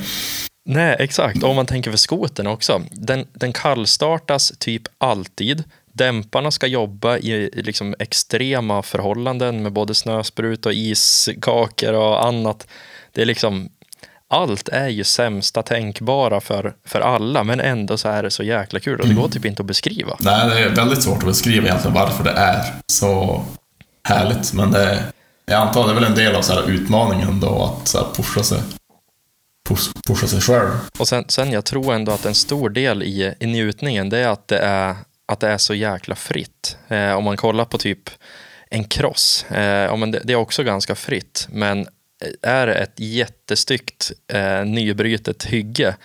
Nej, 0.71 0.95
exakt. 0.99 1.43
Om 1.43 1.55
man 1.55 1.65
tänker 1.65 1.91
för 1.91 1.97
skotern 1.97 2.47
också. 2.47 2.82
Den, 2.91 3.25
den 3.34 3.53
kallstartas 3.53 4.53
typ 4.60 4.84
alltid. 4.97 5.63
Dämparna 5.93 6.51
ska 6.51 6.67
jobba 6.67 7.17
i 7.17 7.49
liksom 7.53 7.95
extrema 7.99 8.84
förhållanden 8.84 9.63
med 9.63 9.71
både 9.71 9.95
snösprut 9.95 10.65
och 10.65 10.73
iskakor 10.73 11.93
och 11.93 12.25
annat. 12.25 12.67
Det 13.13 13.21
är 13.21 13.25
liksom, 13.25 13.69
allt 14.27 14.69
är 14.69 14.88
ju 14.88 15.03
sämsta 15.03 15.63
tänkbara 15.63 16.41
för, 16.41 16.73
för 16.86 17.01
alla, 17.01 17.43
men 17.43 17.60
ändå 17.60 17.97
så 17.97 18.10
är 18.10 18.23
det 18.23 18.32
så 18.32 18.43
jäkla 18.43 18.79
kul 18.79 18.99
och 18.99 19.08
det 19.08 19.13
går 19.13 19.29
typ 19.29 19.45
inte 19.45 19.62
att 19.62 19.67
beskriva. 19.67 20.17
Nej, 20.19 20.49
det 20.49 20.60
är 20.60 20.69
väldigt 20.69 21.03
svårt 21.03 21.17
att 21.17 21.25
beskriva 21.25 21.67
egentligen 21.67 21.93
varför 21.93 22.23
det 22.23 22.32
är 22.32 22.65
så 22.88 23.43
härligt. 24.03 24.53
Men 24.53 24.71
det, 24.71 25.03
jag 25.45 25.62
antar 25.62 25.84
det 25.84 25.91
är 25.91 25.95
väl 25.95 26.03
en 26.03 26.15
del 26.15 26.36
av 26.36 26.41
så 26.41 26.53
här 26.53 26.69
utmaningen 26.69 27.39
då, 27.39 27.63
att 27.63 27.88
så 27.88 28.08
pusha 28.15 28.43
sig. 28.43 28.60
Push, 29.69 29.91
pusha 30.08 30.27
sig 30.27 30.41
själv. 30.41 30.69
Och 30.99 31.08
sen, 31.08 31.25
sen 31.27 31.51
jag 31.51 31.65
tror 31.65 31.93
ändå 31.93 32.12
att 32.12 32.25
en 32.25 32.36
stor 32.36 32.69
del 32.69 33.03
i, 33.03 33.34
i 33.39 33.47
njutningen, 33.47 34.10
det 34.10 34.17
är 34.17 34.27
att 34.27 34.47
det 34.47 34.58
är, 34.58 34.95
att 35.25 35.39
det 35.39 35.47
är 35.47 35.58
så 35.58 35.73
jäkla 35.73 36.15
fritt. 36.15 36.77
Eh, 36.88 37.12
om 37.12 37.23
man 37.23 37.38
kollar 37.38 37.65
på 37.65 37.77
typ 37.77 38.10
en 38.69 38.84
cross, 38.84 39.45
eh, 39.49 39.63
ja, 39.63 39.95
men 39.95 40.12
det, 40.12 40.21
det 40.23 40.34
är 40.34 40.38
också 40.38 40.63
ganska 40.63 40.95
fritt, 40.95 41.47
men 41.51 41.88
är 42.41 42.67
det 42.67 42.73
ett 42.73 42.93
jättestyggt 42.95 44.12
eh, 44.27 44.65
nybrytet 44.65 45.43
hygge, 45.43 45.95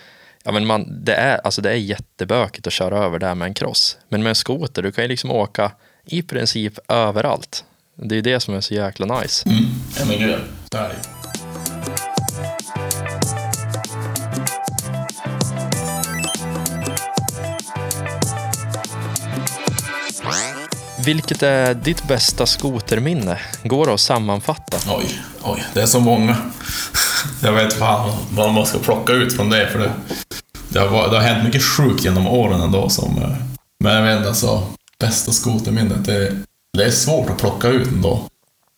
ja, 0.43 0.51
men 0.51 0.65
man, 0.65 1.05
det, 1.05 1.15
är, 1.15 1.41
alltså 1.43 1.61
det 1.61 1.69
är 1.69 1.75
jättebökigt 1.75 2.67
att 2.67 2.73
köra 2.73 2.97
över 2.97 3.19
där 3.19 3.35
med 3.35 3.45
en 3.45 3.53
cross. 3.53 3.97
Men 4.09 4.23
med 4.23 4.29
en 4.29 4.35
skoter, 4.35 4.81
du 4.81 4.91
kan 4.91 5.03
ju 5.03 5.07
liksom 5.07 5.31
åka 5.31 5.71
i 6.05 6.21
princip 6.21 6.79
överallt. 6.87 7.63
Det 7.95 8.17
är 8.17 8.21
det 8.21 8.39
som 8.39 8.53
är 8.53 8.61
så 8.61 8.73
jäkla 8.73 9.19
nice. 9.19 9.49
Mm. 9.49 9.63
Ja, 9.99 10.05
men 10.05 10.19
gud. 10.19 10.39
Så 10.71 10.77
Vilket 21.05 21.43
är 21.43 21.73
ditt 21.73 22.07
bästa 22.07 22.45
skoterminne? 22.45 23.39
Går 23.63 23.85
det 23.85 23.93
att 23.93 23.99
sammanfatta? 23.99 24.77
Oj, 24.97 25.21
oj, 25.43 25.63
det 25.73 25.81
är 25.81 25.85
så 25.85 25.99
många. 25.99 26.37
Jag 27.41 27.53
vet 27.53 27.73
fan 27.73 28.11
vad 28.31 28.53
man 28.53 28.65
ska 28.65 28.79
plocka 28.79 29.13
ut 29.13 29.35
från 29.35 29.49
det, 29.49 29.67
för 29.67 29.79
det, 29.79 29.91
det, 30.69 30.79
har, 30.79 31.09
det 31.09 31.15
har 31.15 31.23
hänt 31.23 31.43
mycket 31.43 31.63
sjukt 31.63 32.03
genom 32.03 32.27
åren 32.27 32.61
ändå 32.61 32.89
som... 32.89 33.17
Eh, 33.17 33.35
men 33.79 33.95
jag 33.95 34.03
vet 34.03 34.17
inte, 34.17 34.29
alltså, 34.29 34.63
bästa 34.99 35.31
skoterminnet, 35.31 36.05
det, 36.05 36.37
det 36.77 36.85
är 36.85 36.91
svårt 36.91 37.29
att 37.29 37.39
plocka 37.39 37.67
ut 37.67 37.87
ändå. 37.87 38.29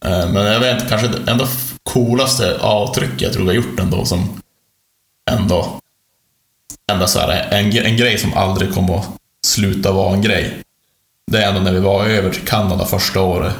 Eh, 0.06 0.30
men 0.30 0.46
jag 0.46 0.60
vet 0.60 0.74
inte, 0.74 0.90
kanske 0.90 1.08
det 1.08 1.32
enda 1.32 1.48
coolaste 1.84 2.58
avtryck 2.62 3.22
jag 3.22 3.34
tror 3.34 3.44
vi 3.44 3.50
har 3.50 3.56
gjort 3.56 3.80
ändå 3.80 4.06
som 4.06 4.42
ändå... 5.32 5.80
Ändå 6.92 7.08
så 7.08 7.20
här, 7.20 7.48
en, 7.52 7.78
en 7.78 7.98
grej 7.98 8.18
som 8.18 8.34
aldrig 8.34 8.74
kommer 8.74 8.96
att 8.96 9.10
sluta 9.46 9.92
vara 9.92 10.14
en 10.14 10.22
grej. 10.22 10.64
Det 11.32 11.44
är 11.44 11.48
ändå 11.50 11.62
när 11.62 11.72
vi 11.74 11.80
var 11.80 12.06
över 12.06 12.30
till 12.30 12.46
Kanada 12.48 12.86
första 12.86 13.22
året 13.22 13.54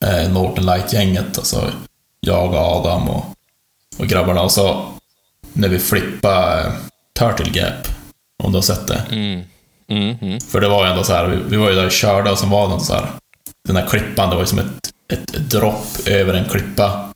eh, 0.00 0.32
Northern 0.32 0.66
Light-gänget, 0.66 1.38
alltså 1.38 1.70
jag 2.20 2.52
och 2.54 2.58
Adam 2.58 3.08
och, 3.08 3.24
och 3.98 4.06
grabbarna. 4.06 4.42
Och 4.42 4.52
så 4.52 4.86
när 5.52 5.68
vi 5.68 5.78
flippade 5.78 6.60
eh, 6.60 6.72
Turtle 7.18 7.60
Gap, 7.60 7.88
om 8.42 8.52
du 8.52 8.56
har 8.58 8.62
sett 8.62 8.86
det. 8.86 9.02
Mm. 9.10 9.42
Mm, 9.88 10.16
mm. 10.22 10.40
För 10.40 10.60
det 10.60 10.68
var 10.68 10.84
ju 10.84 10.90
ändå 10.90 11.04
så 11.04 11.12
här, 11.12 11.26
vi, 11.26 11.36
vi 11.48 11.56
var 11.56 11.68
ju 11.70 11.74
där 11.74 11.86
och 11.86 11.92
körde 11.92 12.30
och 12.30 12.38
så 12.38 12.46
var 12.46 12.74
det 12.74 12.80
så 12.80 12.94
här, 12.94 13.06
den 13.68 13.76
här 13.76 13.86
klippan, 13.86 14.28
det 14.30 14.34
var 14.34 14.42
ju 14.42 14.46
som 14.46 14.58
ett, 14.58 14.92
ett, 15.12 15.34
ett 15.34 15.50
dropp 15.50 15.86
över 16.06 16.34
en 16.34 16.48
klippa. 16.48 17.08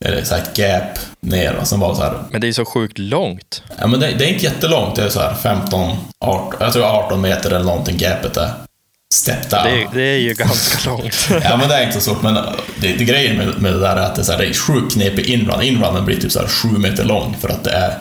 eller 0.00 0.24
så 0.24 0.34
här 0.34 0.42
ett 0.42 0.58
gap 0.58 0.98
ner 1.20 1.56
och 1.60 1.66
sen 1.66 1.80
var 1.80 1.88
det 1.88 1.94
så 1.96 2.02
här, 2.02 2.24
Men 2.30 2.40
det 2.40 2.48
är 2.48 2.52
så 2.52 2.64
sjukt 2.64 2.98
långt. 2.98 3.62
ja 3.78 3.86
men 3.86 4.00
det, 4.00 4.06
det 4.06 4.24
är 4.24 4.28
inte 4.28 4.44
jättelångt, 4.44 4.96
det 4.96 5.02
är 5.02 5.08
så 5.08 5.20
här 5.20 5.34
15, 5.34 5.96
18, 6.18 6.56
jag 6.60 6.72
tror 6.72 6.84
18 6.84 7.20
meter 7.20 7.50
eller 7.50 7.64
någonting 7.64 7.96
gapet 7.98 8.36
är. 8.36 8.50
Step 9.12 9.50
down. 9.50 9.64
Det, 9.64 9.82
är- 9.82 9.88
det 9.94 10.02
är 10.02 10.18
ju 10.18 10.34
ganska 10.34 10.90
långt. 10.90 11.28
Ja 11.44 11.56
men 11.56 11.68
det 11.68 11.74
är 11.74 11.86
inte 11.86 12.00
så, 12.00 12.16
men 12.22 12.34
det, 12.80 12.92
det 12.98 13.04
grejen 13.04 13.36
med, 13.36 13.62
med 13.62 13.72
det 13.72 13.80
där 13.80 13.96
är 13.96 14.00
att 14.00 14.14
det 14.14 14.22
är, 14.22 14.24
så 14.24 14.32
här, 14.32 14.38
det 14.38 14.46
är 14.46 14.52
sjukt 14.54 14.92
knepig 14.94 15.26
inrun. 15.26 15.62
Inrunnen 15.62 16.04
blir 16.04 16.20
typ 16.20 16.32
så 16.32 16.38
här 16.40 16.46
sju 16.46 16.68
meter 16.68 17.04
lång 17.04 17.36
för 17.40 17.48
att 17.48 17.64
det 17.64 17.70
är, 17.70 17.94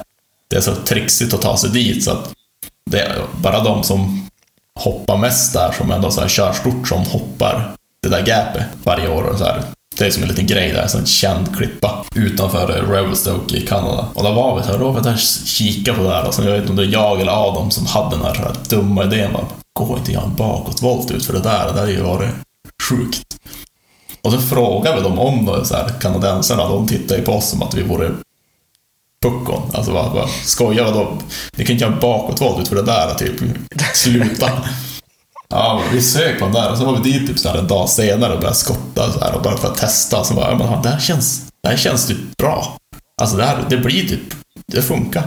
det 0.49 0.55
är 0.57 0.61
så 0.61 0.75
trixigt 0.75 1.33
att 1.33 1.41
ta 1.41 1.57
sig 1.57 1.69
dit 1.69 2.03
så 2.03 2.11
att 2.11 2.31
det 2.91 2.99
är 2.99 3.15
bara 3.41 3.63
de 3.63 3.83
som 3.83 4.27
hoppar 4.79 5.17
mest 5.17 5.53
där 5.53 5.71
som 5.77 5.91
ändå 5.91 6.11
så 6.11 6.21
här 6.21 6.27
kör 6.27 6.53
stort 6.53 6.87
som 6.87 7.05
hoppar 7.05 7.71
det 8.03 8.09
där 8.09 8.25
gapet 8.25 8.63
varje 8.83 9.07
år 9.09 9.23
och 9.23 9.37
så 9.37 9.43
här. 9.43 9.61
Det 9.97 10.05
är 10.05 10.11
som 10.11 10.23
en 10.23 10.29
liten 10.29 10.47
grej 10.47 10.71
där, 10.71 10.97
en 10.97 11.05
känd 11.05 11.57
klippa 11.57 12.05
utanför 12.15 12.67
Revelstoke 12.91 13.57
i 13.57 13.61
Kanada. 13.67 14.05
Och 14.13 14.23
då 14.23 14.31
var 14.31 14.57
vi 14.57 14.63
så 14.65 14.71
här, 14.71 14.79
då 14.79 14.85
var 14.91 14.93
vi 14.93 15.01
där 15.01 15.13
och 15.13 15.19
kika 15.47 15.93
på 15.93 16.03
det 16.03 16.09
här 16.09 16.27
och 16.27 16.33
så 16.33 16.41
jag 16.43 16.51
vet 16.51 16.59
inte 16.61 16.69
om 16.71 16.75
det 16.75 16.83
är 16.83 16.91
jag 16.91 17.21
eller 17.21 17.47
Adam 17.49 17.71
som 17.71 17.85
hade 17.85 18.15
den 18.15 18.25
här, 18.25 18.33
här 18.35 18.51
dumma 18.69 19.03
idén 19.03 19.33
bara, 19.33 19.45
gå 19.73 19.97
inte 19.97 20.11
göra 20.11 20.23
en 20.23 20.35
bakåtvolt 20.35 21.11
ut 21.11 21.25
för 21.25 21.33
det 21.33 21.39
där, 21.39 21.67
det 21.67 21.73
där 21.73 21.87
är 21.87 21.91
ju 21.91 22.01
varit 22.01 22.29
sjukt. 22.89 23.23
Och 24.21 24.31
så 24.31 24.41
frågade 24.41 24.95
vi 24.95 25.03
dem 25.03 25.19
om 25.19 25.45
det, 25.45 25.65
så 25.65 25.75
här, 25.75 25.89
kanadensarna, 26.01 26.69
de 26.69 26.87
tittade 26.87 27.19
ju 27.19 27.25
på 27.25 27.31
oss 27.31 27.49
som 27.49 27.61
att 27.61 27.73
vi 27.73 27.83
vore 27.83 28.11
puckon. 29.21 29.61
Alltså 29.73 29.91
vad, 29.91 30.11
vad 30.11 30.29
skojar 30.29 30.83
vadå? 30.83 31.17
Ni 31.55 31.65
kan 31.65 31.73
inte 31.73 31.85
göra 31.85 31.95
bakåtvolt 31.95 32.59
ut 32.59 32.67
för 32.67 32.75
det 32.75 32.81
där, 32.81 33.13
typ. 33.13 33.41
Sluta. 33.95 34.49
Ja, 35.53 35.81
vi 35.93 36.01
sög 36.01 36.39
på 36.39 36.45
den 36.45 36.53
där 36.53 36.71
och 36.71 36.77
så 36.77 36.85
var 36.85 36.97
vi 36.97 37.11
dit 37.11 37.27
typ 37.27 37.39
så 37.39 37.49
här 37.49 37.57
en 37.57 37.67
dag 37.67 37.89
senare 37.89 38.33
och 38.33 38.39
började 38.39 38.55
skotta 38.55 39.11
så 39.11 39.19
här 39.19 39.35
och 39.35 39.41
bara 39.41 39.57
för 39.57 39.67
att 39.67 39.77
testa. 39.77 40.23
Så 40.23 40.33
bara, 40.33 40.55
men, 40.55 40.81
det 40.81 40.89
här 40.89 40.99
känns, 40.99 41.45
det 41.63 41.69
här 41.69 41.77
känns 41.77 42.07
typ 42.07 42.37
bra. 42.37 42.77
Alltså 43.21 43.37
det 43.37 43.43
här, 43.43 43.65
det 43.69 43.77
blir 43.77 44.07
typ, 44.07 44.33
det 44.67 44.81
funkar. 44.81 45.23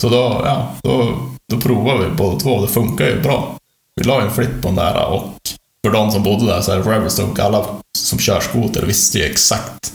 Så 0.00 0.08
då, 0.08 0.42
ja, 0.44 0.72
då, 0.82 1.16
då 1.48 1.60
provade 1.60 2.04
vi 2.04 2.10
båda 2.10 2.38
två 2.38 2.50
och 2.50 2.62
det 2.66 2.72
funkar 2.72 3.06
ju 3.06 3.20
bra. 3.20 3.56
Vi 3.96 4.04
la 4.04 4.22
en 4.22 4.30
flipp 4.30 4.62
på 4.62 4.68
den 4.68 4.76
där 4.76 5.06
och 5.06 5.22
för 5.84 5.92
de 5.92 6.10
som 6.10 6.22
bodde 6.22 6.46
där, 6.46 6.60
så 6.60 6.72
här, 6.72 6.82
Revelstoke, 6.82 7.42
alla 7.42 7.66
som 7.98 8.18
kör 8.18 8.40
skoter 8.40 8.86
visste 8.86 9.18
ju 9.18 9.24
exakt 9.24 9.92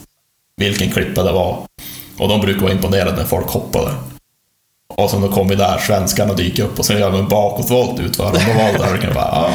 vilken 0.58 0.92
klippa 0.92 1.24
det 1.24 1.32
var. 1.32 1.58
Och 2.18 2.28
de 2.28 2.42
brukar 2.42 2.62
vara 2.62 2.72
imponerade 2.72 3.18
när 3.18 3.24
folk 3.24 3.48
hoppade. 3.48 3.92
Och 4.88 5.10
sen 5.10 5.22
då 5.22 5.28
kom 5.28 5.48
vi 5.48 5.56
där, 5.56 5.78
svenskarna 5.78 6.34
dyker 6.34 6.64
upp 6.64 6.80
och 6.80 6.86
sen 6.86 7.00
gör 7.00 7.12
de 7.12 7.20
en 7.20 7.28
bakåtvolt 7.28 8.00
ut 8.00 8.16
för 8.16 8.24
dem. 8.24 8.42
Då 8.48 8.54
var 8.54 8.94
det 8.94 9.08
där 9.08 9.14
bara, 9.14 9.26
ja. 9.32 9.54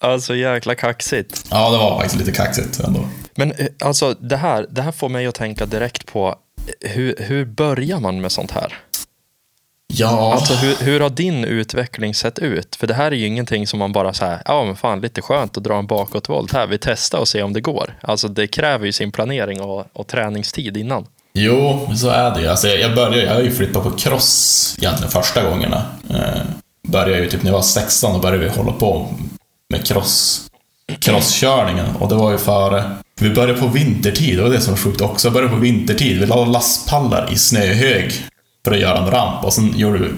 Alltså 0.00 0.34
jäkla 0.34 0.74
kaxigt. 0.74 1.44
ja, 1.50 1.70
det 1.70 1.78
var 1.78 1.96
faktiskt 1.96 2.18
lite 2.18 2.32
kaxigt 2.32 2.80
ändå. 2.80 3.00
Men 3.34 3.52
eh, 3.52 3.66
alltså 3.80 4.14
det 4.14 4.36
här, 4.36 4.66
det 4.70 4.82
här 4.82 4.92
får 4.92 5.08
mig 5.08 5.26
att 5.26 5.34
tänka 5.34 5.66
direkt 5.66 6.06
på 6.06 6.34
eh, 6.80 6.90
hur, 6.90 7.14
hur 7.18 7.44
börjar 7.44 8.00
man 8.00 8.20
med 8.20 8.32
sånt 8.32 8.50
här? 8.50 8.74
Ja, 9.94 10.32
Alltså 10.34 10.54
hur, 10.54 10.84
hur 10.84 11.00
har 11.00 11.10
din 11.10 11.44
utveckling 11.44 12.14
sett 12.14 12.38
ut? 12.38 12.76
För 12.76 12.86
det 12.86 12.94
här 12.94 13.06
är 13.12 13.16
ju 13.16 13.26
ingenting 13.26 13.66
som 13.66 13.78
man 13.78 13.92
bara 13.92 14.12
så 14.12 14.24
här, 14.24 14.42
ja 14.44 14.64
men 14.64 14.76
fan 14.76 15.00
lite 15.00 15.22
skönt 15.22 15.56
att 15.56 15.64
dra 15.64 15.78
en 15.78 15.86
bakåtvolt 15.86 16.52
här, 16.52 16.66
vi 16.66 16.78
testar 16.78 17.18
och 17.18 17.28
ser 17.28 17.42
om 17.42 17.52
det 17.52 17.60
går. 17.60 17.98
Alltså 18.00 18.28
det 18.28 18.46
kräver 18.46 18.86
ju 18.86 18.92
sin 18.92 19.12
planering 19.12 19.60
och, 19.60 19.86
och 19.92 20.06
träningstid 20.06 20.76
innan. 20.76 21.06
jo, 21.32 21.88
så 21.96 22.08
är 22.08 22.34
det 22.34 22.40
ju. 22.40 22.46
Alltså, 22.48 22.68
jag 22.68 22.94
började, 22.94 23.22
jag 23.22 23.34
har 23.34 23.40
ju 23.42 23.50
flyttat 23.50 23.82
på 23.84 23.90
cross 23.90 24.74
egentligen 24.78 25.10
första 25.10 25.50
gångerna. 25.50 25.82
Eh, 26.10 26.40
började 26.88 27.18
ju 27.22 27.28
typ 27.30 27.42
när 27.42 27.50
jag 27.50 27.56
var 27.56 27.62
16, 27.62 28.12
då 28.12 28.18
började 28.18 28.44
vi 28.44 28.48
hålla 28.50 28.72
på 28.72 29.06
med 29.70 29.86
cross, 29.86 30.46
crosskörningen. 31.00 31.86
Och 32.00 32.08
det 32.08 32.14
var 32.14 32.32
ju 32.32 32.38
före, 32.38 32.90
vi 33.20 33.30
började 33.30 33.60
på 33.60 33.66
vintertid, 33.66 34.36
det 34.38 34.42
var 34.42 34.50
det 34.50 34.60
som 34.60 34.72
var 34.74 34.78
sjukt 34.80 35.00
också. 35.00 35.26
Jag 35.28 35.32
började 35.32 35.54
på 35.54 35.60
vintertid, 35.60 36.20
vi 36.20 36.26
la 36.26 36.44
lastpallar 36.44 37.28
i 37.32 37.36
snöhög 37.36 38.12
för 38.66 38.72
att 38.72 38.80
göra 38.80 38.98
en 38.98 39.10
ramp 39.10 39.44
och 39.44 39.52
sen 39.52 39.78
gjorde 39.78 39.98
vi, 39.98 40.08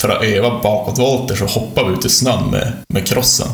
för 0.00 0.08
att 0.08 0.22
öva 0.22 0.60
bakåtvolter 0.62 1.36
så 1.36 1.46
hoppade 1.46 1.90
vi 1.90 1.96
ut 1.96 2.04
i 2.04 2.08
snön 2.08 2.50
med, 2.50 2.72
med 2.88 3.06
crossen. 3.06 3.46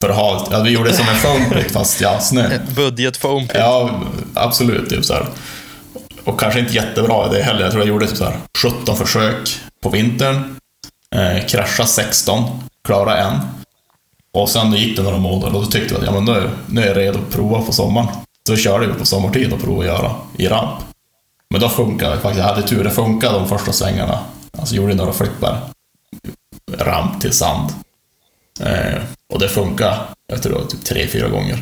För 0.00 0.10
att 0.10 0.16
ha, 0.16 0.48
ja, 0.50 0.62
vi 0.62 0.70
gjorde 0.70 0.90
det 0.90 0.96
som 0.96 1.08
en 1.08 1.16
foampit 1.16 1.72
fast 1.72 2.00
ja, 2.00 2.20
snö. 2.20 2.58
Budget 2.76 3.16
foam 3.16 3.42
pit. 3.42 3.50
Ja, 3.54 4.00
absolut. 4.34 4.90
Typ 4.90 5.04
så 5.04 5.14
här. 5.14 5.26
Och 6.24 6.40
kanske 6.40 6.60
inte 6.60 6.74
jättebra 6.74 7.26
i 7.26 7.36
det 7.36 7.42
heller. 7.42 7.60
Jag 7.60 7.70
tror 7.70 7.82
jag 7.82 7.88
gjorde 7.88 8.06
typ 8.06 8.16
så 8.16 8.24
här 8.24 8.36
17 8.62 8.96
försök 8.96 9.58
på 9.82 9.88
vintern. 9.88 10.56
Eh, 11.14 11.46
krascha 11.46 11.86
16, 11.86 12.44
klara 12.84 13.18
en. 13.18 13.40
Och 14.32 14.50
sen 14.50 14.72
gick 14.72 14.96
det 14.96 15.02
några 15.02 15.18
månader 15.18 15.56
och 15.56 15.64
då 15.64 15.66
tyckte 15.66 15.94
vi 15.94 16.00
att 16.00 16.06
ja, 16.06 16.20
men 16.20 16.24
nu, 16.24 16.50
nu 16.66 16.82
är 16.82 16.86
jag 16.86 16.96
redo 16.96 17.18
att 17.18 17.34
prova 17.34 17.60
på 17.60 17.72
sommaren. 17.72 18.08
Så 18.46 18.56
körde 18.56 18.86
vi 18.86 18.92
på 18.92 19.06
sommartid 19.06 19.52
och 19.52 19.60
provade 19.60 19.92
att 19.92 19.98
göra 19.98 20.14
i 20.36 20.48
ramp. 20.48 20.93
Men 21.54 21.60
då 21.60 21.68
funkade 21.68 22.14
det 22.14 22.20
faktiskt. 22.20 22.46
Jag 22.46 22.54
hade 22.54 22.68
tur, 22.68 22.84
det 22.84 22.90
funkade 22.90 23.38
de 23.38 23.48
första 23.48 23.72
svängarna. 23.72 24.18
Alltså 24.58 24.74
gjorde 24.74 24.94
några 24.94 25.12
flippar. 25.12 25.60
Ramp 26.78 27.20
till 27.20 27.32
sand. 27.32 27.70
Eh, 28.60 29.02
och 29.32 29.38
det 29.38 29.48
funkade, 29.48 29.96
jag 30.26 30.42
tror 30.42 30.52
det 30.52 30.58
var 30.58 30.66
typ 30.66 30.84
tre, 30.84 31.06
fyra 31.06 31.28
gånger. 31.28 31.58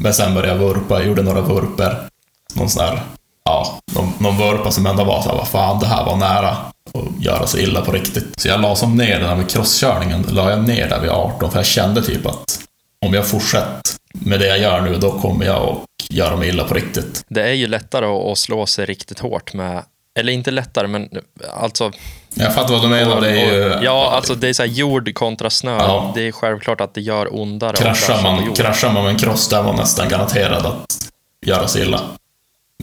Men 0.00 0.14
sen 0.14 0.34
började 0.34 0.52
jag 0.52 0.68
vurpa, 0.68 0.98
jag 0.98 1.06
gjorde 1.06 1.22
några 1.22 1.40
vurper. 1.40 2.08
Någon 2.54 2.70
sån 2.70 2.84
här, 2.84 3.02
ja, 3.44 3.80
någon, 3.92 4.12
någon 4.18 4.38
vurpa 4.38 4.70
som 4.70 4.86
ändå 4.86 5.04
var 5.04 5.22
såhär, 5.22 5.36
vad 5.36 5.48
fan, 5.48 5.80
det 5.80 5.86
här 5.86 6.04
var 6.04 6.16
nära 6.16 6.48
att 6.48 7.24
göra 7.24 7.46
så 7.46 7.58
illa 7.58 7.80
på 7.80 7.92
riktigt. 7.92 8.40
Så 8.40 8.48
jag 8.48 8.60
la 8.60 8.76
som 8.76 8.96
ner 8.96 9.18
den 9.18 9.28
där 9.28 9.36
med 9.36 9.50
crosskörningen, 9.50 10.22
la 10.30 10.50
jag 10.50 10.68
ner 10.68 10.88
där 10.88 11.00
vid 11.00 11.10
18, 11.10 11.50
för 11.50 11.58
jag 11.58 11.66
kände 11.66 12.02
typ 12.02 12.26
att 12.26 12.60
om 13.06 13.14
jag 13.14 13.26
fortsätter 13.26 13.79
med 14.14 14.40
det 14.40 14.46
jag 14.46 14.58
gör 14.58 14.80
nu, 14.80 14.94
då 14.94 15.12
kommer 15.20 15.46
jag 15.46 15.62
att 15.68 15.78
göra 16.10 16.36
mig 16.36 16.48
illa 16.48 16.64
på 16.64 16.74
riktigt. 16.74 17.24
Det 17.28 17.42
är 17.42 17.52
ju 17.52 17.66
lättare 17.66 18.06
att, 18.06 18.38
slå 18.38 18.66
sig 18.66 18.86
riktigt 18.86 19.18
hårt 19.18 19.54
med, 19.54 19.84
eller 20.18 20.32
inte 20.32 20.50
lättare, 20.50 20.86
men 20.86 21.08
alltså 21.56 21.92
Jag 22.34 22.54
fattar 22.54 22.72
vad 22.74 22.82
du 22.82 22.88
menar, 22.88 23.20
det 23.20 23.30
är 23.40 23.52
ju... 23.52 23.84
Ja, 23.84 24.10
alltså 24.14 24.34
det 24.34 24.48
är 24.48 24.52
så 24.52 24.62
här 24.62 24.70
jord 24.70 25.14
kontra 25.14 25.50
snö. 25.50 25.76
Ja. 25.76 26.12
Det 26.14 26.28
är 26.28 26.32
självklart 26.32 26.80
att 26.80 26.94
det 26.94 27.00
gör 27.00 27.34
ondare. 27.40 27.76
Kraschar 27.76 28.22
man, 28.22 28.54
kraschar 28.54 28.92
man 28.92 29.02
med 29.04 29.10
en 29.12 29.18
cross, 29.18 29.48
där 29.48 29.62
var 29.62 29.72
nästan 29.72 30.08
garanterad 30.08 30.66
att 30.66 31.08
göra 31.46 31.68
sig 31.68 31.82
illa. 31.82 32.00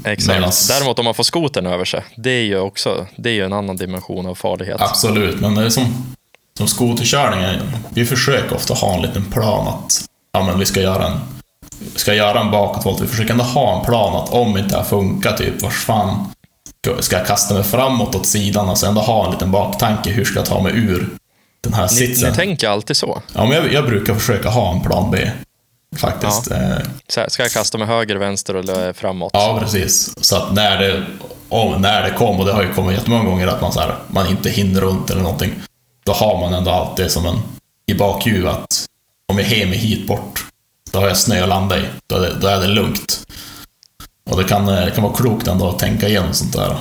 Exakt. 0.05 0.37
medans- 0.39 0.67
Däremot 0.67 0.99
om 0.99 1.05
man 1.05 1.13
får 1.13 1.23
skotern 1.23 1.65
över 1.65 1.85
sig, 1.85 2.03
det 2.15 2.29
är 2.29 2.43
ju 2.43 2.59
också 2.59 3.07
det 3.15 3.29
är 3.29 3.33
ju 3.33 3.45
en 3.45 3.53
annan 3.53 3.77
dimension 3.77 4.25
av 4.25 4.35
farlighet. 4.35 4.81
Absolut, 4.81 5.39
men 5.39 5.55
det 5.55 5.63
är 5.65 5.69
som, 5.69 6.15
som 6.57 6.67
skoterkörningen. 6.67 7.59
Vi 7.89 8.05
försöker 8.05 8.55
ofta 8.55 8.73
ha 8.73 8.95
en 8.95 9.01
liten 9.01 9.25
plan 9.25 9.67
att 9.67 10.05
ja, 10.37 10.45
men 10.45 10.59
vi 10.59 10.65
ska 10.65 10.81
göra 10.81 11.07
en, 11.07 11.19
ska 11.95 12.13
göra 12.13 12.39
en 12.39 12.51
bakåtvolt. 12.51 13.01
Vi 13.01 13.07
försöker 13.07 13.31
ändå 13.31 13.43
ha 13.43 13.79
en 13.79 13.85
plan 13.85 14.15
att 14.15 14.29
om 14.33 14.57
inte 14.57 14.69
det 14.69 14.77
här 14.77 14.83
funkar, 14.83 15.37
typ 15.37 15.61
vars 15.61 15.85
fan 15.85 16.25
ska 16.99 17.17
jag 17.17 17.27
kasta 17.27 17.53
mig 17.53 17.63
framåt 17.63 18.15
åt 18.15 18.25
sidan 18.27 18.69
och 18.69 18.77
sen 18.77 18.89
ändå 18.89 19.01
ha 19.01 19.25
en 19.25 19.31
liten 19.31 19.51
baktanke. 19.51 20.09
Hur 20.09 20.25
ska 20.25 20.39
jag 20.39 20.45
ta 20.45 20.61
mig 20.61 20.73
ur 20.75 21.09
den 21.63 21.73
här 21.73 21.83
Ni, 21.83 21.89
sitsen? 21.89 22.29
ni 22.29 22.35
tänker 22.35 22.69
alltid 22.69 22.97
så. 22.97 23.21
Ja, 23.33 23.45
men 23.45 23.51
jag, 23.51 23.73
jag 23.73 23.85
brukar 23.85 24.13
försöka 24.13 24.49
ha 24.49 24.71
en 24.73 24.81
plan 24.81 25.11
B. 25.11 25.31
Faktiskt. 25.95 26.51
Eh, 26.51 26.57
så 27.07 27.19
här, 27.19 27.29
ska 27.29 27.43
jag 27.43 27.51
kasta 27.51 27.77
mig 27.77 27.87
höger, 27.87 28.15
vänster 28.15 28.53
eller 28.55 28.93
framåt? 28.93 29.31
Ja, 29.33 29.57
precis. 29.61 30.13
Så 30.25 30.35
att 30.35 30.53
när 30.53 30.77
det, 30.79 31.03
om, 31.49 31.81
när 31.81 32.03
det 32.03 32.09
kom, 32.11 32.39
och 32.39 32.45
det 32.45 32.53
har 32.53 32.63
ju 32.63 32.73
kommit 32.73 32.97
jättemånga 32.97 33.23
gånger 33.29 33.47
att 33.47 33.61
man, 33.61 33.71
så 33.71 33.79
här, 33.79 33.95
man 34.07 34.27
inte 34.27 34.49
hinner 34.49 34.81
runt 34.81 35.09
eller 35.09 35.21
någonting, 35.21 35.51
då 36.05 36.11
har 36.11 36.39
man 36.39 36.53
ändå 36.53 36.71
alltid 36.71 37.11
som 37.11 37.25
en 37.25 37.39
i 37.85 37.93
bakhuvudet 37.93 38.53
att 38.53 38.85
om 39.31 39.37
jag 39.37 39.45
hem 39.45 39.69
hit 39.69 40.07
bort, 40.07 40.45
då 40.91 40.99
har 40.99 41.07
jag 41.07 41.17
snö 41.17 41.43
att 41.43 41.49
landa 41.49 41.77
i. 41.77 41.83
Då 42.07 42.15
är 42.15 42.19
det, 42.19 42.39
då 42.39 42.47
är 42.47 42.61
det 42.61 42.67
lugnt. 42.67 43.27
Och 44.29 44.37
det 44.37 44.43
kan, 44.43 44.69
eh, 44.69 44.85
det 44.85 44.91
kan 44.91 45.03
vara 45.03 45.15
klokt 45.15 45.47
ändå 45.47 45.69
att 45.69 45.79
tänka 45.79 46.07
igenom 46.07 46.33
sånt 46.33 46.53
där. 46.53 46.77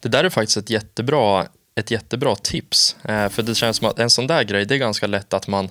Det 0.00 0.08
där 0.08 0.24
är 0.24 0.30
faktiskt 0.30 0.56
ett 0.56 0.70
jättebra, 0.70 1.46
ett 1.74 1.90
jättebra 1.90 2.36
tips. 2.36 2.96
Eh, 3.04 3.28
för 3.28 3.42
det 3.42 3.54
känns 3.54 3.76
som 3.76 3.88
att 3.88 3.98
en 3.98 4.10
sån 4.10 4.26
där 4.26 4.42
grej, 4.42 4.64
det 4.64 4.74
är 4.74 4.78
ganska 4.78 5.06
lätt 5.06 5.34
att 5.34 5.46
man 5.46 5.68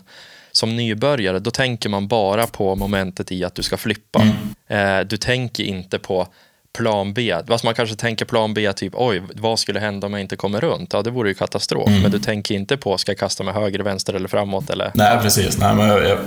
som 0.51 0.75
nybörjare, 0.75 1.39
då 1.39 1.51
tänker 1.51 1.89
man 1.89 2.07
bara 2.07 2.47
på 2.47 2.75
momentet 2.75 3.31
i 3.31 3.43
att 3.43 3.55
du 3.55 3.63
ska 3.63 3.77
flippa. 3.77 4.27
Eh, 4.67 4.99
du 4.99 5.17
tänker 5.17 5.63
inte 5.63 5.99
på 5.99 6.27
plan 6.77 7.13
B. 7.13 7.31
Alltså 7.33 7.65
man 7.67 7.75
kanske 7.75 7.95
tänker 7.95 8.25
plan 8.25 8.53
B, 8.53 8.73
typ 8.73 8.93
oj, 8.95 9.21
vad 9.35 9.59
skulle 9.59 9.79
hända 9.79 10.07
om 10.07 10.13
jag 10.13 10.21
inte 10.21 10.35
kommer 10.35 10.61
runt? 10.61 10.93
Ja, 10.93 11.01
det 11.01 11.11
vore 11.11 11.29
ju 11.29 11.35
katastrof. 11.35 11.89
Men 12.01 12.11
du 12.11 12.19
tänker 12.19 12.55
inte 12.55 12.77
på, 12.77 12.97
ska 12.97 13.11
jag 13.11 13.19
kasta 13.19 13.43
mig 13.43 13.53
höger, 13.53 13.79
vänster 13.79 14.13
eller 14.13 14.27
framåt? 14.27 14.69
Eller? 14.69 14.91
Nej, 14.95 15.19
precis. 15.21 15.57
Nej, 15.57 15.75
men 15.75 15.87
jag, 15.87 16.17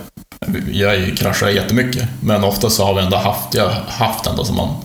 jag, 0.72 1.01
jag 1.01 1.16
kraschar 1.16 1.49
jättemycket. 1.49 2.09
Men 2.22 2.45
ofta 2.45 2.70
så 2.70 2.84
har 2.84 2.95
vi 2.95 3.01
ändå 3.03 3.16
haft, 3.16 3.55
jag 3.55 3.68
haft 3.70 4.26
ändå 4.26 4.45
som 4.45 4.57
man, 4.57 4.76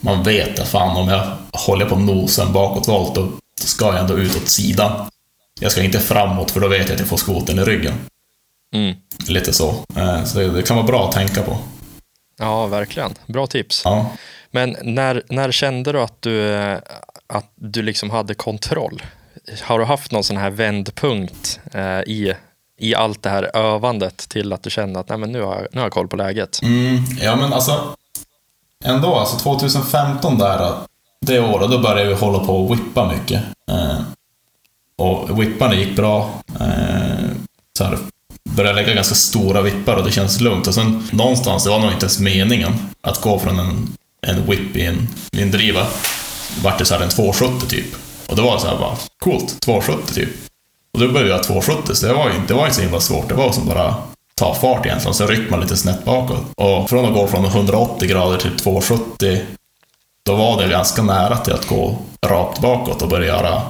man 0.00 0.22
vet 0.22 0.58
att 0.58 0.68
fan 0.68 0.96
om 0.96 1.08
jag 1.08 1.36
håller 1.52 1.86
på 1.86 1.96
nosen 1.96 2.52
bakåtvolt, 2.52 3.14
då 3.14 3.28
ska 3.60 3.84
jag 3.86 3.98
ändå 4.00 4.18
ut 4.18 4.36
åt 4.36 4.48
sidan. 4.48 5.06
Jag 5.60 5.72
ska 5.72 5.82
inte 5.82 6.00
framåt, 6.00 6.50
för 6.50 6.60
då 6.60 6.68
vet 6.68 6.86
jag 6.88 6.92
att 6.94 7.00
jag 7.00 7.08
får 7.08 7.16
skoten 7.16 7.58
i 7.58 7.62
ryggen. 7.64 7.94
Mm. 8.74 8.94
Lite 9.28 9.52
så. 9.52 9.68
Eh, 9.96 10.24
Så 10.24 10.38
det, 10.38 10.48
det 10.50 10.62
kan 10.62 10.76
vara 10.76 10.86
bra 10.86 11.08
att 11.08 11.12
tänka 11.14 11.42
på. 11.42 11.56
Ja, 12.38 12.66
verkligen. 12.66 13.14
Bra 13.26 13.46
tips. 13.46 13.82
Ja. 13.84 14.10
Men 14.54 14.76
när, 14.82 15.22
när 15.28 15.52
kände 15.52 15.92
du 15.92 16.00
att 16.00 16.22
du, 16.22 16.52
eh, 16.54 16.78
att 17.26 17.50
du 17.54 17.82
liksom 17.82 18.10
hade 18.10 18.34
kontroll? 18.34 19.02
Har 19.62 19.78
du 19.78 19.84
haft 19.84 20.12
någon 20.12 20.24
sån 20.24 20.36
här 20.36 20.50
vändpunkt 20.50 21.60
eh, 21.72 22.00
i, 22.00 22.34
i 22.78 22.94
allt 22.94 23.22
det 23.22 23.30
här 23.30 23.56
övandet 23.56 24.16
till 24.28 24.52
att 24.52 24.62
du 24.62 24.70
kände 24.70 25.00
att 25.00 25.08
Nej, 25.08 25.18
men 25.18 25.32
nu, 25.32 25.42
har, 25.42 25.54
jag- 25.54 25.66
nu 25.72 25.80
har 25.80 25.86
jag 25.86 25.92
koll 25.92 26.08
på 26.08 26.16
läget? 26.16 26.62
Mm, 26.62 27.02
ja, 27.22 27.36
men 27.36 27.52
alltså. 27.52 27.94
ändå, 28.84 29.14
alltså 29.14 29.36
2015 29.38 30.38
där, 30.38 30.72
det 31.20 31.40
året, 31.40 31.70
då 31.70 31.78
började 31.78 32.08
vi 32.08 32.14
hålla 32.14 32.38
på 32.38 32.56
och 32.56 32.72
whippa 32.76 33.12
mycket. 33.12 33.42
Eh, 33.70 33.96
och 34.98 35.42
whipparna 35.42 35.74
gick 35.74 35.96
bra. 35.96 36.30
Eh, 36.60 37.30
så 37.78 37.84
här, 37.84 37.98
började 38.56 38.76
lägga 38.82 38.94
ganska 38.94 39.14
stora 39.14 39.62
vippar 39.62 39.96
och 39.96 40.04
det 40.04 40.10
känns 40.12 40.40
lugnt. 40.40 40.66
Och 40.66 40.74
sen 40.74 41.08
någonstans, 41.12 41.64
det 41.64 41.70
var 41.70 41.78
nog 41.78 41.92
inte 41.92 42.04
ens 42.04 42.20
meningen, 42.20 42.72
att 43.00 43.20
gå 43.20 43.38
från 43.38 43.58
en, 43.58 43.96
en 44.26 44.46
whip 44.46 44.76
i 44.76 44.86
en, 44.86 45.08
i 45.32 45.42
en 45.42 45.50
driva, 45.50 45.86
vart 46.62 46.78
det 46.78 46.84
så 46.84 46.94
en 46.94 47.08
270 47.08 47.66
typ. 47.68 47.94
Och 48.26 48.36
det 48.36 48.42
var 48.42 48.58
så 48.58 48.66
här 48.66 48.76
bara, 48.76 48.96
coolt, 49.18 49.60
270 49.60 50.14
typ. 50.14 50.28
Och 50.92 51.00
då 51.00 51.08
började 51.08 51.30
jag 51.30 51.42
270, 51.42 51.94
så 51.94 52.06
det 52.06 52.12
var, 52.12 52.30
inte, 52.30 52.46
det 52.46 52.54
var 52.54 52.64
inte 52.64 52.76
så 52.76 52.82
himla 52.82 53.00
svårt. 53.00 53.28
Det 53.28 53.34
var 53.34 53.52
som 53.52 53.66
bara 53.66 53.94
ta 54.34 54.54
fart 54.54 54.86
egentligen, 54.86 55.14
så 55.14 55.26
ryckte 55.26 55.50
man 55.50 55.60
lite 55.60 55.76
snett 55.76 56.04
bakåt. 56.04 56.44
Och 56.56 56.90
från 56.90 57.04
att 57.04 57.14
gå 57.14 57.26
från 57.26 57.44
180 57.44 58.08
grader 58.08 58.38
till 58.38 58.56
270, 58.56 59.40
då 60.24 60.34
var 60.36 60.62
det 60.62 60.68
ganska 60.68 61.02
nära 61.02 61.36
till 61.36 61.52
att 61.52 61.66
gå 61.66 61.98
rakt 62.26 62.60
bakåt 62.60 63.02
och 63.02 63.08
börja 63.08 63.26
göra 63.26 63.62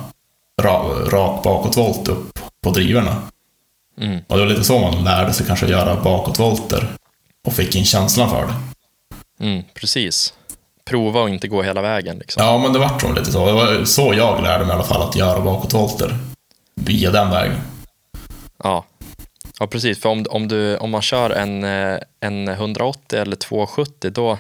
ra, 0.63 0.83
rak 1.11 1.43
bakåtvolt 1.43 2.09
upp 2.09 2.39
på 2.63 2.71
drivorna. 2.71 3.23
Mm. 4.01 4.21
Och 4.27 4.37
det 4.37 4.45
var 4.45 4.51
lite 4.51 4.65
så 4.65 4.79
man 4.79 5.05
lärde 5.05 5.33
sig 5.33 5.47
kanske 5.47 5.67
göra 5.67 6.03
bakåtvolter 6.03 6.89
och 7.47 7.53
fick 7.53 7.75
in 7.75 7.85
känslan 7.85 8.31
för 8.31 8.47
det. 8.47 8.55
Mm, 9.45 9.63
precis. 9.75 10.35
Prova 10.85 11.21
och 11.21 11.29
inte 11.29 11.49
gå 11.49 11.63
hela 11.63 11.83
vägen 11.83 12.19
liksom. 12.19 12.45
Ja, 12.45 12.59
men 12.59 12.73
det 12.73 12.79
vart 12.79 13.01
som 13.01 13.15
lite 13.15 13.33
så. 13.33 13.47
Det 13.47 13.53
var 13.53 13.85
så 13.85 14.15
jag 14.15 14.43
lärde 14.43 14.65
mig 14.65 14.73
i 14.73 14.75
alla 14.75 14.85
fall 14.85 15.09
att 15.09 15.17
göra 15.17 15.41
bakåtvolter. 15.41 16.19
Via 16.75 17.11
den 17.11 17.31
vägen. 17.31 17.57
Ja. 18.63 18.85
Ja, 19.61 19.67
precis. 19.67 20.01
För 20.01 20.09
om, 20.09 20.27
om, 20.31 20.49
du, 20.49 20.77
om 20.77 20.91
man 20.91 21.03
kör 21.03 21.31
en, 21.31 21.65
eh, 21.65 21.99
en 22.21 22.49
180 22.49 23.19
eller 23.19 23.37
270, 23.37 24.11
då 24.11 24.39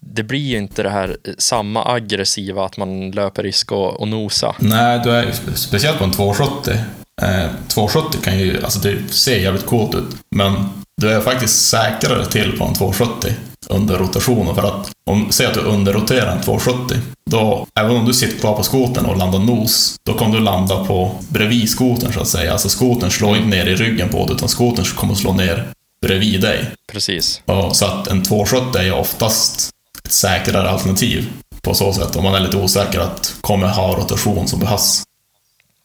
det 0.00 0.22
blir 0.22 0.40
ju 0.40 0.56
inte 0.58 0.82
det 0.82 0.90
här 0.90 1.16
samma 1.38 1.92
aggressiva 1.94 2.64
att 2.64 2.76
man 2.76 3.10
löper 3.10 3.42
risk 3.42 3.72
att, 3.72 4.02
att 4.02 4.08
nosa. 4.08 4.54
Nej, 4.58 5.00
du 5.04 5.10
är, 5.10 5.32
speciellt 5.54 5.98
på 5.98 6.04
en 6.04 6.12
270. 6.12 6.74
Eh, 7.22 7.46
270 7.68 8.20
kan 8.22 8.38
ju, 8.38 8.64
alltså 8.64 8.78
det 8.78 9.14
ser 9.14 9.38
jävligt 9.38 9.66
coolt 9.66 9.94
ut, 9.94 10.16
men 10.30 10.54
du 10.96 11.12
är 11.12 11.20
faktiskt 11.20 11.68
säkrare 11.68 12.26
till 12.26 12.58
på 12.58 12.64
en 12.64 12.74
270 12.74 13.32
under 13.66 13.98
rotationen. 13.98 14.54
För 14.54 14.62
att 14.62 14.90
om, 15.06 15.26
säg 15.30 15.46
att 15.46 15.54
du 15.54 15.60
underroterar 15.60 16.36
en 16.36 16.42
270, 16.42 16.96
då, 17.30 17.66
även 17.74 17.96
om 17.96 18.04
du 18.04 18.14
sitter 18.14 18.38
kvar 18.38 18.56
på 18.56 18.62
skoten 18.62 19.06
och 19.06 19.16
landar 19.16 19.38
nos, 19.38 19.96
då 20.06 20.14
kommer 20.14 20.36
du 20.36 20.40
landa 20.42 20.84
på 20.84 21.12
bredvid 21.28 21.70
skoten 21.70 22.12
så 22.12 22.20
att 22.20 22.28
säga. 22.28 22.52
Alltså 22.52 22.68
skoten 22.68 23.10
slår 23.10 23.36
inte 23.36 23.48
ner 23.48 23.66
i 23.66 23.74
ryggen 23.74 24.08
på 24.08 24.26
dig, 24.26 24.36
utan 24.36 24.48
skoten 24.48 24.84
kommer 24.84 25.14
slå 25.14 25.32
ner 25.32 25.68
bredvid 26.02 26.40
dig. 26.40 26.70
Precis. 26.92 27.42
Och, 27.44 27.76
så 27.76 27.86
att 27.86 28.06
en 28.06 28.22
270 28.22 28.80
är 28.80 28.92
oftast 28.92 29.70
ett 30.04 30.12
säkrare 30.12 30.70
alternativ 30.70 31.30
på 31.62 31.74
så 31.74 31.92
sätt, 31.92 32.16
om 32.16 32.24
man 32.24 32.34
är 32.34 32.40
lite 32.40 32.56
osäker 32.56 33.00
att 33.00 33.34
kommer 33.40 33.68
ha 33.68 33.96
rotation 33.96 34.48
som 34.48 34.60
behövs. 34.60 35.02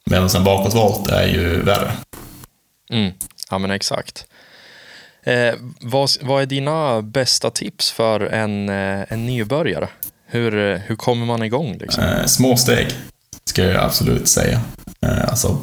Medan 0.05 0.29
en 0.29 0.43
bakåtvolt 0.43 1.07
är 1.07 1.27
ju 1.27 1.61
värre. 1.61 1.91
Mm. 2.89 3.11
Ja, 3.49 3.57
men 3.57 3.71
exakt. 3.71 4.25
Eh, 5.23 5.53
vad, 5.81 6.09
vad 6.21 6.41
är 6.41 6.45
dina 6.45 7.01
bästa 7.01 7.49
tips 7.49 7.91
för 7.91 8.19
en, 8.19 8.69
eh, 8.69 9.05
en 9.09 9.25
nybörjare? 9.25 9.89
Hur, 10.25 10.71
eh, 10.71 10.79
hur 10.79 10.95
kommer 10.95 11.25
man 11.25 11.43
igång? 11.43 11.77
Liksom? 11.77 12.03
Eh, 12.03 12.25
små 12.25 12.57
steg, 12.57 12.87
ska 13.45 13.63
jag 13.63 13.83
absolut 13.83 14.27
säga. 14.27 14.61
Eh, 15.01 15.29
alltså, 15.29 15.57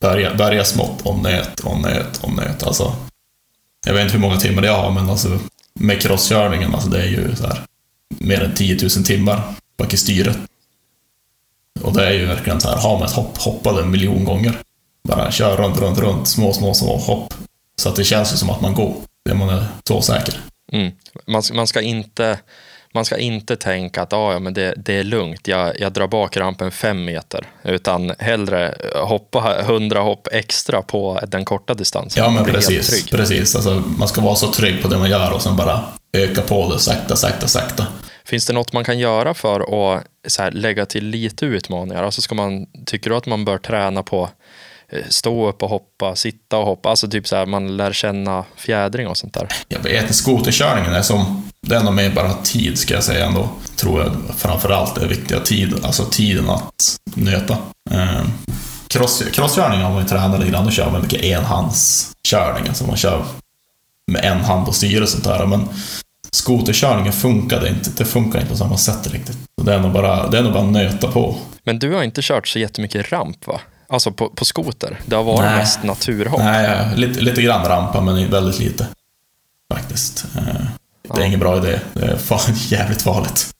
börja, 0.00 0.34
börja 0.34 0.64
smått 0.64 1.02
och 1.02 1.18
nöt 1.18 1.60
och 1.60 1.80
nöt 1.80 2.24
och 2.24 2.32
nöt. 2.32 2.62
Alltså, 2.62 2.96
jag 3.86 3.94
vet 3.94 4.02
inte 4.02 4.12
hur 4.12 4.20
många 4.20 4.36
timmar 4.36 4.62
jag 4.62 4.76
har, 4.76 4.90
men 4.90 5.10
alltså, 5.10 5.38
med 5.74 6.00
crosskörningen, 6.00 6.74
alltså, 6.74 6.88
det 6.88 7.02
är 7.02 7.08
ju 7.08 7.36
så 7.36 7.46
här, 7.46 7.58
mer 8.18 8.42
än 8.44 8.54
10 8.54 8.78
000 8.82 8.90
timmar 8.90 9.42
bak 9.78 9.92
i 9.92 9.96
styret. 9.96 10.38
Och 11.82 11.92
det 11.92 12.06
är 12.06 12.12
ju 12.12 12.26
verkligen 12.26 12.60
så 12.60 12.68
här, 12.68 12.76
har 12.76 12.98
man 12.98 13.08
ett 13.08 13.14
hopp, 13.14 13.38
hoppa 13.38 13.72
det 13.72 13.82
en 13.82 13.90
miljon 13.90 14.24
gånger. 14.24 14.58
Bara 15.08 15.30
kör 15.30 15.56
runt, 15.56 15.78
runt, 15.78 15.98
runt, 15.98 16.28
små, 16.28 16.52
små, 16.52 16.74
små 16.74 16.96
hopp. 16.96 17.34
Så 17.76 17.88
att 17.88 17.96
det 17.96 18.04
känns 18.04 18.32
ju 18.32 18.36
som 18.36 18.50
att 18.50 18.60
man 18.60 18.74
går. 18.74 18.94
Det 19.28 19.34
man 19.34 19.48
är 19.48 19.66
så 19.88 20.02
säker. 20.02 20.34
Mm. 20.72 20.92
Man, 21.26 21.42
man, 21.52 21.66
ska 21.66 21.80
inte, 21.80 22.38
man 22.94 23.04
ska 23.04 23.16
inte 23.16 23.56
tänka 23.56 24.02
att 24.02 24.12
ah, 24.12 24.32
ja, 24.32 24.38
men 24.38 24.54
det, 24.54 24.74
det 24.76 24.94
är 24.94 25.04
lugnt, 25.04 25.48
jag, 25.48 25.80
jag 25.80 25.92
drar 25.92 26.06
bak 26.06 26.36
rampen 26.36 26.70
fem 26.70 27.04
meter. 27.04 27.46
Utan 27.62 28.12
hellre 28.18 28.74
hoppa 28.94 29.62
hundra 29.62 30.00
hopp 30.00 30.28
extra 30.32 30.82
på 30.82 31.20
den 31.28 31.44
korta 31.44 31.74
distansen. 31.74 32.24
Ja, 32.24 32.30
men 32.30 32.44
precis. 32.44 33.10
precis. 33.10 33.56
Alltså, 33.56 33.82
man 33.98 34.08
ska 34.08 34.20
vara 34.20 34.36
så 34.36 34.52
trygg 34.52 34.82
på 34.82 34.88
det 34.88 34.98
man 34.98 35.10
gör 35.10 35.32
och 35.32 35.42
sen 35.42 35.56
bara 35.56 35.84
öka 36.12 36.42
på 36.42 36.72
det 36.72 36.78
sakta, 36.78 37.16
sakta, 37.16 37.48
sakta. 37.48 37.86
Finns 38.24 38.46
det 38.46 38.52
något 38.52 38.72
man 38.72 38.84
kan 38.84 38.98
göra 38.98 39.34
för 39.34 39.60
att 39.60 40.06
så 40.28 40.42
här, 40.42 40.50
lägga 40.50 40.86
till 40.86 41.06
lite 41.06 41.46
utmaningar? 41.46 42.02
Alltså 42.02 42.22
ska 42.22 42.34
man, 42.34 42.66
tycker 42.86 43.10
du 43.10 43.16
att 43.16 43.26
man 43.26 43.44
bör 43.44 43.58
träna 43.58 44.02
på 44.02 44.22
eh, 44.22 44.28
stå 45.08 45.48
upp 45.48 45.62
och 45.62 45.68
hoppa, 45.68 46.16
sitta 46.16 46.58
och 46.58 46.66
hoppa, 46.66 46.90
alltså 46.90 47.08
typ 47.08 47.28
så 47.28 47.36
här, 47.36 47.46
man 47.46 47.76
lär 47.76 47.92
känna 47.92 48.44
fjädring 48.56 49.06
och 49.08 49.16
sånt 49.16 49.34
där. 49.34 49.48
Jag 49.68 49.80
vet 49.80 50.02
inte, 50.02 50.14
skoterkörningen 50.14 50.92
är 50.92 51.02
som, 51.02 51.50
det 51.60 51.76
är 51.76 51.82
nog 51.82 51.94
mer 51.94 52.10
bara 52.10 52.32
tid 52.32 52.78
ska 52.78 52.94
jag 52.94 53.04
säga 53.04 53.26
ändå. 53.26 53.48
Tror 53.76 54.00
jag 54.00 54.12
framförallt 54.36 54.98
är 54.98 55.06
viktiga 55.06 55.40
tid, 55.40 55.74
alltså 55.82 56.04
tiden 56.04 56.50
att 56.50 56.96
nöta. 57.14 57.56
Eh, 57.90 58.24
cross, 58.88 59.22
crosskörning 59.32 59.80
har 59.80 59.90
man 59.90 60.02
ju 60.02 60.08
tränat 60.08 60.40
lite 60.40 60.52
grann, 60.52 60.64
då 60.64 60.70
kör 60.70 60.90
man 60.90 61.02
mycket 61.02 61.22
enhandskörning, 61.22 62.68
alltså 62.68 62.86
man 62.86 62.96
kör 62.96 63.24
med 64.06 64.24
en 64.24 64.40
hand 64.40 64.66
på 64.66 64.72
styret 64.72 65.02
och 65.02 65.08
sånt 65.08 65.24
där, 65.24 65.46
men 65.46 65.68
skoterkörningen 66.30 67.12
funkade 67.12 67.68
inte, 67.68 67.90
det 67.96 68.04
funkar 68.04 68.38
inte 68.38 68.50
på 68.50 68.56
samma 68.56 68.76
sätt 68.76 69.12
riktigt. 69.12 69.38
Det 69.62 69.74
är 69.74 69.80
nog 69.80 69.92
bara, 69.92 70.30
det 70.30 70.38
är 70.38 70.42
nog 70.42 70.52
bara 70.52 70.64
att 70.64 70.72
nöta 70.72 71.12
på. 71.12 71.36
Men 71.64 71.78
du 71.78 71.94
har 71.94 72.02
inte 72.02 72.20
kört 72.22 72.48
så 72.48 72.58
jättemycket 72.58 73.12
ramp 73.12 73.46
va? 73.46 73.60
Alltså 73.94 74.12
på, 74.12 74.28
på 74.28 74.44
skoter? 74.44 75.00
Det 75.06 75.16
har 75.16 75.22
varit 75.24 75.40
Nej. 75.40 75.56
mest 75.58 75.82
naturhopp? 75.82 76.40
Nej, 76.40 76.88
lite, 76.96 77.20
lite 77.20 77.42
grann 77.42 77.64
rampa, 77.68 78.00
men 78.00 78.30
väldigt 78.30 78.58
lite. 78.58 78.86
Faktiskt. 79.74 80.24
Eh, 80.36 80.42
Det 80.44 81.14
är 81.16 81.20
Ja. 81.20 81.24
ingen 81.24 81.40
bra 81.40 81.56
idé. 81.58 81.80
Det 81.92 82.04
är 82.06 82.16
fan 82.16 82.54
jävligt 82.68 83.02
farligt. 83.02 83.50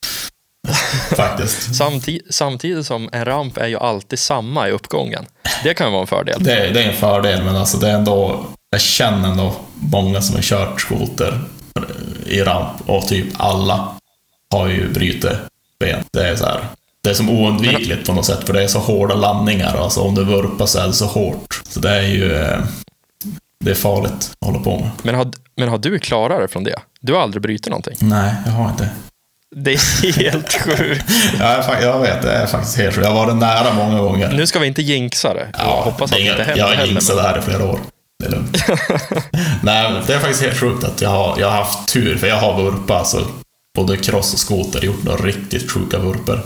Faktiskt. 1.17 1.75
Samtid, 1.79 2.23
samtidigt 2.31 2.87
som 2.87 3.09
en 3.13 3.25
ramp 3.25 3.57
är 3.57 3.67
ju 3.67 3.79
alltid 3.79 4.19
samma 4.19 4.69
i 4.69 4.71
uppgången. 4.71 5.27
Det 5.65 5.75
kan 5.75 5.87
ju 5.87 5.91
vara 5.93 6.01
en 6.03 6.07
fördel. 6.07 6.45
Det, 6.45 6.53
är- 6.67 6.75
det 6.75 6.83
är 6.85 6.89
en 6.93 6.97
fördel, 6.97 7.43
men 7.45 7.57
alltså 7.57 7.79
det 7.79 7.89
är 7.91 7.95
ändå... 7.95 8.47
Jag 8.71 8.81
känner 8.81 9.29
ändå 9.29 9.53
många 9.75 10.23
som 10.23 10.35
har 10.35 10.43
kört 10.43 10.81
skoter 10.81 11.41
i 12.27 12.41
ramp 12.41 12.71
och 12.87 13.09
typ 13.09 13.27
alla 13.37 13.89
har 14.51 14.69
ju 14.69 14.93
brutit 14.93 15.33
ben. 15.81 16.05
Det 16.13 16.29
är 16.29 16.37
så 16.37 16.45
här. 16.45 16.65
Det 17.05 17.11
är 17.11 17.15
som 17.15 17.31
oundvikligt 17.31 18.07
på 18.07 18.13
något 18.13 18.27
sätt, 18.27 18.47
för 18.47 18.53
det 18.53 18.63
är 18.63 18.69
så 18.69 18.79
hårda 18.79 19.15
landningar. 19.15 19.77
Alltså 19.77 20.01
om 20.01 20.15
du 20.15 20.25
vurpar 20.25 20.67
så 20.67 20.79
är 20.79 20.87
det 20.87 20.93
så 20.93 21.07
hårt. 21.07 21.63
Så 21.69 21.81
det 21.81 21.91
är 21.91 22.03
ju... 22.03 22.35
eh, 22.35 22.59
Det 23.65 23.71
är 23.71 23.75
farligt 23.75 24.13
att 24.41 24.47
hålla 24.47 24.59
på 24.59 24.79
med. 24.81 24.91
Men 25.03 25.15
har, 25.15 25.31
men 25.57 25.69
har 25.69 25.79
du 25.79 25.99
klarat 25.99 26.39
dig 26.39 26.49
från 26.49 26.65
det? 26.65 26.79
Du 27.01 27.13
har 27.13 27.21
aldrig 27.21 27.43
brutit 27.43 27.67
någonting? 27.69 27.95
Nej, 28.01 28.35
jag 28.47 28.53
har 28.53 28.69
inte. 28.71 28.89
Det 29.57 29.73
är 29.73 30.13
helt 30.13 30.53
sjukt. 30.63 31.05
Ja, 31.39 31.81
jag, 31.83 32.01
vet, 32.01 32.23
det 32.23 32.33
är 32.33 32.47
faktiskt 32.47 32.77
helt 32.77 32.95
sjukt. 32.95 33.07
Jag 33.07 33.15
har 33.15 33.27
varit 33.27 33.37
nära 33.37 33.75
många 33.75 33.99
gånger. 34.01 34.33
Nu 34.33 34.47
ska 34.47 34.59
vi 34.59 34.67
inte 34.67 34.83
jinxa 34.83 35.35
det. 35.35 35.47
Jag 35.59 35.65
hoppas 35.65 36.13
att 36.13 36.17
det 36.19 36.23
inte 36.23 36.43
händer 36.43 36.57
Jag 36.69 36.77
har 36.77 36.85
jinxat 36.87 37.17
det 37.17 37.23
här 37.23 37.39
i 37.39 37.43
flera 37.43 37.65
år. 37.65 37.79
Det 38.19 38.27
är 38.27 38.31
lugnt. 38.31 38.65
Nej, 39.63 39.93
det 40.07 40.15
är 40.15 40.19
faktiskt 40.19 40.43
helt 40.43 40.57
sjukt 40.61 40.85
att 40.85 41.01
jag 41.03 41.11
har, 41.11 41.37
jag 41.41 41.51
har 41.51 41.57
haft 41.65 41.89
tur, 41.89 42.17
för 42.17 42.27
jag 42.27 42.37
har 42.37 42.63
vurpat, 42.63 42.97
alltså 42.99 43.27
både 43.77 43.97
cross 43.97 44.33
och 44.33 44.39
skoter, 44.39 44.85
gjort 44.85 45.03
några 45.05 45.25
riktigt 45.27 45.71
sjuka 45.73 45.99
vurper. 45.99 46.41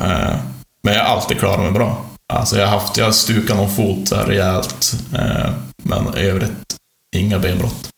Eh, 0.00 0.36
men 0.82 0.94
jag 0.94 1.04
har 1.04 1.16
alltid 1.16 1.38
klarat 1.38 1.60
mig 1.60 1.72
bra. 1.72 2.04
Alltså 2.26 2.58
jag 2.58 2.66
har 2.66 2.78
haft, 2.78 2.96
jag 2.96 3.04
har 3.04 3.12
stukat 3.12 3.56
någon 3.56 3.70
fot 3.70 4.08
så 4.08 4.16
här 4.16 4.26
rejält, 4.26 4.94
eh, 5.14 5.50
men 5.76 6.18
i 6.18 6.20
övrigt 6.20 6.76
inga 7.16 7.38
benbrott. 7.38 7.90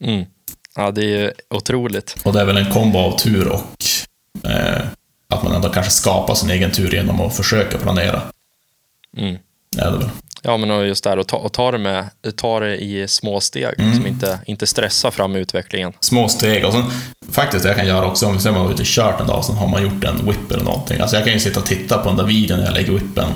Mm. 0.00 0.24
Ja, 0.76 0.90
det 0.90 1.00
är 1.00 1.18
ju 1.18 1.32
otroligt. 1.50 2.16
Och 2.24 2.32
det 2.32 2.40
är 2.40 2.44
väl 2.44 2.56
en 2.56 2.72
kombo 2.72 2.98
av 2.98 3.18
tur 3.18 3.48
och 3.48 3.84
eh, 4.50 4.82
att 5.28 5.42
man 5.42 5.52
ändå 5.52 5.68
kanske 5.68 5.92
skapar 5.92 6.34
sin 6.34 6.50
egen 6.50 6.70
tur 6.70 6.94
genom 6.94 7.20
att 7.20 7.36
försöka 7.36 7.78
planera. 7.78 8.22
Mm. 9.16 9.38
Ja, 9.76 9.90
det 9.90 9.96
är 9.96 9.98
väl. 9.98 10.10
Ja, 10.42 10.56
men 10.56 10.70
och 10.70 10.86
just 10.86 11.04
där 11.04 11.18
och 11.18 11.28
ta, 11.28 11.36
och 11.36 11.52
ta, 11.52 11.70
det, 11.70 11.78
med, 11.78 12.10
ta 12.36 12.60
det 12.60 12.76
i 12.76 13.08
små 13.08 13.40
steg. 13.40 13.74
Mm. 13.78 13.94
Som 13.94 14.06
inte, 14.06 14.38
inte 14.46 14.66
stressa 14.66 15.10
fram 15.10 15.36
utvecklingen. 15.36 15.92
små 16.00 16.28
steg. 16.28 16.64
Och 16.64 16.72
sen, 16.72 16.84
faktiskt 17.30 17.62
det 17.62 17.68
jag 17.68 17.76
kan 17.76 17.86
göra 17.86 18.06
också, 18.06 18.26
om 18.26 18.38
man 18.44 18.54
var 18.54 18.72
ute 18.72 18.82
och 18.82 18.86
kört 18.86 19.20
en 19.20 19.26
dag, 19.26 19.44
sen 19.44 19.56
har 19.56 19.68
man 19.68 19.82
gjort 19.82 20.04
en 20.04 20.26
whip 20.26 20.52
eller 20.52 20.64
någonting. 20.64 21.00
Alltså 21.00 21.16
jag 21.16 21.24
kan 21.24 21.32
ju 21.32 21.40
sitta 21.40 21.60
och 21.60 21.66
titta 21.66 21.98
på 21.98 22.08
den 22.08 22.16
där 22.16 22.24
videon 22.24 22.58
när 22.58 22.66
jag 22.66 22.74
lägger 22.74 22.92
whippen 22.92 23.28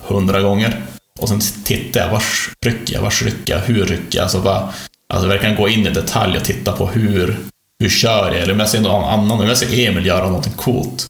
hundra 0.00 0.40
gånger. 0.40 0.80
Och 1.20 1.28
sen 1.28 1.40
tittar 1.64 2.00
jag, 2.00 2.10
vars 2.10 2.50
rycker 2.64 2.94
jag, 2.94 3.02
vars 3.02 3.22
rycker 3.22 3.52
jag, 3.54 3.60
hur 3.60 3.84
rycker 3.84 4.18
jag? 4.18 4.22
Alltså, 4.22 4.38
vad, 4.38 4.68
alltså 5.08 5.28
verkligen 5.28 5.56
gå 5.56 5.68
in 5.68 5.86
i 5.86 5.90
detalj 5.90 6.36
och 6.36 6.44
titta 6.44 6.72
på 6.72 6.86
hur, 6.86 7.38
hur 7.78 7.88
kör 7.88 8.32
jag? 8.32 8.42
Eller 8.42 8.52
om 8.52 8.60
jag 8.60 8.68
ser 8.68 8.80
någon 8.80 9.04
annan, 9.04 9.40
om 9.40 9.46
jag 9.46 9.58
ser 9.58 9.88
Emil 9.88 10.06
göra 10.06 10.26
någonting 10.26 10.52
coolt. 10.52 11.06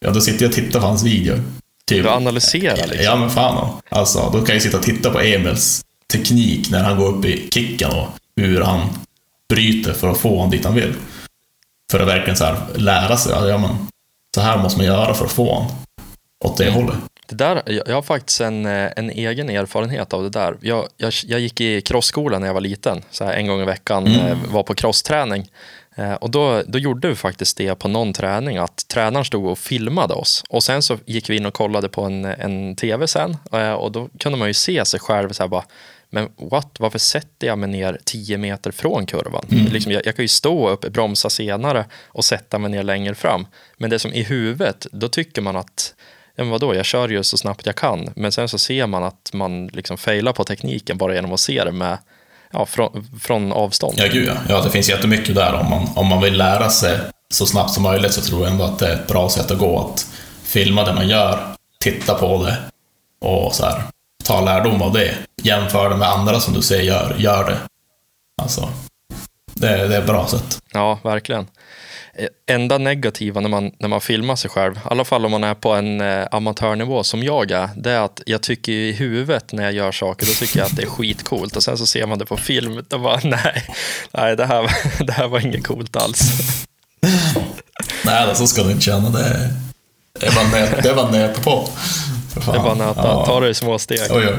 Ja, 0.00 0.10
då 0.10 0.20
sitter 0.20 0.42
jag 0.42 0.48
och 0.48 0.54
tittar 0.54 0.80
på 0.80 0.86
hans 0.86 1.02
video. 1.04 1.38
Typ. 1.94 2.02
Du 2.04 2.10
analyserar 2.10 2.76
liksom. 2.86 3.04
Ja, 3.04 3.16
men 3.16 3.30
fan. 3.30 3.80
Alltså, 3.88 4.30
då 4.32 4.44
kan 4.44 4.54
jag 4.54 4.62
sitta 4.62 4.76
och 4.76 4.82
titta 4.82 5.10
på 5.10 5.20
Emils 5.20 5.84
teknik 6.12 6.70
när 6.70 6.82
han 6.82 6.98
går 6.98 7.08
upp 7.08 7.24
i 7.24 7.48
kicken 7.50 7.90
och 7.90 8.06
hur 8.36 8.60
han 8.60 8.80
bryter 9.48 9.92
för 9.92 10.08
att 10.08 10.18
få 10.18 10.28
honom 10.28 10.50
dit 10.50 10.64
han 10.64 10.74
vill. 10.74 10.94
för 11.90 12.00
att 12.00 12.08
verkligen 12.08 12.36
så 12.36 12.44
här 12.44 12.56
lära 12.74 13.16
sig. 13.16 13.48
Ja, 13.48 13.58
men, 13.58 13.70
så 14.34 14.40
här 14.40 14.58
måste 14.58 14.78
man 14.78 14.86
göra 14.86 15.14
för 15.14 15.24
att 15.24 15.32
få 15.32 15.54
en 15.54 15.66
åt 16.44 16.56
det 16.56 16.70
hållet. 16.70 16.96
Det 17.26 17.34
där, 17.36 17.62
jag 17.86 17.94
har 17.94 18.02
faktiskt 18.02 18.40
en, 18.40 18.66
eh, 18.66 18.90
en 18.96 19.10
egen 19.10 19.50
erfarenhet 19.50 20.12
av 20.12 20.22
det 20.22 20.30
där. 20.30 20.56
Jag, 20.60 20.88
jag, 20.96 21.12
jag 21.26 21.40
gick 21.40 21.60
i 21.60 21.80
crossskolan 21.80 22.40
när 22.40 22.48
jag 22.48 22.54
var 22.54 22.60
liten, 22.60 23.02
så 23.10 23.24
här 23.24 23.32
en 23.32 23.46
gång 23.46 23.60
i 23.60 23.64
veckan, 23.64 24.06
eh, 24.06 24.38
var 24.48 24.62
på 24.62 24.74
crossträning. 24.74 25.48
Eh, 25.94 26.14
Och 26.14 26.30
då, 26.30 26.62
då 26.66 26.78
gjorde 26.78 27.08
vi 27.08 27.14
faktiskt 27.14 27.56
det 27.56 27.74
på 27.74 27.88
någon 27.88 28.12
träning, 28.12 28.56
att 28.56 28.88
tränaren 28.88 29.24
stod 29.24 29.46
och 29.46 29.58
filmade 29.58 30.14
oss. 30.14 30.44
Och 30.48 30.62
sen 30.64 30.82
så 30.82 30.98
gick 31.06 31.30
vi 31.30 31.36
in 31.36 31.46
och 31.46 31.54
kollade 31.54 31.88
på 31.88 32.02
en, 32.02 32.24
en 32.24 32.76
tv 32.76 33.06
sen, 33.06 33.36
eh, 33.52 33.72
och 33.72 33.92
då 33.92 34.08
kunde 34.18 34.38
man 34.38 34.48
ju 34.48 34.54
se 34.54 34.84
sig 34.84 35.00
själv 35.00 35.32
så 35.32 35.42
här 35.42 35.48
bara, 35.48 35.64
men 36.10 36.28
what, 36.36 36.76
varför 36.78 36.98
sätter 36.98 37.46
jag 37.46 37.58
mig 37.58 37.68
ner 37.68 37.98
10 38.04 38.38
meter 38.38 38.70
från 38.70 39.06
kurvan? 39.06 39.44
Liksom, 39.72 39.92
jag, 39.92 40.06
jag 40.06 40.16
kan 40.16 40.22
ju 40.24 40.28
stå 40.28 40.68
upp, 40.68 40.80
bromsa 40.92 41.30
senare 41.30 41.84
och 42.06 42.24
sätta 42.24 42.58
mig 42.58 42.70
ner 42.70 42.82
längre 42.82 43.14
fram. 43.14 43.46
Men 43.76 43.90
det 43.90 43.98
som 43.98 44.12
i 44.12 44.22
huvudet, 44.22 44.86
då 44.92 45.08
tycker 45.08 45.42
man 45.42 45.56
att 45.56 45.94
Ja, 46.34 46.44
men 46.44 46.50
vadå, 46.50 46.74
jag 46.74 46.84
kör 46.84 47.08
ju 47.08 47.22
så 47.22 47.38
snabbt 47.38 47.66
jag 47.66 47.74
kan. 47.76 48.10
Men 48.16 48.32
sen 48.32 48.48
så 48.48 48.58
ser 48.58 48.86
man 48.86 49.04
att 49.04 49.30
man 49.32 49.66
liksom 49.66 49.98
failar 49.98 50.32
på 50.32 50.44
tekniken 50.44 50.98
bara 50.98 51.14
genom 51.14 51.32
att 51.32 51.40
se 51.40 51.64
det 51.64 51.72
med, 51.72 51.98
ja, 52.52 52.66
från, 52.66 53.10
från 53.20 53.52
avstånd. 53.52 53.94
Ja, 53.96 54.06
gud 54.12 54.28
ja. 54.28 54.34
ja. 54.48 54.60
Det 54.60 54.70
finns 54.70 54.88
jättemycket 54.88 55.34
där. 55.34 55.54
Om 55.54 55.70
man, 55.70 55.88
om 55.94 56.06
man 56.06 56.22
vill 56.22 56.36
lära 56.36 56.70
sig 56.70 56.98
så 57.30 57.46
snabbt 57.46 57.70
som 57.70 57.82
möjligt 57.82 58.12
så 58.12 58.20
tror 58.20 58.42
jag 58.42 58.52
ändå 58.52 58.64
att 58.64 58.78
det 58.78 58.88
är 58.88 58.94
ett 58.94 59.08
bra 59.08 59.30
sätt 59.30 59.50
att 59.50 59.58
gå. 59.58 59.78
Att 59.80 60.06
filma 60.42 60.84
det 60.84 60.94
man 60.94 61.08
gör, 61.08 61.38
titta 61.80 62.14
på 62.14 62.44
det 62.44 62.56
och 63.20 63.54
så 63.54 63.64
här, 63.64 63.82
ta 64.24 64.40
lärdom 64.40 64.82
av 64.82 64.92
det. 64.92 65.14
Jämför 65.42 65.90
det 65.90 65.96
med 65.96 66.08
andra 66.08 66.40
som 66.40 66.54
du 66.54 66.62
ser 66.62 66.80
gör, 66.80 67.14
gör 67.18 67.44
det. 67.44 67.58
Alltså, 68.42 68.68
det, 69.54 69.88
det 69.88 69.96
är 69.96 70.00
ett 70.00 70.06
bra 70.06 70.26
sätt. 70.26 70.62
Ja, 70.72 70.98
verkligen. 71.02 71.46
Eh, 72.18 72.26
Enda 72.46 72.78
negativa 72.78 73.40
när 73.40 73.48
man, 73.48 73.72
när 73.78 73.88
man 73.88 74.00
filmar 74.00 74.36
sig 74.36 74.50
själv, 74.50 74.76
i 74.76 74.80
alla 74.84 75.04
fall 75.04 75.24
om 75.24 75.30
man 75.30 75.44
är 75.44 75.54
på 75.54 75.72
en 75.72 76.00
eh, 76.00 76.26
amatörnivå 76.30 77.04
som 77.04 77.22
jag 77.22 77.50
är, 77.50 77.68
det 77.76 77.90
är 77.90 78.00
att 78.00 78.22
jag 78.26 78.42
tycker 78.42 78.72
i 78.72 78.92
huvudet 78.92 79.52
när 79.52 79.62
jag 79.64 79.72
gör 79.72 79.92
saker, 79.92 80.26
då 80.26 80.32
tycker 80.32 80.58
jag 80.58 80.66
att 80.66 80.76
det 80.76 80.82
är 80.82 80.86
skitcoolt 80.86 81.56
och 81.56 81.62
sen 81.62 81.78
så 81.78 81.86
ser 81.86 82.06
man 82.06 82.18
det 82.18 82.26
på 82.26 82.36
film, 82.36 82.84
då 82.88 82.98
bara 82.98 83.20
nej, 83.24 83.64
nej 84.12 84.36
det, 84.36 84.46
här, 84.46 84.70
det 85.06 85.12
här 85.12 85.28
var 85.28 85.40
inget 85.46 85.66
coolt 85.66 85.96
alls. 85.96 86.32
Nej, 88.04 88.26
det- 88.26 88.34
så 88.34 88.46
ska 88.46 88.62
du 88.62 88.70
inte 88.70 88.82
känna. 88.84 89.10
Det 89.10 89.18
är, 89.24 89.48
det 90.20 90.26
är 90.26 90.34
bara 90.34 90.48
nöt, 90.48 90.82
det 90.82 90.88
är 90.88 90.94
bara 90.94 91.10
nöt 91.10 91.44
på. 91.44 91.68
Fan. 92.40 92.54
Det 92.54 92.58
är 92.60 92.62
bara 92.64 92.74
nöta, 92.74 93.00
Ja. 93.04 93.26
ta 93.26 93.40
det 93.40 93.48
i 93.48 93.54
små 93.54 93.78
steg. 93.78 93.98
Oj, 94.10 94.28
oj. 94.28 94.38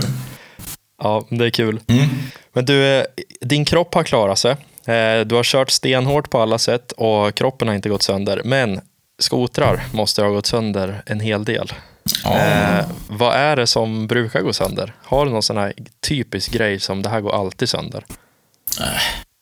Ja, 1.03 1.26
det 1.30 1.45
är 1.45 1.49
kul. 1.49 1.80
Mm. 1.88 2.05
Men 2.53 2.65
du, 2.65 2.86
eh, 2.86 3.05
din 3.41 3.65
kropp 3.65 3.93
har 3.93 4.03
klarat 4.03 4.39
sig. 4.39 4.55
Eh, 4.88 5.20
Du 5.26 5.36
har 5.36 5.44
kört 5.44 5.70
stenhårt 5.72 6.30
på 6.30 6.42
alla 6.42 6.58
sätt 6.58 6.92
och 6.92 7.36
kroppen 7.36 7.68
har 7.68 7.76
inte 7.76 7.90
gått 7.90 8.04
sönder. 8.04 8.42
Men 8.46 8.82
skotrar 9.20 9.84
måste 9.94 10.22
ha 10.22 10.30
gått 10.30 10.46
sönder 10.46 11.04
en 11.06 11.20
hel 11.20 11.46
del. 11.46 11.74
Ja. 12.24 12.38
Eh, 12.38 12.86
vad 13.10 13.36
är 13.36 13.56
det 13.56 13.68
som 13.68 14.08
brukar 14.08 14.42
gå 14.42 14.54
sönder? 14.54 14.94
Har 15.04 15.26
du 15.26 15.32
någon 15.32 15.44
sån 15.44 15.58
här 15.58 15.74
typisk 16.08 16.52
grej 16.52 16.80
som 16.80 17.02
det 17.02 17.10
här 17.10 17.22
går 17.22 17.36
alltid 17.36 17.70
sönder? 17.70 18.06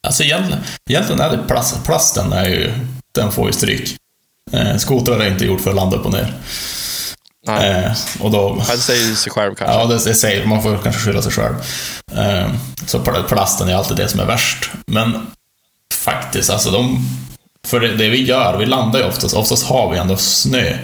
Alltså 0.07 0.23
egentligen, 0.23 0.63
egentligen 0.89 1.21
är 1.21 1.29
det 1.37 1.43
plast, 1.47 1.85
plasten 1.85 2.33
är 2.33 2.49
ju, 2.49 2.71
den 3.15 3.31
får 3.31 3.47
ju 3.47 3.53
stryk. 3.53 3.97
Eh, 4.51 4.77
skotrar 4.77 5.19
är 5.19 5.27
inte 5.31 5.45
gjort 5.45 5.61
för 5.61 5.69
att 5.69 5.75
landa 5.75 5.97
upp 5.97 6.05
och 6.05 6.11
ner. 6.13 6.33
Nej, 7.47 7.69
Eh, 7.85 7.91
och 8.23 8.31
då, 8.31 8.55
det 8.69 8.77
säger 8.77 9.15
sig 9.15 9.31
själv 9.31 9.55
kanske. 9.55 9.75
ja, 9.79 9.85
det, 9.85 9.93
det 10.05 10.13
säger, 10.15 10.45
man 10.45 10.63
får 10.63 10.77
kanske 10.77 11.01
skylla 11.01 11.21
sig 11.21 11.31
själv. 11.31 11.55
Eh, 12.15 12.47
så 12.85 12.99
pl- 12.99 13.27
plasten 13.27 13.69
är 13.69 13.75
alltid 13.75 13.97
det 13.97 14.09
som 14.09 14.19
är 14.19 14.25
värst. 14.25 14.69
Men 14.85 15.27
faktiskt, 15.93 16.49
alltså 16.49 16.71
de... 16.71 17.07
För 17.67 17.79
det, 17.79 17.95
det 17.95 18.09
vi 18.09 18.23
gör, 18.25 18.57
vi 18.57 18.65
landar 18.65 18.99
ju 18.99 19.05
oftast, 19.05 19.35
oftast 19.35 19.65
har 19.65 19.91
vi 19.91 19.97
ändå 19.97 20.17
snö. 20.17 20.77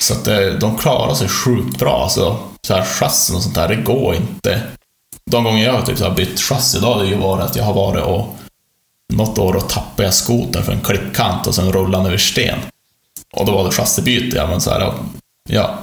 Så 0.00 0.12
att 0.14 0.24
det, 0.24 0.58
de 0.58 0.78
klarar 0.78 1.14
sig 1.14 1.28
sjukt 1.28 1.78
bra. 1.78 2.02
Alltså, 2.02 2.38
så 2.66 2.74
här 2.74 2.84
chassin 2.84 3.36
och 3.36 3.42
sånt 3.42 3.54
där, 3.54 3.68
det 3.68 3.76
går 3.76 4.14
inte. 4.14 4.60
De 5.30 5.44
gånger 5.44 5.64
jag 5.64 5.72
har 5.72 5.82
typ 5.82 5.98
så 5.98 6.04
här 6.04 6.14
bytt 6.14 6.40
chassi, 6.40 6.80
har 6.80 7.02
det 7.02 7.08
ju 7.08 7.16
varit 7.16 7.42
att 7.44 7.56
jag 7.56 7.64
har 7.64 7.74
varit 7.74 8.04
och 8.04 8.36
något 9.12 9.38
år 9.38 9.56
och 9.56 9.68
tappade 9.68 10.02
jag 10.04 10.14
skotern 10.14 10.62
för 10.64 10.72
en 10.72 10.80
klippkant 10.80 11.46
och 11.46 11.54
sen 11.54 11.72
rullade 11.72 11.96
den 11.96 12.06
över 12.06 12.18
sten. 12.18 12.58
Och 13.32 13.46
då 13.46 13.52
var 13.52 13.64
det 13.64 13.70
chassibyte, 13.70 14.36
ja 14.36 14.46
men 14.46 14.60
så 14.60 14.70
här, 14.70 14.92
ja. 15.48 15.78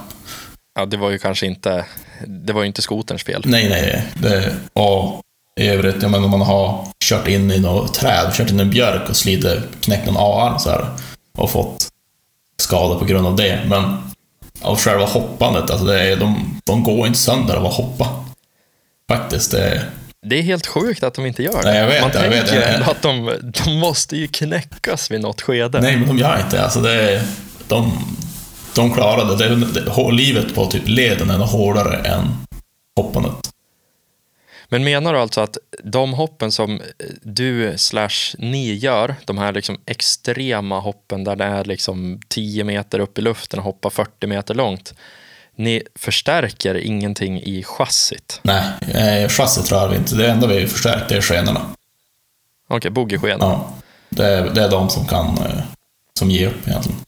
Ja, 0.74 0.86
det 0.86 0.96
var 0.96 1.10
ju 1.10 1.18
kanske 1.18 1.46
inte, 1.46 1.84
det 2.26 2.52
var 2.52 2.60
ju 2.62 2.66
inte 2.66 2.82
skoterns 2.82 3.22
fel. 3.22 3.42
Nej, 3.46 3.68
nej. 3.68 4.04
Det, 4.14 4.56
och 4.72 5.20
i 5.60 5.68
övrigt, 5.68 6.02
jag 6.02 6.10
menar 6.10 6.24
om 6.24 6.30
man 6.30 6.40
har 6.40 6.86
kört 7.04 7.28
in 7.28 7.50
i 7.50 7.60
något 7.60 7.94
träd, 7.94 8.32
kört 8.34 8.50
in 8.50 8.58
i 8.58 8.62
en 8.62 8.70
björk 8.70 9.08
och 9.10 9.16
slidit, 9.16 9.58
knäckt 9.80 10.06
någon 10.06 10.16
A-arm 10.16 10.58
så 10.58 10.70
här, 10.70 10.86
och 11.32 11.50
fått 11.50 11.88
skada 12.56 12.98
på 12.98 13.04
grund 13.04 13.26
av 13.26 13.36
det. 13.36 13.60
Men 13.66 13.96
av 14.62 14.78
själva 14.78 15.04
hoppandet, 15.04 15.70
alltså 15.70 15.86
det 15.86 16.02
är, 16.02 16.16
de, 16.16 16.60
de 16.64 16.82
går 16.82 17.06
inte 17.06 17.18
sönder 17.18 17.56
av 17.56 17.66
att 17.66 17.74
hoppa. 17.74 18.24
Faktiskt, 19.08 19.50
det 19.50 19.68
är, 19.68 19.84
Det 20.26 20.38
är 20.38 20.42
helt 20.42 20.66
sjukt 20.66 21.02
att 21.02 21.14
de 21.14 21.26
inte 21.26 21.42
gör 21.42 21.62
det. 21.62 21.68
Nej, 21.70 21.78
jag 21.78 21.86
vet 21.86 22.02
Man 22.02 22.10
jag 22.14 22.22
tänker 22.22 22.42
vet 22.42 22.54
ju 22.54 22.62
ändå 22.62 22.90
att 22.90 23.02
de, 23.02 23.36
de 23.64 23.78
måste 23.78 24.16
ju 24.16 24.28
knäckas 24.28 25.10
vid 25.10 25.20
något 25.20 25.40
skede. 25.40 25.80
Nej, 25.80 25.96
men 25.96 26.08
de 26.08 26.18
gör 26.18 26.40
inte. 26.44 26.62
Alltså 26.62 26.80
det. 26.80 27.12
Är, 27.12 27.22
de, 27.68 27.92
de 28.74 28.94
klarar 28.94 29.36
det. 29.36 30.12
livet 30.12 30.54
på 30.54 30.66
typ 30.66 30.88
leden 30.88 31.30
är 31.30 31.38
hårdare 31.38 31.96
än 31.96 32.24
hoppandet. 32.96 33.52
Men 34.68 34.84
menar 34.84 35.12
du 35.12 35.18
alltså 35.18 35.40
att 35.40 35.58
de 35.84 36.12
hoppen 36.12 36.52
som 36.52 36.80
du 37.22 37.74
slash 37.76 38.34
ni 38.38 38.74
gör, 38.74 39.14
de 39.24 39.38
här 39.38 39.52
liksom 39.52 39.78
extrema 39.86 40.80
hoppen 40.80 41.24
där 41.24 41.36
det 41.36 41.44
är 41.44 41.64
liksom 41.64 42.20
10 42.28 42.64
meter 42.64 42.98
upp 42.98 43.18
i 43.18 43.20
luften 43.20 43.58
och 43.58 43.64
hoppar 43.64 43.90
40 43.90 44.26
meter 44.26 44.54
långt, 44.54 44.94
ni 45.56 45.82
förstärker 45.94 46.74
ingenting 46.74 47.42
i 47.42 47.62
chassit? 47.62 48.40
Nej, 48.42 48.62
eh, 48.94 49.28
chassit 49.28 49.66
tror 49.66 49.80
jag 49.80 49.94
inte. 49.94 50.14
Det 50.14 50.30
enda 50.30 50.46
vi 50.46 50.66
förstärkt 50.66 51.08
det 51.08 51.16
är 51.16 51.20
skenorna. 51.20 51.60
Okej, 52.68 52.90
boogiesken. 52.90 53.38
Ja, 53.40 53.72
det, 54.08 54.26
är, 54.26 54.50
det 54.50 54.64
är 54.64 54.70
de 54.70 54.88
som 54.88 55.06
kan 55.06 55.26
eh, 55.26 55.62
som 56.14 56.30
ger 56.30 56.46
upp 56.46 56.68
egentligen. 56.68 56.98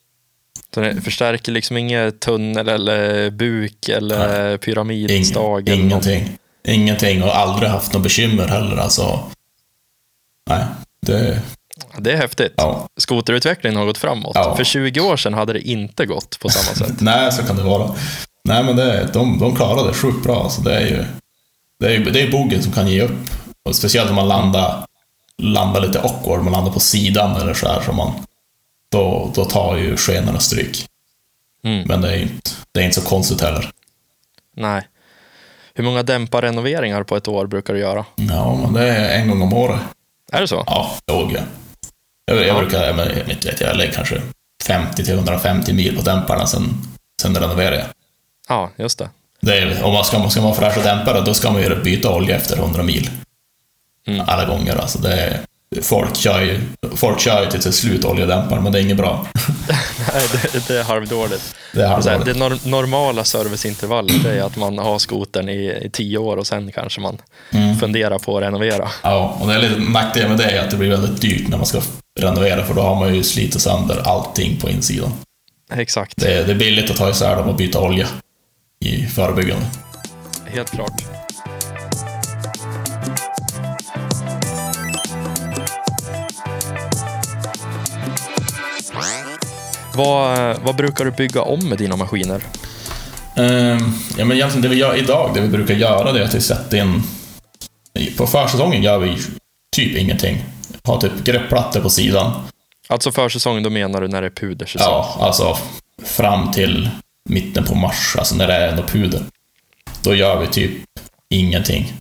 Så 0.75 0.81
ni 0.81 1.01
förstärker 1.01 1.53
liksom 1.53 1.77
inget 1.77 2.21
tunnel 2.21 2.69
eller 2.69 3.31
buk 3.31 3.89
eller 3.89 4.57
pyramidstag? 4.57 5.69
Ing, 5.69 5.75
eller 5.75 5.85
något? 5.85 6.07
ingenting. 6.07 6.39
Ingenting 6.65 7.23
och 7.23 7.37
aldrig 7.37 7.71
haft 7.71 7.93
något 7.93 8.03
bekymmer 8.03 8.49
heller. 8.49 8.77
Alltså, 8.77 9.21
nej, 10.51 10.65
det... 11.01 11.41
Det 11.99 12.13
är 12.13 12.17
häftigt. 12.17 12.55
Ja. 12.57 12.89
Skoterutvecklingen 12.97 13.79
har 13.79 13.87
gått 13.87 13.99
framåt. 13.99 14.33
Ja. 14.35 14.57
För 14.57 14.65
20 14.65 15.01
år 15.01 15.17
sedan 15.17 15.35
hade 15.35 15.53
det 15.53 15.61
inte 15.61 16.07
gått 16.07 16.39
på 16.39 16.49
samma 16.49 16.75
sätt. 16.89 17.01
Nej, 17.01 17.33
så 17.33 17.43
kan 17.43 17.57
det 17.57 17.63
vara. 17.63 17.91
Nej, 18.45 18.65
men 18.65 18.77
det, 18.77 19.09
de, 19.13 19.39
de 19.39 19.57
klarar 19.57 19.89
det 19.89 19.95
sjukt 19.95 20.23
bra. 20.23 20.43
Alltså, 20.43 20.61
det 20.61 20.77
är 20.77 20.87
ju 20.87 21.05
det 21.79 21.95
är, 21.95 22.01
det 22.01 22.23
är 22.23 22.31
bogen 22.31 22.63
som 22.63 22.73
kan 22.73 22.89
ge 22.89 23.03
upp. 23.03 23.31
Och 23.65 23.77
speciellt 23.77 24.11
om 24.11 24.17
man 24.17 24.29
landar, 24.29 24.87
landar 25.43 25.81
lite 25.81 26.01
awkward, 26.01 26.43
man 26.43 26.53
landar 26.53 26.73
på 26.73 26.81
sidan 26.81 27.41
eller 27.41 27.55
så 27.55 27.69
här. 27.69 27.83
Så 27.87 27.93
man, 27.93 28.13
då, 28.95 29.31
då 29.35 29.45
tar 29.45 29.77
ju 29.77 29.97
skenorna 29.97 30.41
stryk. 30.41 30.87
Mm. 31.65 31.89
Men 31.89 32.01
det 32.01 32.11
är, 32.13 32.17
inte, 32.23 32.51
det 32.73 32.81
är 32.81 32.85
inte 32.85 33.01
så 33.01 33.07
konstigt 33.09 33.41
heller. 33.41 33.71
Nej. 34.57 34.89
Hur 35.75 35.85
många 35.85 36.03
dämparrenoveringar 36.03 37.03
på 37.03 37.17
ett 37.17 37.29
år 37.29 37.47
brukar 37.47 37.75
du 37.75 37.81
göra? 37.81 38.05
Ja, 38.17 38.55
men 38.57 38.73
det 38.73 38.89
är 38.89 39.19
en 39.21 39.29
gång 39.29 39.43
om 39.43 39.53
året. 39.53 39.81
Är 40.33 40.41
det 40.41 40.49
så? 40.49 40.65
Ja, 40.67 40.95
jag. 41.07 41.33
Jag, 42.27 42.37
jag 42.37 42.47
Ja. 42.47 42.59
brukar, 42.59 42.85
jag, 42.85 42.99
jag, 42.99 43.25
vet, 43.25 43.61
jag 43.61 43.77
lägger 43.77 43.93
kanske 43.93 44.23
50 44.67 45.05
till 45.05 45.15
150 45.15 45.73
mil 45.73 45.97
på 45.97 46.03
dämparna, 46.03 46.47
sen, 46.47 46.83
sen 47.23 47.37
renoverar 47.37 47.77
jag. 47.77 47.87
Ja, 48.49 48.71
just 48.77 48.99
det. 48.99 49.09
Det 49.41 49.59
är, 49.59 49.83
om 49.83 49.93
man 49.93 50.05
ska, 50.05 50.29
ska 50.31 50.41
man 50.43 50.55
fräscha 50.55 50.81
dämpare, 50.83 51.21
då 51.21 51.35
ska 51.35 51.51
man 51.51 51.63
ju 51.63 51.83
byta 51.83 52.11
olja 52.15 52.37
efter 52.37 52.57
100 52.57 52.83
mil. 52.83 53.11
Mm. 54.07 54.25
Alla 54.29 54.45
gånger. 54.45 54.77
Alltså 54.77 54.99
det 54.99 55.13
är, 55.15 55.41
folk, 55.83 56.17
kör 56.17 56.41
ju, 56.41 56.61
folk 56.97 57.21
kör 57.21 57.45
ju 57.45 57.51
till, 57.51 57.73
slut 57.73 58.05
oljedämpare, 58.05 58.61
men 58.61 58.73
det 58.73 58.79
är 58.79 58.83
inget 58.83 58.97
bra. 58.97 59.27
Nej, 60.15 60.23
det, 60.53 60.69
det 60.69 60.79
är 60.79 60.85
halvdåligt. 60.85 61.55
Det 61.73 61.83
är 61.83 61.87
halvdåligt. 61.89 62.25
det 62.25 62.35
nor- 62.35 62.69
normala 62.69 63.25
serviceintervallet 63.25 64.23
det 64.23 64.31
är 64.39 64.43
att 64.43 64.57
man 64.57 64.79
har 64.79 64.99
skotern 64.99 65.49
i, 65.49 65.81
i 65.85 65.91
tio 65.93 66.19
år 66.19 66.37
och 66.37 66.47
sen 66.47 66.73
kanske 66.73 67.01
man 67.01 67.19
Mm. 67.53 67.77
funderar 67.77 68.19
på 68.19 68.37
att 68.37 68.43
renovera. 68.43 68.89
Ja, 69.03 69.37
och 69.41 69.49
det 69.49 69.55
är 69.55 69.59
lite 69.59 69.81
nackdel 69.81 70.29
med 70.29 70.39
det 70.39 70.45
är 70.45 70.65
att 70.65 70.71
det 70.71 70.77
blir 70.77 70.91
väldigt 70.91 71.21
dyrt 71.21 71.49
när 71.49 71.57
man 71.57 71.67
ska 71.67 71.81
renovera, 72.21 72.65
för 72.65 72.75
då 72.75 72.83
har 72.83 72.95
man 72.95 73.15
ju 73.15 73.23
slitit 73.23 73.61
sönder 73.61 74.03
allting 74.05 74.57
på 74.61 74.71
insidan. 74.71 75.13
Exakt, 75.73 76.17
Det 76.17 76.35
är, 76.35 76.45
det 76.45 76.51
är 76.53 76.57
billigt 76.57 76.91
att 76.91 76.97
ta 76.97 77.11
isär 77.11 77.37
dem 77.37 77.49
och 77.49 77.57
byta 77.57 77.81
olja 77.81 78.07
i 78.85 79.07
förebyggande. 79.07 79.67
helt 80.47 80.71
klart. 80.71 80.93
Vad, 89.95 90.57
vad 90.63 90.77
brukar 90.77 91.05
du 91.05 91.11
bygga 91.11 91.43
om 91.43 91.69
med 91.69 91.79
dina 91.79 91.97
maskiner? 91.97 92.43
Ehm, 93.37 93.93
ja, 94.19 94.25
men 94.25 94.33
egentligen 94.33 94.63
det 94.63 94.69
vi 94.69 94.77
gör 94.77 94.97
idag, 94.97 95.31
det 95.35 95.41
vi 95.41 95.49
brukar 95.49 95.75
göra, 95.75 96.13
det 96.13 96.21
är 96.21 96.25
att 96.25 96.35
vi 96.35 96.41
sätter 96.41 96.77
in... 96.77 97.03
På 98.17 98.27
försäsongen 98.27 98.83
gör 98.83 98.99
vi 98.99 99.17
typ 99.77 99.97
ingenting. 99.97 100.45
Har 100.85 101.01
typ 101.01 101.25
greppplattor 101.25 101.81
på 101.81 101.91
sidan. 101.91 102.33
Alltså 102.89 103.13
försäsong, 103.13 103.63
då 103.63 103.71
menar 103.71 104.01
du 104.01 104.09
när 104.09 104.21
det 104.21 104.27
är 104.27 104.31
pudersäsong? 104.31 104.89
Ja, 104.89 105.17
alltså 105.21 105.59
fram 106.05 106.53
till 106.53 106.91
mitten 107.29 107.65
på 107.65 107.75
mars, 107.75 108.17
alltså 108.19 108.35
när 108.35 108.47
det 108.47 108.55
är 108.55 108.69
ändå 108.69 108.83
puder. 108.83 109.21
Då 110.03 110.15
gör 110.15 110.41
vi 110.41 110.47
typ 110.47 110.73
ingenting. 111.29 111.93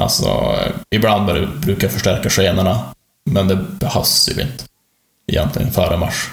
Alltså, 0.00 0.28
eh, 0.28 0.72
ibland 0.90 1.26
brukar 1.60 1.82
jag 1.82 1.92
förstärka 1.92 2.30
skenorna, 2.30 2.84
men 3.24 3.48
det 3.48 3.56
behövs 3.56 4.28
ju 4.28 4.42
inte 4.42 4.64
egentligen 5.26 5.72
före 5.72 5.96
mars. 5.96 6.30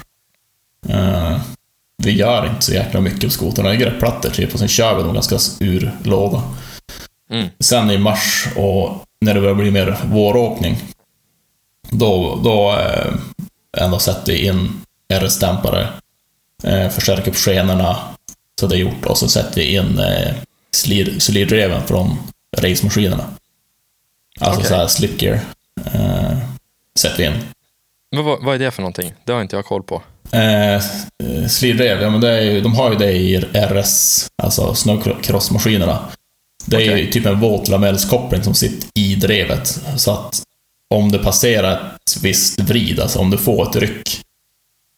Vi 2.02 2.12
gör 2.12 2.46
inte 2.46 2.62
så 2.62 2.72
jäkla 2.72 3.00
mycket 3.00 3.24
på 3.24 3.30
skotrarna. 3.30 3.72
Är 3.72 3.76
greppplattor 3.76 4.30
typ, 4.30 4.52
och 4.52 4.58
sen 4.58 4.68
kör 4.68 4.96
vi 4.96 5.02
dem 5.02 5.14
ganska 5.14 5.64
urlåga. 5.64 6.42
Mm. 7.30 7.48
Sen 7.60 7.90
i 7.90 7.98
mars, 7.98 8.48
och 8.56 9.04
när 9.20 9.34
det 9.34 9.40
börjar 9.40 9.54
bli 9.54 9.70
mer 9.70 9.98
våråkning, 10.04 10.76
då, 11.90 12.40
då 12.44 12.72
eh, 12.72 13.14
ändå 13.76 13.98
sätter 13.98 14.32
vi 14.32 14.46
in 14.46 14.80
RS-dämpare, 15.08 15.88
eh, 16.62 16.88
förstärker 16.88 17.30
upp 17.30 17.36
skenorna, 17.36 17.96
så 18.60 18.66
det 18.66 18.76
är 18.76 18.78
gjort, 18.78 19.06
och 19.06 19.18
så 19.18 19.28
sätter 19.28 19.60
vi 19.60 19.76
in 19.76 19.98
eh, 19.98 20.34
cylirdreven 21.18 21.82
från 21.86 22.16
racemaskinerna. 22.56 23.24
Alltså 24.40 24.60
okay. 24.60 24.70
såhär 24.70 24.86
slipgear. 24.86 25.40
Eh, 25.84 26.38
sätter 26.98 27.18
vi 27.18 27.24
in. 27.24 27.38
Men 28.10 28.24
vad, 28.24 28.44
vad, 28.44 28.54
är 28.54 28.58
det 28.58 28.70
för 28.70 28.82
någonting? 28.82 29.14
Det 29.24 29.32
har 29.32 29.42
inte 29.42 29.56
jag 29.56 29.64
koll 29.64 29.82
på. 29.82 30.02
Eh, 30.32 30.82
Slidrev, 31.48 32.02
ja 32.02 32.10
men 32.10 32.20
det 32.20 32.30
är 32.30 32.40
ju, 32.40 32.60
de 32.60 32.74
har 32.74 32.90
ju 32.90 32.96
det 32.96 33.12
i 33.12 33.40
RS, 33.52 34.26
alltså 34.42 34.74
snöcrossmaskinerna. 34.74 35.98
Det 36.66 36.76
är 36.76 36.90
okay. 36.90 37.00
ju 37.00 37.10
typ 37.10 37.26
en 37.26 37.40
våt 37.40 37.68
lamellskoppling 37.68 38.42
som 38.42 38.54
sitter 38.54 38.88
i 38.94 39.14
drevet. 39.14 39.80
Så 39.96 40.10
att 40.10 40.42
om 40.94 41.12
det 41.12 41.18
passerar 41.18 41.72
ett 41.72 42.22
visst 42.22 42.60
vrid, 42.60 43.00
alltså 43.00 43.18
om 43.18 43.30
du 43.30 43.38
får 43.38 43.68
ett 43.68 43.76
ryck 43.76 44.20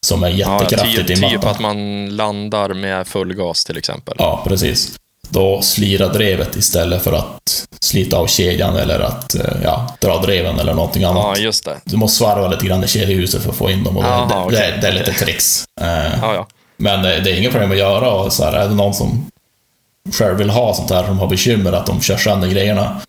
som 0.05 0.23
är 0.23 0.29
jättekraftigt 0.29 0.97
ja, 0.97 1.03
typ, 1.03 1.17
i 1.17 1.21
mattan. 1.21 1.39
Typ 1.39 1.49
att 1.49 1.59
man 1.59 2.09
landar 2.15 2.73
med 2.73 3.07
full 3.07 3.33
gas 3.33 3.65
till 3.65 3.77
exempel. 3.77 4.15
Ja, 4.17 4.43
precis. 4.47 4.99
Då 5.29 5.61
slirar 5.61 6.13
drevet 6.13 6.55
istället 6.55 7.03
för 7.03 7.13
att 7.13 7.67
slita 7.79 8.17
av 8.17 8.27
kedjan 8.27 8.75
eller 8.75 8.99
att 8.99 9.35
eh, 9.35 9.41
ja, 9.63 9.95
dra 10.01 10.17
dreven 10.17 10.59
eller 10.59 10.73
någonting 10.73 11.03
annat. 11.03 11.37
Ja, 11.37 11.43
just 11.43 11.65
det. 11.65 11.77
Du 11.83 11.97
måste 11.97 12.17
svarva 12.17 12.47
lite 12.47 12.65
grann 12.65 12.83
i 12.83 12.87
kedjehuset 12.87 13.43
för 13.43 13.49
att 13.49 13.55
få 13.55 13.71
in 13.71 13.83
dem 13.83 13.97
och 13.97 14.03
Aha, 14.03 14.27
det, 14.27 14.45
okay. 14.45 14.71
det, 14.71 14.77
det, 14.81 14.87
är 14.87 14.91
lite 14.91 15.13
tricks. 15.13 15.65
Eh, 15.81 15.87
ja, 16.21 16.33
ja. 16.33 16.47
Men 16.77 17.03
det, 17.03 17.19
det 17.19 17.31
är 17.31 17.37
inget 17.37 17.51
problem 17.51 17.71
att 17.71 17.77
göra 17.77 18.11
och 18.11 18.33
så 18.33 18.43
här, 18.43 18.53
är 18.53 18.67
det 18.67 18.75
någon 18.75 18.93
som 18.93 19.31
själv 20.11 20.37
vill 20.37 20.49
ha 20.49 20.73
sånt 20.73 20.89
här, 20.89 21.05
som 21.05 21.19
har 21.19 21.27
bekymmer 21.27 21.71
att 21.71 21.85
de 21.85 22.01
kör 22.01 22.17
sönder 22.17 22.47
grejerna. 22.47 23.01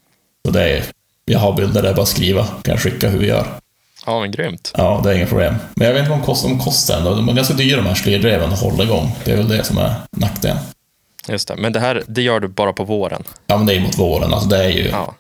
Så 0.45 0.51
det 0.51 0.63
är, 0.63 0.85
jag 1.25 1.39
har 1.39 1.53
bilder, 1.53 1.83
det 1.83 1.89
är 1.89 1.95
bara 1.95 2.03
att 2.03 2.09
skriva. 2.09 2.45
Kan 2.45 2.73
jag 2.75 2.81
skicka 2.81 3.09
hur 3.09 3.19
vi 3.19 3.27
gör. 3.27 3.47
Ja, 4.07 4.21
men 4.21 4.31
grymt. 4.31 4.73
Ja, 4.77 5.01
det 5.05 5.11
är 5.11 5.15
inget 5.15 5.29
problem. 5.29 5.55
Men 5.75 5.87
jag 5.87 5.95
vet 5.95 6.01
inte 6.01 6.11
vad 6.11 6.19
de 6.21 6.27
kostar, 6.27 6.49
de 6.49 6.59
kostar 6.59 6.97
ändå. 6.97 7.15
De 7.15 7.29
är 7.29 7.33
ganska 7.33 7.55
dyra 7.55 7.77
de 7.77 7.87
här 7.87 7.95
slirdreven 7.95 8.53
att 8.53 8.61
hålla 8.61 8.85
igång. 8.85 9.17
Det 9.25 9.33
är 9.33 9.37
väl 9.37 9.49
det 9.49 9.65
som 9.65 9.79
är 9.79 9.95
nackdelen. 10.11 10.59
Just 11.31 11.49
det, 11.49 11.57
men 11.57 11.73
det 11.73 11.81
här, 11.81 12.03
det 12.07 12.23
gör 12.23 12.41
du 12.41 12.49
bara 12.49 12.73
på 12.73 12.85
våren? 12.85 13.25
Ja, 13.47 13.57
men 13.57 13.67
det 13.67 13.75
är 13.75 13.81
mot 13.81 13.99
våren. 13.99 14.35
Alltså 14.35 14.49
det 14.49 14.65
är 14.65 14.69
ju... 14.69 14.89
Ja. 14.89 15.15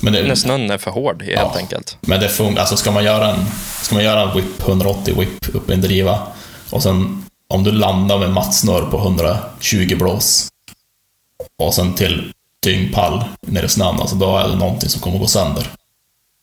Men 0.00 0.12
det, 0.12 0.22
när 0.22 0.34
snön 0.34 0.70
är 0.70 0.78
för 0.78 0.90
hård, 0.90 1.22
helt 1.22 1.38
ja, 1.38 1.58
enkelt. 1.58 1.98
Men 2.00 2.20
det 2.20 2.28
funkar, 2.28 2.60
alltså 2.60 2.76
ska 2.76 2.90
man 2.90 3.04
göra 3.04 3.34
en, 3.34 3.46
ska 3.82 3.94
man 3.94 4.04
göra 4.04 4.22
en 4.22 4.36
whip, 4.36 4.68
180 4.68 5.14
whip 5.20 5.54
upp 5.54 5.70
i 5.70 5.72
en 5.72 5.80
driva, 5.80 6.22
och 6.70 6.82
sen 6.82 7.26
om 7.48 7.64
du 7.64 7.72
landar 7.72 8.18
med 8.18 8.30
mattsnurr 8.30 8.90
på 8.90 8.98
120 8.98 9.96
blås, 9.98 10.48
och 11.58 11.74
sen 11.74 11.94
till 11.94 12.32
dyngpall 12.62 13.24
nere 13.40 13.66
i 13.66 13.68
snön, 13.68 14.00
alltså 14.00 14.16
då 14.16 14.36
är 14.36 14.48
det 14.48 14.56
någonting 14.56 14.88
som 14.88 15.00
kommer 15.00 15.18
gå 15.18 15.26
sönder. 15.26 15.66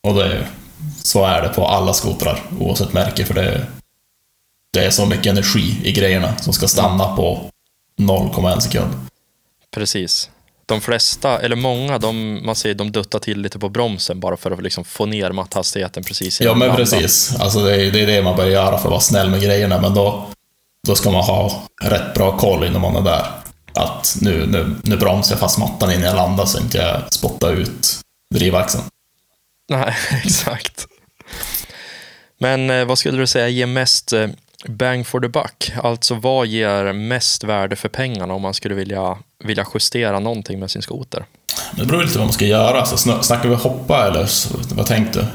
Och 0.01 0.13
det, 0.13 0.47
så 1.03 1.25
är 1.25 1.41
det 1.41 1.49
på 1.49 1.67
alla 1.67 1.93
skotrar, 1.93 2.41
oavsett 2.59 2.93
märke, 2.93 3.25
för 3.25 3.33
det, 3.33 3.65
det 4.71 4.85
är 4.85 4.91
så 4.91 5.05
mycket 5.05 5.25
energi 5.25 5.77
i 5.83 5.91
grejerna 5.91 6.37
som 6.37 6.53
ska 6.53 6.67
stanna 6.67 7.15
på 7.15 7.49
0,1 7.97 8.59
sekund. 8.59 8.93
Precis. 9.73 10.29
De 10.65 10.81
flesta, 10.81 11.39
eller 11.39 11.55
många, 11.55 11.97
de, 11.97 12.39
man 12.45 12.55
ser 12.55 12.73
de 12.73 12.91
duttar 12.91 13.19
till 13.19 13.41
lite 13.41 13.59
på 13.59 13.69
bromsen 13.69 14.19
bara 14.19 14.37
för 14.37 14.51
att 14.51 14.63
liksom 14.63 14.85
få 14.85 15.05
ner 15.05 15.31
matthastigheten 15.31 16.03
precis 16.03 16.41
Ja, 16.41 16.55
men 16.55 16.75
precis. 16.75 17.35
Alltså 17.39 17.63
det, 17.63 17.75
är, 17.75 17.91
det 17.91 18.01
är 18.01 18.07
det 18.07 18.21
man 18.21 18.35
börjar 18.35 18.51
göra 18.51 18.77
för 18.77 18.85
att 18.85 18.91
vara 18.91 18.99
snäll 18.99 19.29
med 19.29 19.41
grejerna, 19.41 19.81
men 19.81 19.93
då, 19.93 20.25
då 20.87 20.95
ska 20.95 21.11
man 21.11 21.23
ha 21.23 21.63
rätt 21.83 22.13
bra 22.13 22.37
koll 22.37 22.63
innan 22.65 22.81
man 22.81 22.95
är 22.95 23.01
där. 23.01 23.25
Att 23.73 24.17
nu, 24.21 24.45
nu, 24.45 24.75
nu 24.83 24.97
bromsar 24.97 25.33
jag 25.33 25.39
fast 25.39 25.57
mattan 25.57 25.91
innan 25.91 26.03
jag 26.03 26.15
landar 26.15 26.45
så 26.45 26.59
inte 26.59 26.77
jag 26.77 27.13
spottar 27.13 27.53
ut 27.53 27.99
drivaxeln. 28.35 28.83
Nej, 29.69 29.95
exakt. 30.25 30.87
Men 32.37 32.69
eh, 32.69 32.85
vad 32.85 32.97
skulle 32.97 33.17
du 33.17 33.27
säga 33.27 33.47
ger 33.47 33.65
mest 33.65 34.13
eh, 34.13 34.27
bang 34.67 35.07
for 35.07 35.19
the 35.19 35.27
buck? 35.27 35.71
Alltså 35.83 36.15
vad 36.15 36.47
ger 36.47 36.93
mest 36.93 37.43
värde 37.43 37.75
för 37.75 37.89
pengarna 37.89 38.33
om 38.33 38.41
man 38.41 38.53
skulle 38.53 38.75
vilja, 38.75 39.17
vilja 39.43 39.65
justera 39.73 40.19
någonting 40.19 40.59
med 40.59 40.71
sin 40.71 40.81
skoter? 40.81 41.25
Det 41.75 41.85
beror 41.85 42.01
lite 42.01 42.13
på 42.13 42.19
vad 42.19 42.27
man 42.27 42.33
ska 42.33 42.45
göra. 42.45 42.85
Så 42.85 42.97
snackar 43.23 43.49
vi 43.49 43.55
hoppa 43.55 44.07
eller 44.07 44.27
vad 44.75 44.85
tänkte 44.85 45.19
du? 45.19 45.25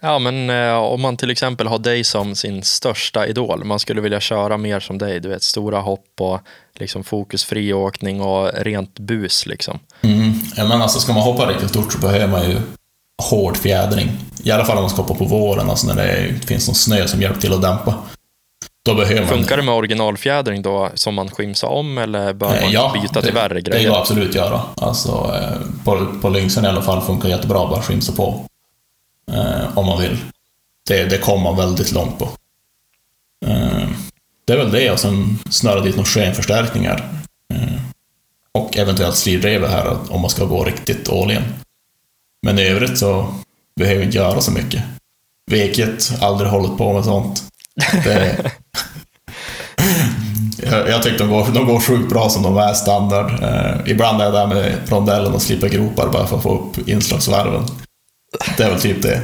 Ja, 0.00 0.18
men 0.18 0.50
eh, 0.50 0.74
om 0.74 1.00
man 1.00 1.16
till 1.16 1.30
exempel 1.30 1.66
har 1.66 1.78
dig 1.78 2.04
som 2.04 2.34
sin 2.34 2.62
största 2.62 3.26
idol, 3.26 3.64
man 3.64 3.78
skulle 3.78 4.00
vilja 4.00 4.20
köra 4.20 4.56
mer 4.56 4.80
som 4.80 4.98
dig, 4.98 5.20
du 5.20 5.28
vet 5.28 5.42
stora 5.42 5.80
hopp 5.80 6.20
och 6.20 6.40
liksom 6.74 7.04
fokusfri 7.04 7.72
åkning 7.72 8.20
och 8.20 8.50
rent 8.54 8.98
bus 8.98 9.46
liksom. 9.46 9.78
Mm. 10.02 10.32
Ja, 10.56 10.68
men 10.68 10.82
alltså 10.82 11.00
ska 11.00 11.12
man 11.12 11.22
hoppa 11.22 11.46
riktigt 11.46 11.70
stort 11.70 11.92
så 11.92 11.98
behöver 11.98 12.26
man 12.26 12.50
ju 12.50 12.56
hård 13.22 13.56
fjädring. 13.56 14.10
I 14.42 14.50
alla 14.50 14.64
fall 14.64 14.76
om 14.76 14.82
man 14.82 14.90
ska 14.90 15.02
hoppa 15.02 15.14
på 15.14 15.24
våren, 15.24 15.70
alltså 15.70 15.86
när 15.86 15.96
det 15.96 16.46
finns 16.46 16.68
någon 16.68 16.74
snö 16.74 17.06
som 17.06 17.22
hjälper 17.22 17.40
till 17.40 17.52
att 17.52 17.62
dämpa. 17.62 17.94
Då 18.88 18.94
behöver 18.94 19.20
man... 19.20 19.28
Funkar 19.28 19.56
det 19.56 19.62
med 19.62 19.74
originalfjädring 19.74 20.62
då, 20.62 20.90
som 20.94 21.14
man 21.14 21.30
skimsar 21.30 21.68
om, 21.68 21.98
eller 21.98 22.32
bör 22.32 22.60
man 22.60 22.72
ja, 22.72 22.96
byta 23.02 23.22
till 23.22 23.32
värre 23.32 23.60
grejer? 23.60 23.82
det 23.82 23.88
går 23.88 23.98
absolut 23.98 24.28
att 24.28 24.34
göra. 24.34 24.60
Alltså, 24.74 25.10
eh, 25.10 25.84
på, 25.84 26.06
på 26.22 26.28
Lynxen 26.28 26.64
i 26.64 26.68
alla 26.68 26.82
fall 26.82 27.02
funkar 27.02 27.28
jättebra 27.28 27.62
att 27.62 27.70
bara 27.70 27.82
skimsa 27.82 28.12
på. 28.12 28.44
Eh, 29.32 29.78
om 29.78 29.86
man 29.86 30.00
vill. 30.00 30.16
Det, 30.86 31.04
det 31.04 31.18
kommer 31.18 31.42
man 31.42 31.56
väldigt 31.56 31.92
långt 31.92 32.18
på. 32.18 32.28
Eh, 33.46 33.88
det 34.44 34.52
är 34.52 34.56
väl 34.56 34.72
det, 34.72 34.90
och 34.90 35.00
sen 35.00 35.38
snöra 35.50 35.80
dit 35.80 35.96
några 35.96 36.06
skenförstärkningar. 36.06 37.08
Eh, 37.54 37.80
och 38.52 38.76
eventuellt 38.78 39.16
slirdrevet 39.16 39.70
här, 39.70 39.96
om 40.08 40.20
man 40.20 40.30
ska 40.30 40.44
gå 40.44 40.64
riktigt 40.64 41.08
all 41.08 41.30
in. 41.30 41.44
Men 42.42 42.58
i 42.58 42.62
övrigt 42.62 42.98
så 42.98 43.34
behöver 43.76 43.98
vi 43.98 44.04
inte 44.04 44.18
göra 44.18 44.40
så 44.40 44.50
mycket. 44.50 44.82
Veket, 45.46 46.12
aldrig 46.20 46.50
hållit 46.50 46.78
på 46.78 46.92
med 46.92 47.04
sånt. 47.04 47.44
Det, 48.04 48.52
jag, 50.62 50.88
jag 50.88 51.02
tycker 51.02 51.18
de 51.18 51.28
går, 51.28 51.46
de 51.54 51.66
går 51.66 51.80
sjukt 51.80 52.08
bra 52.08 52.28
som 52.28 52.42
de 52.42 52.56
är 52.56 52.74
standard. 52.74 53.42
Eh, 53.42 53.90
ibland 53.90 54.20
är 54.20 54.24
jag 54.24 54.34
där 54.34 54.46
med 54.46 54.90
rondellen 54.90 55.32
och 55.32 55.42
slipper 55.42 55.68
gropar 55.68 56.08
bara 56.08 56.26
för 56.26 56.36
att 56.36 56.42
få 56.42 56.54
upp 56.54 56.88
inslagsvarven. 56.88 57.62
Det 58.56 58.62
är 58.62 58.70
väl 58.70 58.80
typ 58.80 59.02
det. 59.02 59.20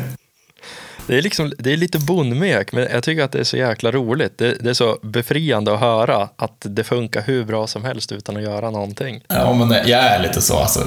Det 1.07 1.19
är, 1.19 1.23
liksom, 1.23 1.53
det 1.59 1.73
är 1.73 1.77
lite 1.77 1.99
bondmek, 1.99 2.73
men 2.73 2.89
jag 2.93 3.03
tycker 3.03 3.23
att 3.23 3.33
det 3.33 3.39
är 3.39 3.45
så 3.45 3.57
jäkla 3.57 3.93
roligt. 3.93 4.39
Det, 4.39 4.55
det, 4.61 4.71
är 4.71 4.75
så 4.75 4.99
befriande 5.03 5.75
att 5.75 5.81
höra 5.81 6.29
att 6.37 6.57
det 6.61 6.85
funkar 6.85 7.23
hur 7.23 7.45
bra 7.45 7.67
som 7.67 7.85
helst 7.85 8.13
utan 8.13 8.37
att 8.37 8.43
göra 8.43 8.71
någonting. 8.71 9.25
Ja, 9.29 9.55
men 9.55 9.71
jag 9.71 10.01
är 10.01 10.23
lite 10.23 10.43
så. 10.43 10.57
Alltså, 10.59 10.81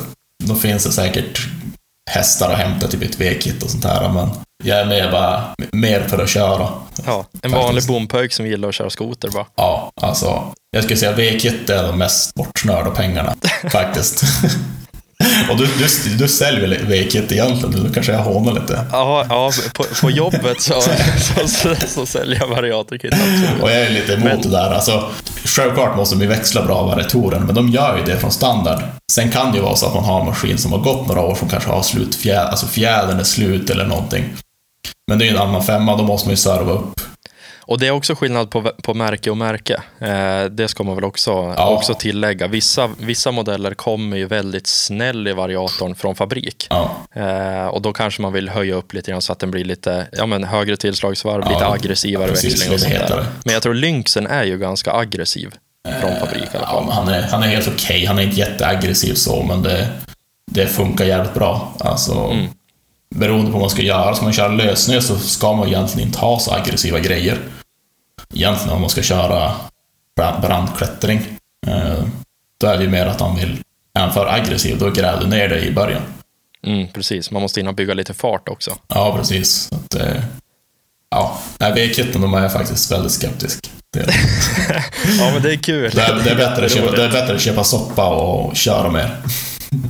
då 0.44 0.56
finns 0.56 0.84
det 0.84 0.92
säkert 0.92 1.48
hästar 2.10 2.52
att 2.52 2.58
hämta, 2.58 2.88
typ 2.88 3.04
ett 3.04 3.22
V-kit 3.22 3.64
och 3.64 3.70
sånt 3.70 3.86
här, 3.86 4.14
men 4.14 4.30
jag 4.64 4.80
är 4.80 4.86
mer 4.86 5.12
bara, 5.12 5.44
mer 5.72 6.02
för 6.02 6.24
att 6.24 6.30
köra. 6.30 6.70
Ja, 7.06 7.26
en 7.42 7.52
vanlig 7.52 7.88
bompöjk 7.88 8.34
som 8.34 8.48
gillar 8.48 8.70
att 8.70 8.76
köra 8.76 8.90
skoter 8.90 9.30
bara. 9.30 9.46
Ja, 9.56 9.92
alltså, 10.02 10.44
jag 10.72 10.84
skulle 10.84 10.98
säga 10.98 11.12
V-kit 11.12 11.70
är 11.70 11.84
de 11.84 11.98
mest 11.98 12.34
bortsnörda 12.34 12.92
pengarna, 12.92 13.36
faktiskt. 13.72 14.24
Och 15.50 15.58
du, 15.58 15.66
du, 15.66 16.16
du 16.18 16.28
säljer 16.28 16.86
V-kit 16.86 17.32
egentligen? 17.32 17.84
Du 17.84 17.94
kanske 17.94 18.12
jag 18.12 18.20
hånar 18.20 18.54
lite? 18.54 18.86
Ja, 18.92 19.26
ja 19.30 19.52
på, 19.74 19.84
på 20.02 20.12
jobbet 20.12 20.62
så, 20.62 20.82
så, 20.82 21.48
så, 21.48 21.76
så 21.88 22.06
säljer 22.06 22.40
jag 22.40 22.48
variatorkit. 22.48 23.14
Och 23.62 23.70
jag 23.70 23.82
är 23.82 23.90
lite 23.90 24.14
emot 24.14 24.24
men... 24.24 24.42
det 24.42 24.50
där. 24.50 24.72
Alltså, 24.72 25.04
självklart 25.46 25.98
måste 25.98 26.16
vi 26.16 26.26
växla 26.26 26.66
bra 26.66 26.84
variatorer, 26.84 27.40
men 27.40 27.56
de 27.56 27.70
gör 27.70 27.98
ju 27.98 28.04
det 28.04 28.20
från 28.20 28.32
standard. 28.32 28.80
Sen 29.12 29.32
kan 29.32 29.52
det 29.52 29.58
ju 29.58 29.64
vara 29.64 29.76
så 29.76 29.86
att 29.86 29.94
man 29.94 30.04
har 30.04 30.20
en 30.20 30.26
maskin 30.26 30.58
som 30.58 30.72
har 30.72 30.80
gått 30.80 31.08
några 31.08 31.22
år 31.22 31.36
som 31.36 31.50
kanske 31.50 31.70
har 31.70 31.84
slut 31.84 32.16
fjäder, 32.16 32.46
alltså 32.46 32.66
fjädern 32.66 33.20
är 33.20 33.24
slut 33.24 33.70
eller 33.70 33.86
någonting. 33.86 34.24
Men 35.08 35.20
det 35.20 35.26
är 35.26 35.30
ju 35.30 35.36
en 35.36 35.42
annan 35.42 35.66
femma, 35.66 35.98
då 35.98 36.04
måste 36.04 36.28
man 36.28 36.34
ju 36.34 36.38
serva 36.38 36.72
upp. 36.72 37.02
Och 37.68 37.80
det 37.80 37.88
är 37.88 37.92
också 37.92 38.16
skillnad 38.16 38.50
på, 38.50 38.62
på 38.62 38.94
märke 38.94 39.30
och 39.32 39.38
märke. 39.38 39.82
Eh, 40.00 40.46
det 40.46 40.68
ska 40.68 40.84
man 40.84 40.96
väl 40.96 41.04
också, 41.04 41.32
ja. 41.58 41.70
också 41.70 41.94
tillägga. 41.94 42.48
Vissa, 42.48 42.90
vissa 43.00 43.32
modeller 43.32 43.74
kommer 43.74 44.18
ju 44.18 44.26
väldigt 44.26 44.68
snäll 44.68 45.28
i 45.28 45.34
variatorn 45.34 45.96
från 45.96 46.16
fabrik. 46.16 46.68
Ja. 46.70 46.92
Eh, 47.16 47.68
och 47.68 47.82
då 47.82 47.94
kanske 47.94 48.22
man 48.22 48.34
vill 48.34 48.50
höja 48.50 48.76
upp 48.76 48.94
lite 48.94 49.12
grann 49.12 49.22
så 49.22 49.32
att 49.32 49.40
den 49.40 49.52
blir 49.52 49.66
lite 49.66 50.08
ja, 50.12 50.26
men 50.26 50.44
högre 50.44 50.78
tillslagsvarv, 50.78 51.44
ja, 51.46 51.50
lite 51.50 51.68
aggressivare 51.68 52.28
precis, 52.28 52.54
växling 52.54 52.74
och 52.74 52.80
sånt 52.80 52.94
där. 52.94 53.26
Men 53.46 53.54
jag 53.54 53.64
tror 53.64 53.74
Lynxen 53.74 54.28
är 54.28 54.44
ju 54.44 54.58
ganska 54.58 54.94
aggressiv 54.94 55.54
från 56.02 56.12
eh, 56.12 56.20
fabrik 56.20 56.44
i 56.54 56.58
alla 56.58 56.68
fall. 56.68 56.86
Ja, 56.88 56.94
han, 56.94 57.08
är, 57.08 57.22
han 57.22 57.44
är 57.44 57.48
helt 57.48 57.68
okej. 57.68 57.96
Okay. 57.96 58.06
Han 58.06 58.20
är 58.20 58.24
inte 58.24 58.38
jätteaggressiv 58.38 59.14
så, 59.14 59.44
men 59.44 59.64
det, 59.64 59.88
det 60.52 60.68
funkar 60.68 61.06
jävligt 61.06 61.34
bra. 61.34 61.74
Alltså, 61.80 62.14
mm 62.14 62.48
beroende 63.16 63.46
på 63.46 63.52
vad 63.52 63.62
man 63.62 63.70
ska 63.70 63.82
göra. 63.82 64.16
Ska 64.16 64.24
man 64.24 64.34
köra 64.34 64.48
lössnö 64.48 65.02
så 65.02 65.16
ska 65.20 65.54
man 65.54 65.68
egentligen 65.68 66.08
inte 66.08 66.20
ha 66.20 66.40
så 66.40 66.52
aggressiva 66.54 67.00
grejer. 67.00 67.38
egentligen 68.34 68.74
om 68.76 68.82
man 68.82 68.90
ska 68.90 69.02
köra 69.02 69.52
brand- 70.16 70.42
brandklättring. 70.42 71.22
Eh, 71.68 72.04
då 72.62 72.68
är 72.68 72.78
det 72.78 72.84
ju 72.84 72.90
mer 72.90 73.06
att 73.06 73.20
han 73.22 73.36
vill, 73.36 73.58
är 73.94 74.02
han 74.02 74.14
för 74.14 74.28
aggressiv, 74.28 74.78
då 74.80 74.90
gräver 74.90 75.22
du 75.22 75.28
ner 75.28 75.50
dig 75.50 75.68
i 75.68 75.72
början. 75.72 76.02
Mm, 76.64 76.88
precis, 76.94 77.32
man 77.32 77.42
måste 77.42 77.60
hinna 77.60 77.74
bygga 77.74 77.94
lite 77.94 78.14
fart 78.14 78.50
också. 78.50 78.78
Ja, 78.88 79.16
precis. 79.18 79.72
Att, 79.72 79.96
eh, 79.96 80.24
ja, 81.10 81.38
V-kitten, 81.60 82.22
de 82.22 82.34
är 82.34 82.50
faktiskt 82.50 82.92
väldigt 82.92 83.12
skeptisk. 83.12 83.72
Ja, 85.20 85.32
men 85.34 85.42
det 85.42 85.52
är 85.54 85.58
kul. 85.58 85.92
Det 85.96 86.02
är, 86.02 86.16
det 86.24 86.30
är, 86.32 86.36
bättre, 86.36 86.66
att 86.66 86.72
köpa, 86.72 86.92
det 86.92 87.04
är 87.04 87.12
bättre 87.12 87.36
att 87.36 87.42
köpa 87.42 87.64
soppa 87.64 88.08
och 88.10 88.56
köra 88.56 88.92
mer. 88.92 89.18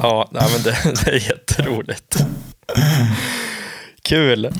Ja, 0.01 0.29
nej, 0.31 0.43
men 0.53 0.61
det, 0.63 0.77
det 1.05 1.11
är 1.11 1.27
jätteroligt. 1.29 2.25
Kul. 4.01 4.51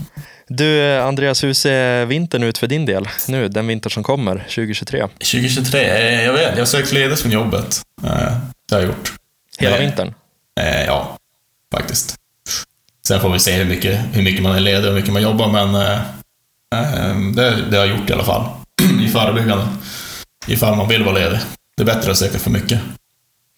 Du, 0.48 0.94
Andreas, 1.00 1.44
hur 1.44 1.54
ser 1.54 2.06
vintern 2.06 2.44
ut 2.44 2.58
för 2.58 2.68
din 2.68 2.86
del 2.86 3.08
nu, 3.28 3.48
den 3.48 3.68
vinter 3.68 3.90
som 3.90 4.04
kommer, 4.04 4.36
2023? 4.40 5.08
2023, 5.08 5.80
eh, 5.80 6.24
jag 6.26 6.34
vet, 6.34 6.50
jag 6.52 6.58
har 6.58 6.66
sökt 6.66 6.92
ledigt 6.92 7.20
från 7.20 7.32
jobbet. 7.32 7.82
Eh, 8.04 8.10
det 8.70 8.76
har 8.76 8.82
jag 8.82 8.88
gjort. 8.88 9.14
Hela 9.60 9.76
Eh, 9.76 9.82
vintern? 9.82 10.14
Eh, 10.60 10.86
ja, 10.86 11.18
faktiskt. 11.74 12.16
Sen 13.08 13.22
får 13.22 13.30
vi 13.30 13.40
se 13.40 13.52
hur 13.52 13.66
mycket, 13.66 14.00
hur 14.14 14.22
mycket 14.24 14.44
man 14.44 14.56
är 14.56 14.60
ledig 14.60 14.80
och 14.84 14.88
hur 14.90 14.94
mycket 15.00 15.14
man 15.14 15.22
jobbar, 15.22 15.48
men 15.48 15.76
eh, 15.76 16.00
eh, 16.74 17.18
det, 17.36 17.62
det 17.72 17.78
har 17.78 17.86
jag 17.86 17.98
gjort 17.98 18.10
i 18.10 18.14
alla 18.14 18.24
fall. 18.24 18.50
I 19.02 19.08
förebyggande. 19.08 19.68
Ifall 20.48 20.76
man 20.78 20.88
vill 20.88 21.04
vara 21.04 21.16
ledig. 21.16 21.40
Det 21.78 21.84
är 21.84 21.86
bättre 21.86 22.12
att 22.12 22.18
söka 22.18 22.40
för 22.40 22.50
mycket. 22.50 22.80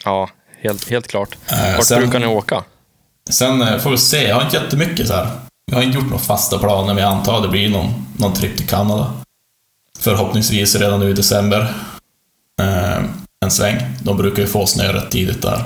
Ja, 0.05 0.29
helt, 0.61 0.89
helt 0.89 1.07
klart. 1.07 1.29
Vart 1.77 1.83
sen- 1.85 1.99
brukar 1.99 2.19
ni 2.19 2.25
åka? 2.27 2.63
Sen 3.29 3.61
eh, 3.61 3.79
får 3.79 3.91
vi 3.91 3.97
se, 3.97 4.27
jag 4.27 4.35
har 4.35 4.43
inte 4.43 4.57
jättemycket 4.57 5.07
så 5.07 5.13
här. 5.13 5.29
Jag 5.65 5.75
har 5.75 5.83
inte 5.83 5.97
gjort 5.97 6.09
några 6.09 6.23
fasta 6.23 6.59
planer, 6.59 6.93
men 6.93 7.03
jag 7.03 7.11
antar 7.11 7.35
att 7.35 7.43
det 7.43 7.49
blir 7.49 7.69
någon, 7.69 7.93
någon 8.17 8.33
tripp 8.33 8.57
till 8.57 8.67
Kanada. 8.67 9.13
Förhoppningsvis 9.99 10.75
redan 10.75 10.99
nu 10.99 11.09
i 11.09 11.13
december. 11.13 11.73
Eh, 12.61 13.03
en 13.45 13.51
sväng. 13.51 13.77
De 14.03 14.17
brukar 14.17 14.41
ju 14.41 14.47
få 14.47 14.65
snö 14.65 14.93
rätt 14.93 15.11
tidigt 15.11 15.41
där. 15.41 15.63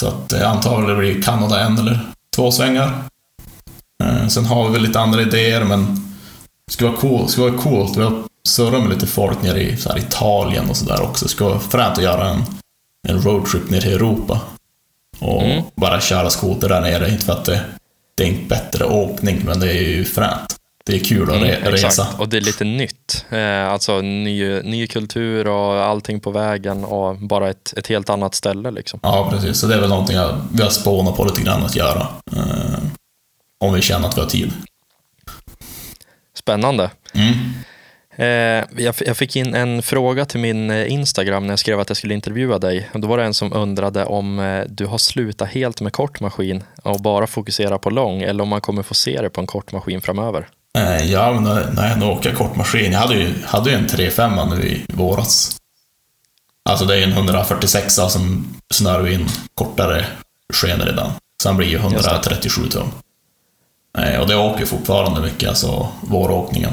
Så 0.00 0.08
att 0.08 0.32
eh, 0.32 0.40
jag 0.40 0.50
antar 0.50 0.82
att 0.82 0.88
det 0.88 0.94
blir 0.94 1.22
Kanada 1.22 1.60
en 1.60 1.78
eller 1.78 2.00
två 2.36 2.50
svängar. 2.50 3.02
Eh, 4.04 4.28
sen 4.28 4.44
har 4.44 4.66
vi 4.66 4.72
väl 4.72 4.82
lite 4.82 5.00
andra 5.00 5.22
idéer, 5.22 5.64
men 5.64 5.94
det 6.66 6.72
skulle 6.72 6.90
vara 6.90 7.00
coolt. 7.00 7.30
Skulle 7.30 7.50
vara 7.50 7.62
coolt. 7.62 7.96
Vi 7.96 8.02
har 8.02 8.22
surrat 8.46 8.82
med 8.82 8.90
lite 8.90 9.06
folk 9.06 9.42
nere 9.42 9.62
i 9.62 9.76
så 9.76 9.88
här, 9.88 9.98
Italien 9.98 10.70
och 10.70 10.76
sådär 10.76 11.02
också. 11.02 11.24
Det 11.24 11.30
skulle 11.30 11.50
vara 11.50 11.60
fränt 11.60 11.98
att 11.98 12.04
göra 12.04 12.28
en, 12.28 12.44
en 13.08 13.22
roadtrip 13.22 13.70
ner 13.70 13.80
till 13.80 13.92
Europa. 13.92 14.40
Och 15.22 15.42
Mm. 15.42 15.62
bara 15.74 16.00
köra 16.00 16.30
skoter 16.30 16.68
där 16.68 16.80
nere. 16.80 17.10
Inte 17.10 17.24
för 17.24 17.32
att 17.32 17.44
det, 17.44 17.60
det 18.14 18.22
är 18.22 18.26
inte 18.28 18.44
bättre 18.48 18.84
åkning, 18.84 19.42
men 19.44 19.60
det 19.60 19.70
är 19.72 19.82
ju 19.82 20.04
fränt. 20.04 20.56
Det 20.84 20.94
är 20.94 20.98
kul 21.04 21.30
att 21.30 21.42
re, 21.42 21.54
Mm, 21.56 21.72
resa. 21.72 21.86
exakt, 21.86 22.18
och 22.20 22.28
det 22.28 22.36
är 22.36 22.40
lite 22.40 22.64
nytt. 22.64 23.26
Eh, 23.30 23.68
alltså 23.68 24.00
ny, 24.00 24.62
ny 24.62 24.86
kultur 24.86 25.46
och 25.46 25.84
allting 25.84 26.20
på 26.20 26.30
vägen 26.30 26.84
och 26.84 27.16
bara 27.18 27.50
ett, 27.50 27.74
ett 27.76 27.86
helt 27.86 28.10
annat 28.10 28.34
ställe 28.34 28.70
liksom. 28.70 29.00
Ja, 29.02 29.28
precis. 29.30 29.58
Så 29.60 29.66
det 29.66 29.74
är 29.74 29.80
väl 29.80 29.88
någonting 29.88 30.16
jag, 30.16 30.36
vi 30.52 30.62
har 30.62 30.70
spånat 30.70 31.16
på 31.16 31.24
lite 31.24 31.42
grann 31.42 31.64
att 31.64 31.76
göra. 31.76 32.06
Eh, 32.36 32.78
om 33.60 33.74
vi 33.74 33.82
känner 33.82 34.08
att 34.08 34.16
vi 34.16 34.20
har 34.20 34.28
tid. 34.28 34.52
Spännande. 36.38 36.90
Mm. 37.14 37.34
Eh, 38.16 38.64
jag, 38.76 39.16
fick 39.16 39.36
in 39.36 39.54
en 39.54 39.82
fråga 39.82 40.24
till 40.24 40.40
min 40.40 40.70
eh, 40.70 40.92
Instagram 40.92 41.46
när 41.46 41.52
jag 41.52 41.58
skrev 41.58 41.80
att 41.80 41.90
jag 41.90 41.96
skulle 41.96 42.14
intervjua 42.14 42.58
dig. 42.58 42.90
Då 42.92 43.08
var 43.08 43.18
det 43.18 43.24
en 43.24 43.34
som 43.34 43.52
undrade 43.52 44.04
om 44.04 44.38
eh, 44.38 44.64
du 44.68 44.86
har 44.86 44.98
slutat 44.98 45.48
helt 45.48 45.80
med 45.80 45.92
kortmaskin 45.92 46.62
och 46.82 47.00
bara 47.00 47.26
fokuserar 47.26 47.78
på 47.78 47.90
lång 47.90 48.22
eller 48.22 48.42
om 48.42 48.48
man 48.48 48.60
kommer 48.60 48.82
få 48.82 48.94
se 48.94 49.22
det 49.22 49.30
på 49.30 49.40
en 49.40 49.46
kortmaskin 49.46 50.00
framöver. 50.00 50.48
Ja, 51.04 51.40
men 51.40 51.76
jag 51.76 51.98
nu 51.98 52.06
åker 52.06 52.34
kortmaskin. 52.34 52.92
Jag 52.92 52.98
hade 52.98 53.14
ju, 53.14 53.34
hade 53.44 53.70
ju 53.70 53.76
en 53.76 53.86
3.5 53.86 54.56
nu 54.56 54.66
i 54.66 54.84
våras. 54.88 55.56
Alltså 56.70 56.84
det 56.84 56.98
är 56.98 57.02
en 57.02 57.12
146 57.12 57.94
som 57.94 58.54
snör 58.74 59.08
in 59.08 59.28
kortare 59.54 60.04
skenor 60.52 60.88
i 60.88 60.92
den. 60.92 61.10
Så 61.42 61.48
den 61.48 61.56
blir 61.56 61.68
ju 61.68 61.76
137 61.76 62.68
tum. 62.68 62.88
Och 64.20 64.26
det 64.26 64.36
åker 64.36 64.66
fortfarande 64.66 65.20
mycket, 65.20 65.48
alltså 65.48 65.88
våråkningen. 66.00 66.72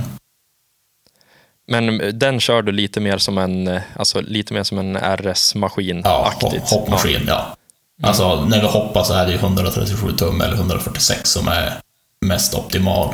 Men 1.70 2.02
eh, 2.02 2.08
den 2.08 2.40
kör 2.40 2.62
du 2.62 2.72
lite 2.72 3.00
mer 3.00 3.18
som 3.18 3.38
en, 3.38 3.68
eh, 3.68 3.82
alltså 3.96 4.22
lite 4.22 4.54
mer 4.54 4.64
som 4.64 4.78
en 4.78 4.98
RS-maskin 4.98 6.02
Ja, 6.06 6.34
hoppmaskin, 6.64 7.22
ja. 7.28 7.56
Alltså, 8.02 8.46
när 8.46 8.62
vi 8.62 8.68
hoppar 8.68 9.04
så 9.04 9.14
är 9.14 9.26
det 9.26 9.32
ju 9.32 9.38
137 9.38 10.12
tum 10.12 10.42
eller 10.42 10.54
146 10.54 11.30
som 11.30 11.48
är 11.48 11.74
mest 12.26 12.54
optimal. 12.54 13.14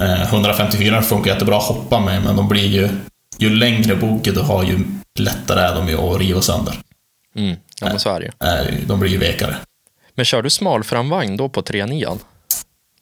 Eh, 0.00 0.22
154 0.22 1.02
funkar 1.02 1.30
jättebra 1.30 1.56
att 1.56 1.64
hoppa 1.64 2.00
med, 2.00 2.22
men 2.22 2.36
de 2.36 2.48
blir 2.48 2.66
ju... 2.66 2.88
Ju 3.38 3.50
längre 3.50 3.96
boke 3.96 4.30
du 4.30 4.40
har, 4.40 4.64
ju 4.64 4.78
lättare 5.18 5.60
är 5.60 5.74
de 5.74 5.88
ju 5.88 5.98
att 5.98 6.20
riva 6.20 6.40
sönder. 6.40 6.74
Ja, 7.34 7.40
mm. 7.40 7.56
ja 7.80 7.86
men 7.86 8.00
så 8.00 8.10
är 8.10 8.20
det 8.20 8.26
ju. 8.26 8.48
Eh, 8.48 8.86
de 8.86 9.00
blir 9.00 9.10
ju 9.10 9.18
vekare. 9.18 9.56
Men 10.14 10.24
kör 10.24 10.42
du 10.42 10.50
smalframvagn 10.50 11.36
då 11.36 11.48
på 11.48 11.62
39 11.62 12.18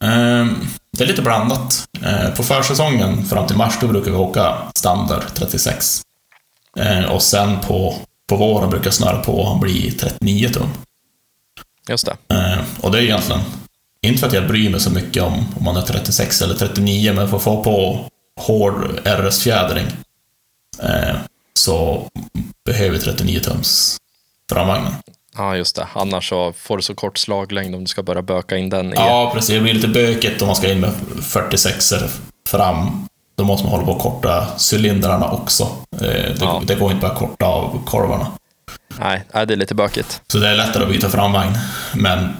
Ehm, 0.00 0.66
Det 0.99 1.05
är 1.05 1.09
lite 1.09 1.22
blandat. 1.22 1.88
Eh, 2.03 2.30
På 2.34 2.42
försäsongen 2.42 3.24
fram 3.24 3.46
till 3.46 3.57
mars, 3.57 3.74
då 3.80 3.86
brukar 3.86 4.11
vi 4.11 4.16
åka 4.16 4.57
standard 4.74 5.22
36. 5.34 6.03
Eh, 6.78 7.05
Och 7.05 7.22
sen 7.22 7.61
på, 7.61 7.94
på 8.28 8.36
våren 8.36 8.70
brukar 8.70 8.90
snöra 8.90 9.18
på 9.22 9.32
och 9.40 9.59
bli 9.59 9.90
39 9.92 10.49
tum. 10.49 10.68
Just 11.88 12.07
det. 12.07 12.34
Eh, 12.36 12.59
och 12.80 12.90
det 12.92 12.99
är 12.99 13.03
egentligen, 13.03 13.40
inte 14.01 14.20
för 14.20 14.26
att 14.26 14.32
jag 14.32 14.49
bryr 14.49 14.70
mig 14.70 14.80
så 14.80 14.90
mycket 14.90 15.22
om 15.22 15.46
om 15.59 15.64
man 15.64 15.76
är 15.76 15.82
36 15.82 16.42
eller 16.42 16.55
39, 16.55 17.12
men 17.12 17.28
för 17.28 17.36
att 17.36 17.42
få 17.42 17.64
på 17.64 18.05
hård 18.40 19.01
RS-fjädring 19.05 19.86
så 21.59 22.09
behöver 22.64 22.99
39 22.99 23.40
tums 23.40 23.96
framvagnen. 24.53 24.92
Ja, 25.39 25.57
just 25.57 25.76
det. 25.76 25.89
Annars 25.93 26.28
så 26.28 26.53
får 26.53 26.76
du 26.76 26.82
så 26.82 26.95
kort 26.95 27.18
slaglängd 27.18 27.74
om 27.74 27.80
du 27.80 27.86
ska 27.89 28.03
börja 28.03 28.22
böka 28.22 28.57
in 28.57 28.70
den 28.70 28.93
i... 28.93 28.97
Ja, 28.97 29.30
precis. 29.34 29.55
Det 29.55 29.61
blir 29.61 29.74
lite 29.74 29.89
bökigt 29.89 30.43
om 30.43 30.47
man 30.47 30.57
ska 30.57 30.72
in 30.72 30.80
med 30.80 30.91
46 31.22 31.93
fram. 32.51 33.07
Då 33.36 33.45
måste 33.45 33.64
man 33.66 33.72
hålla 33.72 33.84
på 33.86 33.93
att 33.97 34.03
korta 34.03 34.47
cylindrarna 34.72 35.30
också. 35.30 35.62
Eh, 35.93 35.99
Det, 36.01 36.34
Ja. 36.41 36.62
det 36.66 36.74
går 36.74 36.91
inte 36.93 37.01
bara 37.03 37.12
att 37.12 37.18
korta 37.18 37.47
av 37.47 37.84
korvarna. 37.86 38.26
Nej, 39.01 39.22
det 39.32 39.41
är 39.41 39.57
lite 39.57 39.74
bökigt. 39.74 40.22
Så 40.26 40.39
det 40.39 40.49
är 40.49 40.57
lättare 40.57 40.82
att 40.84 40.89
byta 40.91 41.09
framvagn. 41.11 41.53
Men 41.95 42.36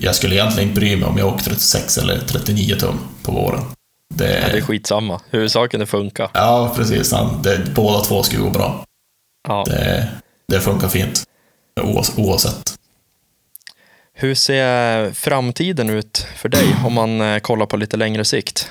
jag 0.00 0.14
skulle 0.14 0.34
egentligen 0.34 0.68
inte 0.68 0.80
bry 0.80 0.96
mig 0.96 1.08
om 1.08 1.18
jag 1.18 1.28
åker 1.28 1.44
36 1.44 1.98
eller 1.98 2.18
39 2.18 2.76
tum 2.80 2.98
på 3.22 3.32
våren. 3.32 3.60
Det, 4.14 4.24
Ja, 4.40 4.48
det 4.52 4.58
är 4.58 4.60
skitsamma. 4.60 5.20
Huvudsaken 5.30 5.80
är 5.80 5.86
funka. 5.86 6.30
Ja, 6.34 6.72
precis. 6.76 7.14
Det, 7.42 7.74
båda 7.74 8.00
två 8.04 8.22
skulle 8.22 8.42
gå 8.42 8.50
bra. 8.50 8.84
Ja. 9.48 9.64
Det, 9.66 10.08
det 10.48 10.60
funkar 10.60 10.88
fint. 10.88 11.24
Oavs- 11.80 12.12
Oavsett. 12.16 12.74
Hur 14.12 14.34
ser 14.34 15.12
framtiden 15.12 15.90
ut 15.90 16.26
för 16.36 16.48
dig 16.48 16.76
om 16.86 16.92
man 16.92 17.20
eh, 17.20 17.38
kollar 17.38 17.66
på 17.66 17.76
lite 17.76 17.96
längre 17.96 18.24
sikt? 18.24 18.68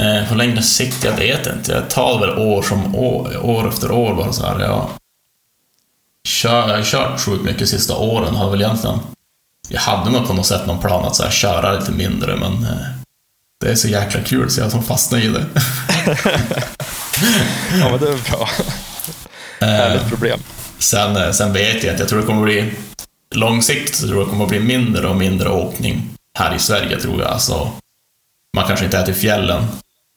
Eh, 0.00 0.28
på 0.28 0.34
längre 0.34 0.62
sikt, 0.62 1.04
jag 1.04 1.12
vet 1.16 1.46
inte. 1.46 1.72
Jag 1.72 1.90
tar 1.90 2.20
väl 2.20 2.30
år 2.38 2.62
som 2.62 2.94
år, 2.96 3.44
år 3.46 3.68
efter 3.68 3.90
år 3.90 4.14
bara 4.14 4.32
så 4.32 4.46
här. 4.46 4.60
Jag, 4.60 4.86
kör, 6.24 6.68
jag 6.68 6.76
har 6.76 6.84
kört 6.84 7.20
sjukt 7.20 7.44
mycket 7.44 7.68
sista 7.68 7.96
åren. 7.96 8.34
Har 8.34 8.50
väl 8.50 8.60
egentligen... 8.62 8.98
Jag 9.68 9.80
hade 9.80 10.10
nog 10.10 10.26
på 10.26 10.32
något 10.32 10.46
sätt 10.46 10.66
någon 10.66 10.78
plan 10.80 11.04
att 11.04 11.16
så 11.16 11.22
här, 11.22 11.30
köra 11.30 11.72
lite 11.78 11.92
mindre, 11.92 12.36
men 12.36 12.52
eh, 12.52 12.86
det 13.60 13.70
är 13.70 13.74
så 13.74 13.88
jäkla 13.88 14.20
kul 14.22 14.50
så 14.50 14.60
jag 14.60 14.70
som 14.70 14.82
fastnar 14.82 15.18
i 15.18 15.28
det. 15.28 15.46
Ja, 17.80 17.88
men 17.90 17.98
det 18.00 18.08
är 18.08 18.30
bra. 18.30 18.48
Härligt 19.60 20.08
problem. 20.08 20.40
Sen, 20.80 21.16
eh, 21.16 21.30
sen 21.30 21.52
vet 21.52 21.84
jag 21.84 21.94
att 21.94 22.00
jag 22.00 22.08
tror 22.08 22.20
det 22.20 22.26
kommer 22.26 22.42
bli... 22.44 22.72
Långsiktigt 23.34 23.96
så 23.96 24.06
tror 24.06 24.18
jag 24.18 24.26
det 24.26 24.30
kommer 24.30 24.46
bli 24.46 24.60
mindre 24.60 25.08
och 25.08 25.16
mindre 25.16 25.50
åkning 25.50 26.02
här 26.34 26.54
i 26.54 26.58
Sverige, 26.58 27.00
tror 27.00 27.20
jag. 27.20 27.30
Alltså, 27.30 27.70
man 28.56 28.66
kanske 28.66 28.84
inte 28.84 28.98
är 28.98 29.04
till 29.04 29.14
fjällen 29.14 29.64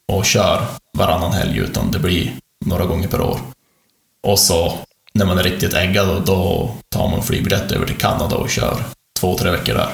och 0.08 0.24
kör 0.24 0.66
varannan 0.92 1.32
helg, 1.32 1.58
utan 1.58 1.90
det 1.90 1.98
blir 1.98 2.32
några 2.64 2.84
gånger 2.84 3.08
per 3.08 3.20
år. 3.20 3.40
Och 4.22 4.38
så, 4.38 4.78
när 5.12 5.26
man 5.26 5.38
är 5.38 5.42
riktigt 5.42 5.74
äggad, 5.74 6.08
då, 6.08 6.18
då 6.20 6.70
tar 6.88 7.08
man 7.08 7.22
flygbiljett 7.22 7.72
över 7.72 7.86
till 7.86 7.96
Kanada 7.96 8.36
och 8.36 8.50
kör 8.50 8.76
två, 9.20 9.38
tre 9.38 9.50
veckor 9.50 9.74
där. 9.74 9.90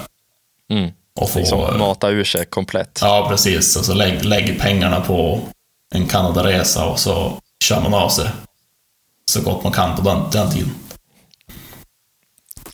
Mm. 0.71 0.91
Och 1.15 1.31
får, 1.31 1.41
Liksom 1.41 1.79
mata 1.79 2.09
ur 2.09 2.25
sig 2.25 2.47
komplett. 2.47 2.99
Ja, 3.03 3.27
precis. 3.31 3.77
Och 3.77 3.85
så 3.85 3.95
lägg, 3.95 4.25
lägg 4.25 4.61
pengarna 4.61 5.01
på 5.01 5.41
en 5.95 6.09
Kanadaresa 6.09 6.85
och 6.85 6.99
så 6.99 7.33
kör 7.61 7.81
man 7.81 7.95
av 7.95 8.09
sig 8.09 8.31
så 9.31 9.41
gott 9.41 9.65
man 9.65 9.73
kan 9.73 9.97
på 9.97 10.03
den, 10.03 10.31
den 10.33 10.51
tiden. 10.51 10.71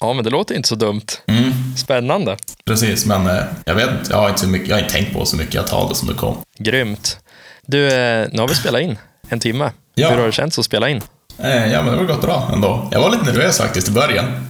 Ja, 0.01 0.13
men 0.13 0.25
det 0.25 0.31
låter 0.31 0.55
inte 0.55 0.69
så 0.69 0.75
dumt. 0.75 1.07
Mm. 1.27 1.53
Spännande. 1.77 2.37
Precis, 2.65 3.07
men 3.07 3.27
eh, 3.27 3.43
jag 3.65 3.75
vet. 3.75 3.91
Jag 4.11 4.17
har 4.17 4.29
inte, 4.29 4.41
så 4.41 4.49
mycket, 4.49 4.69
jag 4.69 4.77
har 4.77 4.81
inte 4.83 4.95
tänkt 4.95 5.13
på 5.13 5.25
så 5.25 5.37
mycket. 5.37 5.55
Jag 5.55 5.67
tar 5.67 5.89
det 5.89 5.95
som 5.95 6.09
det 6.09 6.15
kom. 6.15 6.37
Grymt. 6.59 7.19
Du, 7.67 7.87
eh, 7.87 8.29
nu 8.33 8.41
har 8.41 8.49
vi 8.49 8.55
spelat 8.55 8.83
in 8.83 8.99
en 9.29 9.41
timme. 9.41 9.73
Ja. 9.95 10.11
Hur 10.11 10.17
har 10.17 10.27
det 10.27 10.33
känts 10.33 10.59
att 10.59 10.65
spela 10.65 10.89
in? 10.89 11.03
Eh, 11.39 11.73
ja, 11.73 11.83
men 11.83 11.93
det 11.93 11.99
har 11.99 12.05
gått 12.05 12.23
bra 12.23 12.51
ändå. 12.53 12.89
Jag 12.93 13.01
var 13.01 13.11
lite 13.11 13.25
nervös 13.25 13.59
faktiskt 13.59 13.89
i 13.89 13.91
början. 13.91 14.47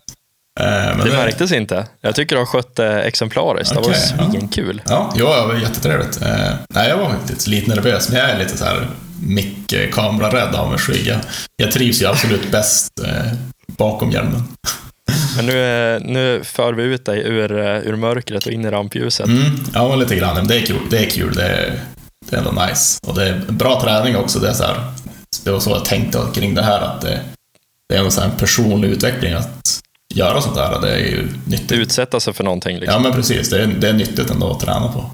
Eh, 0.61 0.97
men 0.97 0.99
Det 0.99 1.13
märktes 1.13 1.53
inte. 1.53 1.87
Jag 2.01 2.15
tycker 2.15 2.37
du 2.37 2.41
har 2.41 2.47
skött 2.47 2.77
det 2.77 3.03
exemplariskt. 3.03 3.75
Det 3.75 3.81
var 3.81 3.89
ja. 3.89 4.31
svinkul. 4.31 4.83
Ja, 4.89 5.13
jo, 5.17 5.27
det 5.27 5.47
var 5.47 5.55
jättetrevligt. 5.55 6.23
Eh, 6.23 6.55
nej, 6.69 6.89
jag 6.89 6.97
var 6.97 7.11
faktiskt 7.11 7.47
lite 7.47 7.75
nervös, 7.75 8.09
men 8.11 8.21
jag 8.21 8.31
är 8.31 8.39
lite 8.39 8.57
så 8.57 8.65
här 8.65 8.87
mycket 9.23 9.95
kamerarädd 9.95 10.55
av 10.55 10.71
mig 10.71 10.79
skygg. 10.79 11.17
Jag, 11.57 11.73
trivs 11.73 12.03
ju 12.03 12.07
absolut 12.07 12.51
bäst 12.51 12.93
eh, 13.05 13.33
bakom 13.67 14.11
hjälmen. 14.11 14.43
Men 15.37 15.47
nu, 15.47 15.95
eh, 15.95 16.01
nu 16.01 16.45
för 16.45 16.73
vi 16.73 16.83
ut 16.83 17.05
dig 17.05 17.21
ur, 17.21 17.59
eh, 17.59 17.79
ur 17.79 17.97
mörkret 17.97 18.47
och 18.47 18.53
in 18.53 18.65
i 18.65 18.71
rampljuset. 18.71 19.27
Mm, 19.27 19.65
ja, 19.75 19.97
lite 19.97 20.17
grann. 20.17 20.47
Det 20.47 20.57
är 20.57 20.67
kul. 20.67 20.81
Det 20.91 20.99
är 20.99 21.11
kul. 21.11 21.35
Det 21.35 21.43
är, 21.43 21.81
det 22.31 22.37
är 22.37 22.41
ändå 22.41 22.63
nice. 22.67 22.99
Och 23.07 23.15
det 23.15 23.29
är 23.29 23.39
bra 23.49 23.81
träning 23.81 24.17
också. 24.17 24.39
Det, 24.39 24.49
är 24.49 24.53
så 24.53 24.65
här, 24.65 24.77
det 25.45 25.51
var 25.51 25.61
så 25.61 25.71
jag 25.71 25.85
tänkte 25.85 26.19
kring 26.35 26.55
det 26.55 26.63
här, 26.63 26.81
att 26.81 27.01
det, 27.01 27.21
det 27.89 27.97
är 27.97 28.25
en 28.25 28.31
personlig 28.31 28.89
utveckling 28.89 29.33
att 29.33 29.81
göra 30.17 30.41
sånt 30.41 30.55
där. 30.57 30.81
Det 30.81 30.95
är 30.95 30.99
ju 30.99 31.29
nyttigt. 31.47 31.73
Utsätta 31.73 32.21
sig 32.21 32.33
för 32.35 32.45
någonting. 32.45 32.77
Liksom. 32.79 32.93
Ja, 32.95 32.99
men 33.09 33.13
precis. 33.13 33.51
Det 33.51 33.63
är, 33.63 33.67
det 33.67 33.89
är 33.89 33.93
nyttigt 33.93 34.31
ändå 34.31 34.51
att 34.51 34.61
träna 34.61 34.89
på. 34.93 35.05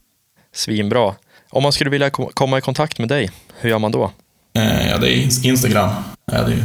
Svinbra. 0.55 1.15
Om 1.51 1.63
man 1.63 1.73
skulle 1.73 1.91
vilja 1.91 2.11
kom- 2.11 2.31
komma 2.35 2.59
i 2.59 2.61
kontakt 2.61 2.99
med 2.99 3.09
dig, 3.09 3.31
hur 3.61 3.71
gör 3.71 3.79
man 3.79 3.93
då? 3.93 4.11
Eh, 4.55 4.89
ja, 4.91 4.99
det 4.99 5.11
är 5.13 5.17
ins- 5.17 5.45
Instagram. 5.47 5.91
Ja, 6.33 6.43
det, 6.43 6.53
är 6.53 6.65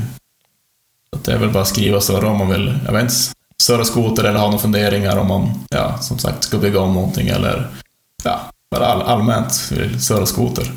det 1.25 1.31
är 1.33 1.37
väl 1.37 1.49
bara 1.49 1.61
att 1.61 1.67
skriva 1.69 2.01
surra 2.01 2.29
om 2.29 2.37
man 2.37 2.49
vill. 2.49 2.79
Jag 2.85 2.93
vet 2.93 3.01
inte. 3.01 3.13
Surra 3.61 3.83
skoter 3.85 4.23
eller 4.23 4.39
ha 4.39 4.45
några 4.47 4.59
funderingar 4.59 5.17
om 5.17 5.27
man, 5.27 5.51
ja, 5.69 5.97
som 5.97 6.19
sagt, 6.19 6.43
ska 6.43 6.57
bygga 6.57 6.79
om 6.79 6.93
någonting 6.93 7.27
eller 7.27 7.67
ja, 8.23 8.39
bara 8.71 8.85
all, 8.85 9.01
allmänt 9.01 9.71
vill 9.71 10.01
surra 10.01 10.25
skoter. 10.25 10.71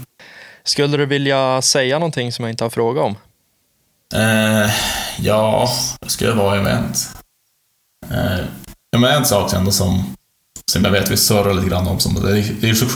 Skulle 0.65 0.97
du 0.97 1.07
vilja 1.07 1.63
säga 1.63 1.99
någonting 1.99 2.33
som 2.33 2.45
jag 2.45 2.53
inte 2.53 2.65
har 2.65 2.71
frågat 2.71 3.05
om? 3.05 3.17
Eh, 4.15 4.71
ja, 5.19 5.69
det 6.01 6.09
skulle 6.09 6.33
vara 6.33 6.57
event. 6.61 7.09
Eh, 8.11 8.45
ja, 8.91 8.99
men 8.99 9.11
en 9.11 9.27
sak 9.27 9.53
ändå 9.53 9.73
som, 9.73 10.17
som 10.67 10.85
jag 10.85 10.91
vet 10.91 11.11
vi 11.11 11.17
surrar 11.17 11.55
lite 11.55 11.69
grann 11.69 11.89
om, 11.89 12.01
som, 12.01 12.15
det, 12.15 12.39
är, 12.39 12.55
det, 12.61 12.71
är 12.71 12.75
så, 12.75 12.87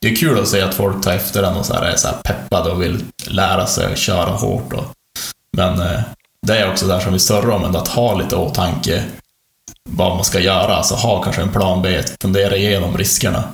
det 0.00 0.08
är 0.08 0.16
kul 0.16 0.38
att 0.38 0.48
se 0.48 0.60
att 0.60 0.74
folk 0.74 1.04
tar 1.04 1.12
efter 1.12 1.42
den 1.42 1.56
och 1.56 1.66
så 1.66 1.74
här, 1.74 1.82
är 1.82 1.96
så 1.96 2.08
här 2.08 2.16
peppade 2.16 2.70
och 2.70 2.82
vill 2.82 3.04
lära 3.26 3.66
sig 3.66 3.92
att 3.92 3.98
köra 3.98 4.30
hårt. 4.30 4.72
Och, 4.72 4.84
men 5.52 5.80
eh, 5.80 6.00
det 6.46 6.58
är 6.58 6.70
också 6.70 6.86
där 6.86 7.00
som 7.00 7.12
vi 7.12 7.18
surrar 7.18 7.50
om, 7.50 7.64
ändå 7.64 7.78
att 7.78 7.88
ha 7.88 8.14
lite 8.14 8.36
åtanke 8.36 9.04
vad 9.90 10.14
man 10.16 10.24
ska 10.24 10.40
göra, 10.40 10.76
alltså 10.76 10.94
ha 10.94 11.22
kanske 11.22 11.42
en 11.42 11.52
plan 11.52 11.82
B, 11.82 12.02
fundera 12.20 12.56
igenom 12.56 12.98
riskerna. 12.98 13.44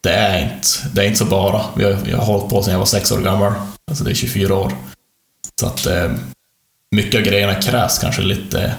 Det 0.00 0.12
är 0.12 0.42
inte, 0.42 0.68
det 0.92 1.02
är 1.02 1.06
inte 1.06 1.18
så 1.18 1.24
bara. 1.24 1.64
Vi 1.76 1.84
har, 1.84 1.98
jag 2.10 2.18
har 2.18 2.24
hållit 2.24 2.50
på 2.50 2.62
sedan 2.62 2.72
jag 2.72 2.78
var 2.78 2.86
sex 2.86 3.12
år 3.12 3.20
gammal, 3.20 3.52
alltså 3.90 4.04
det 4.04 4.10
är 4.10 4.14
24 4.14 4.54
år. 4.54 4.72
Så 5.60 5.66
att 5.66 5.86
eh, 5.86 6.12
mycket 6.90 7.18
av 7.18 7.26
grejerna 7.26 7.54
krävs 7.54 7.98
kanske 7.98 8.22
lite 8.22 8.74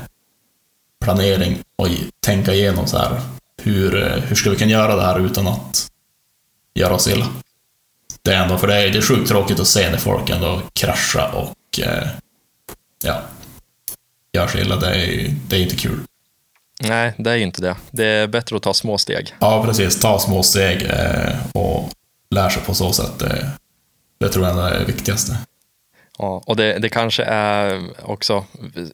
planering 1.08 1.58
och 1.76 1.88
tänka 2.20 2.54
igenom 2.54 2.88
så 2.88 2.98
här. 2.98 3.22
Hur, 3.62 4.04
eh, 4.04 4.24
hur 4.24 4.36
ska 4.36 4.50
vi 4.50 4.56
kunna 4.56 4.72
göra 4.72 4.96
det 4.96 5.02
här 5.02 5.20
utan 5.26 5.48
att 5.48 5.92
göra 6.74 6.94
oss 6.94 7.08
illa? 7.08 7.28
Det 8.22 8.34
är 8.34 8.44
ändå, 8.44 8.58
för 8.58 8.68
det 8.68 8.76
är, 8.76 8.90
det 8.90 8.98
är 8.98 9.02
sjukt 9.02 9.30
tråkigt 9.30 9.60
att 9.60 9.68
se 9.68 9.90
när 9.90 9.98
folk 9.98 10.30
ändå 10.30 10.62
kraschar 10.74 11.32
och 11.36 11.80
eh, 11.80 12.08
ja, 13.04 13.22
gör 14.34 14.48
sig 14.48 14.62
illa. 14.62 14.76
Det 14.76 14.96
är, 14.96 15.36
det 15.48 15.56
är 15.56 15.62
inte 15.62 15.76
kul. 15.76 16.00
Nej, 16.82 17.14
det 17.18 17.32
är 17.32 17.36
ju 17.36 17.44
inte 17.44 17.62
det. 17.62 17.76
Det 17.92 18.06
är 18.06 18.28
bättre 18.28 18.56
att 18.56 18.64
ta 18.64 18.74
små 18.74 18.98
steg. 18.98 19.36
Ja, 19.40 19.64
precis. 19.66 20.00
Ta 20.00 20.20
små 20.20 20.44
steg 20.44 20.82
eh, 20.82 21.36
och 21.54 21.90
lär 22.30 22.50
sig 22.50 22.64
på 22.64 22.74
så 22.74 22.94
sätt. 22.94 23.22
Eh, 23.22 23.48
det 24.18 24.30
tror 24.30 24.48
jag 24.48 24.72
är 24.72 24.80
det 24.80 24.86
viktigaste. 24.86 25.38
Ja, 26.18 26.44
och 26.46 26.56
det, 26.56 26.80
det 26.80 26.90
kanske 26.90 27.24
är 27.24 27.82
också, 28.04 28.46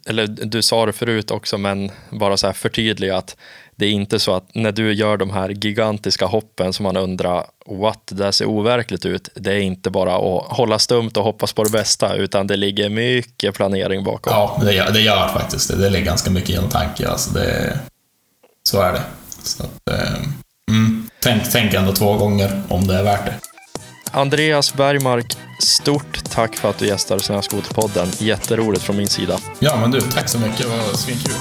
eller 0.08 0.28
du 0.28 0.62
sa 0.62 0.86
det 0.86 0.94
förut 0.94 1.32
också, 1.32 1.58
men 1.58 1.92
bara 2.10 2.38
så 2.38 2.48
här 2.48 2.54
förtydliga 2.54 3.18
att 3.18 3.36
det 3.76 3.86
är 3.86 3.90
inte 3.90 4.20
så 4.20 4.34
att 4.34 4.56
när 4.56 4.72
du 4.72 4.94
gör 4.94 5.18
de 5.18 5.32
här 5.32 5.50
gigantiska 5.50 6.26
hoppen 6.26 6.74
som 6.74 6.84
man 6.84 6.98
undrar 6.98 7.46
what, 7.66 8.00
det 8.06 8.16
där 8.16 8.32
ser 8.32 8.46
overkligt 8.46 9.06
ut. 9.06 9.30
Det 9.36 9.52
är 9.52 9.60
inte 9.60 9.90
bara 9.90 10.16
att 10.16 10.58
hålla 10.58 10.80
stumt 10.80 11.12
och 11.16 11.24
hoppas 11.24 11.54
på 11.54 11.64
det 11.64 11.70
bästa, 11.70 12.16
utan 12.16 12.48
det 12.48 12.56
ligger 12.56 12.90
mycket 12.90 13.56
planering 13.56 14.04
bakom. 14.04 14.34
Ja, 14.34 14.62
det 14.64 14.74
gör, 14.74 14.92
det 14.92 15.02
gör 15.02 15.28
faktiskt 15.28 15.70
det. 15.70 15.76
Det 15.76 15.90
ligger 15.90 16.06
ganska 16.06 16.32
mycket 16.32 16.50
genom 16.50 16.70
tanke. 16.70 17.08
Alltså 17.08 17.34
det, 17.34 17.80
så 18.64 18.82
är 18.82 18.94
det. 18.94 19.02
Så 19.44 19.64
att, 19.64 20.00
eh, 20.00 20.14
mm, 20.70 21.10
tänk, 21.20 21.52
tänk 21.52 21.74
ändå 21.74 21.92
två 21.94 22.14
gånger 22.14 22.62
om 22.68 22.88
det 22.88 22.96
är 22.96 23.04
värt 23.04 23.26
det. 23.26 23.53
Andreas 24.16 24.74
Bergmark, 24.74 25.38
stort 25.60 26.24
tack 26.30 26.56
för 26.56 26.70
att 26.70 26.78
du 26.78 26.88
gästade 26.88 27.24
Snöskoterpodden. 27.24 28.08
Jätteroligt 28.20 28.84
från 28.84 28.98
min 28.98 29.08
sida. 29.08 29.40
Ja, 29.60 29.78
men 29.82 29.92
du, 29.92 30.02
tack 30.02 30.30
så 30.30 30.40
mycket. 30.40 30.60
Det 30.60 30.68
var 30.68 30.94
svinkul. 30.94 31.34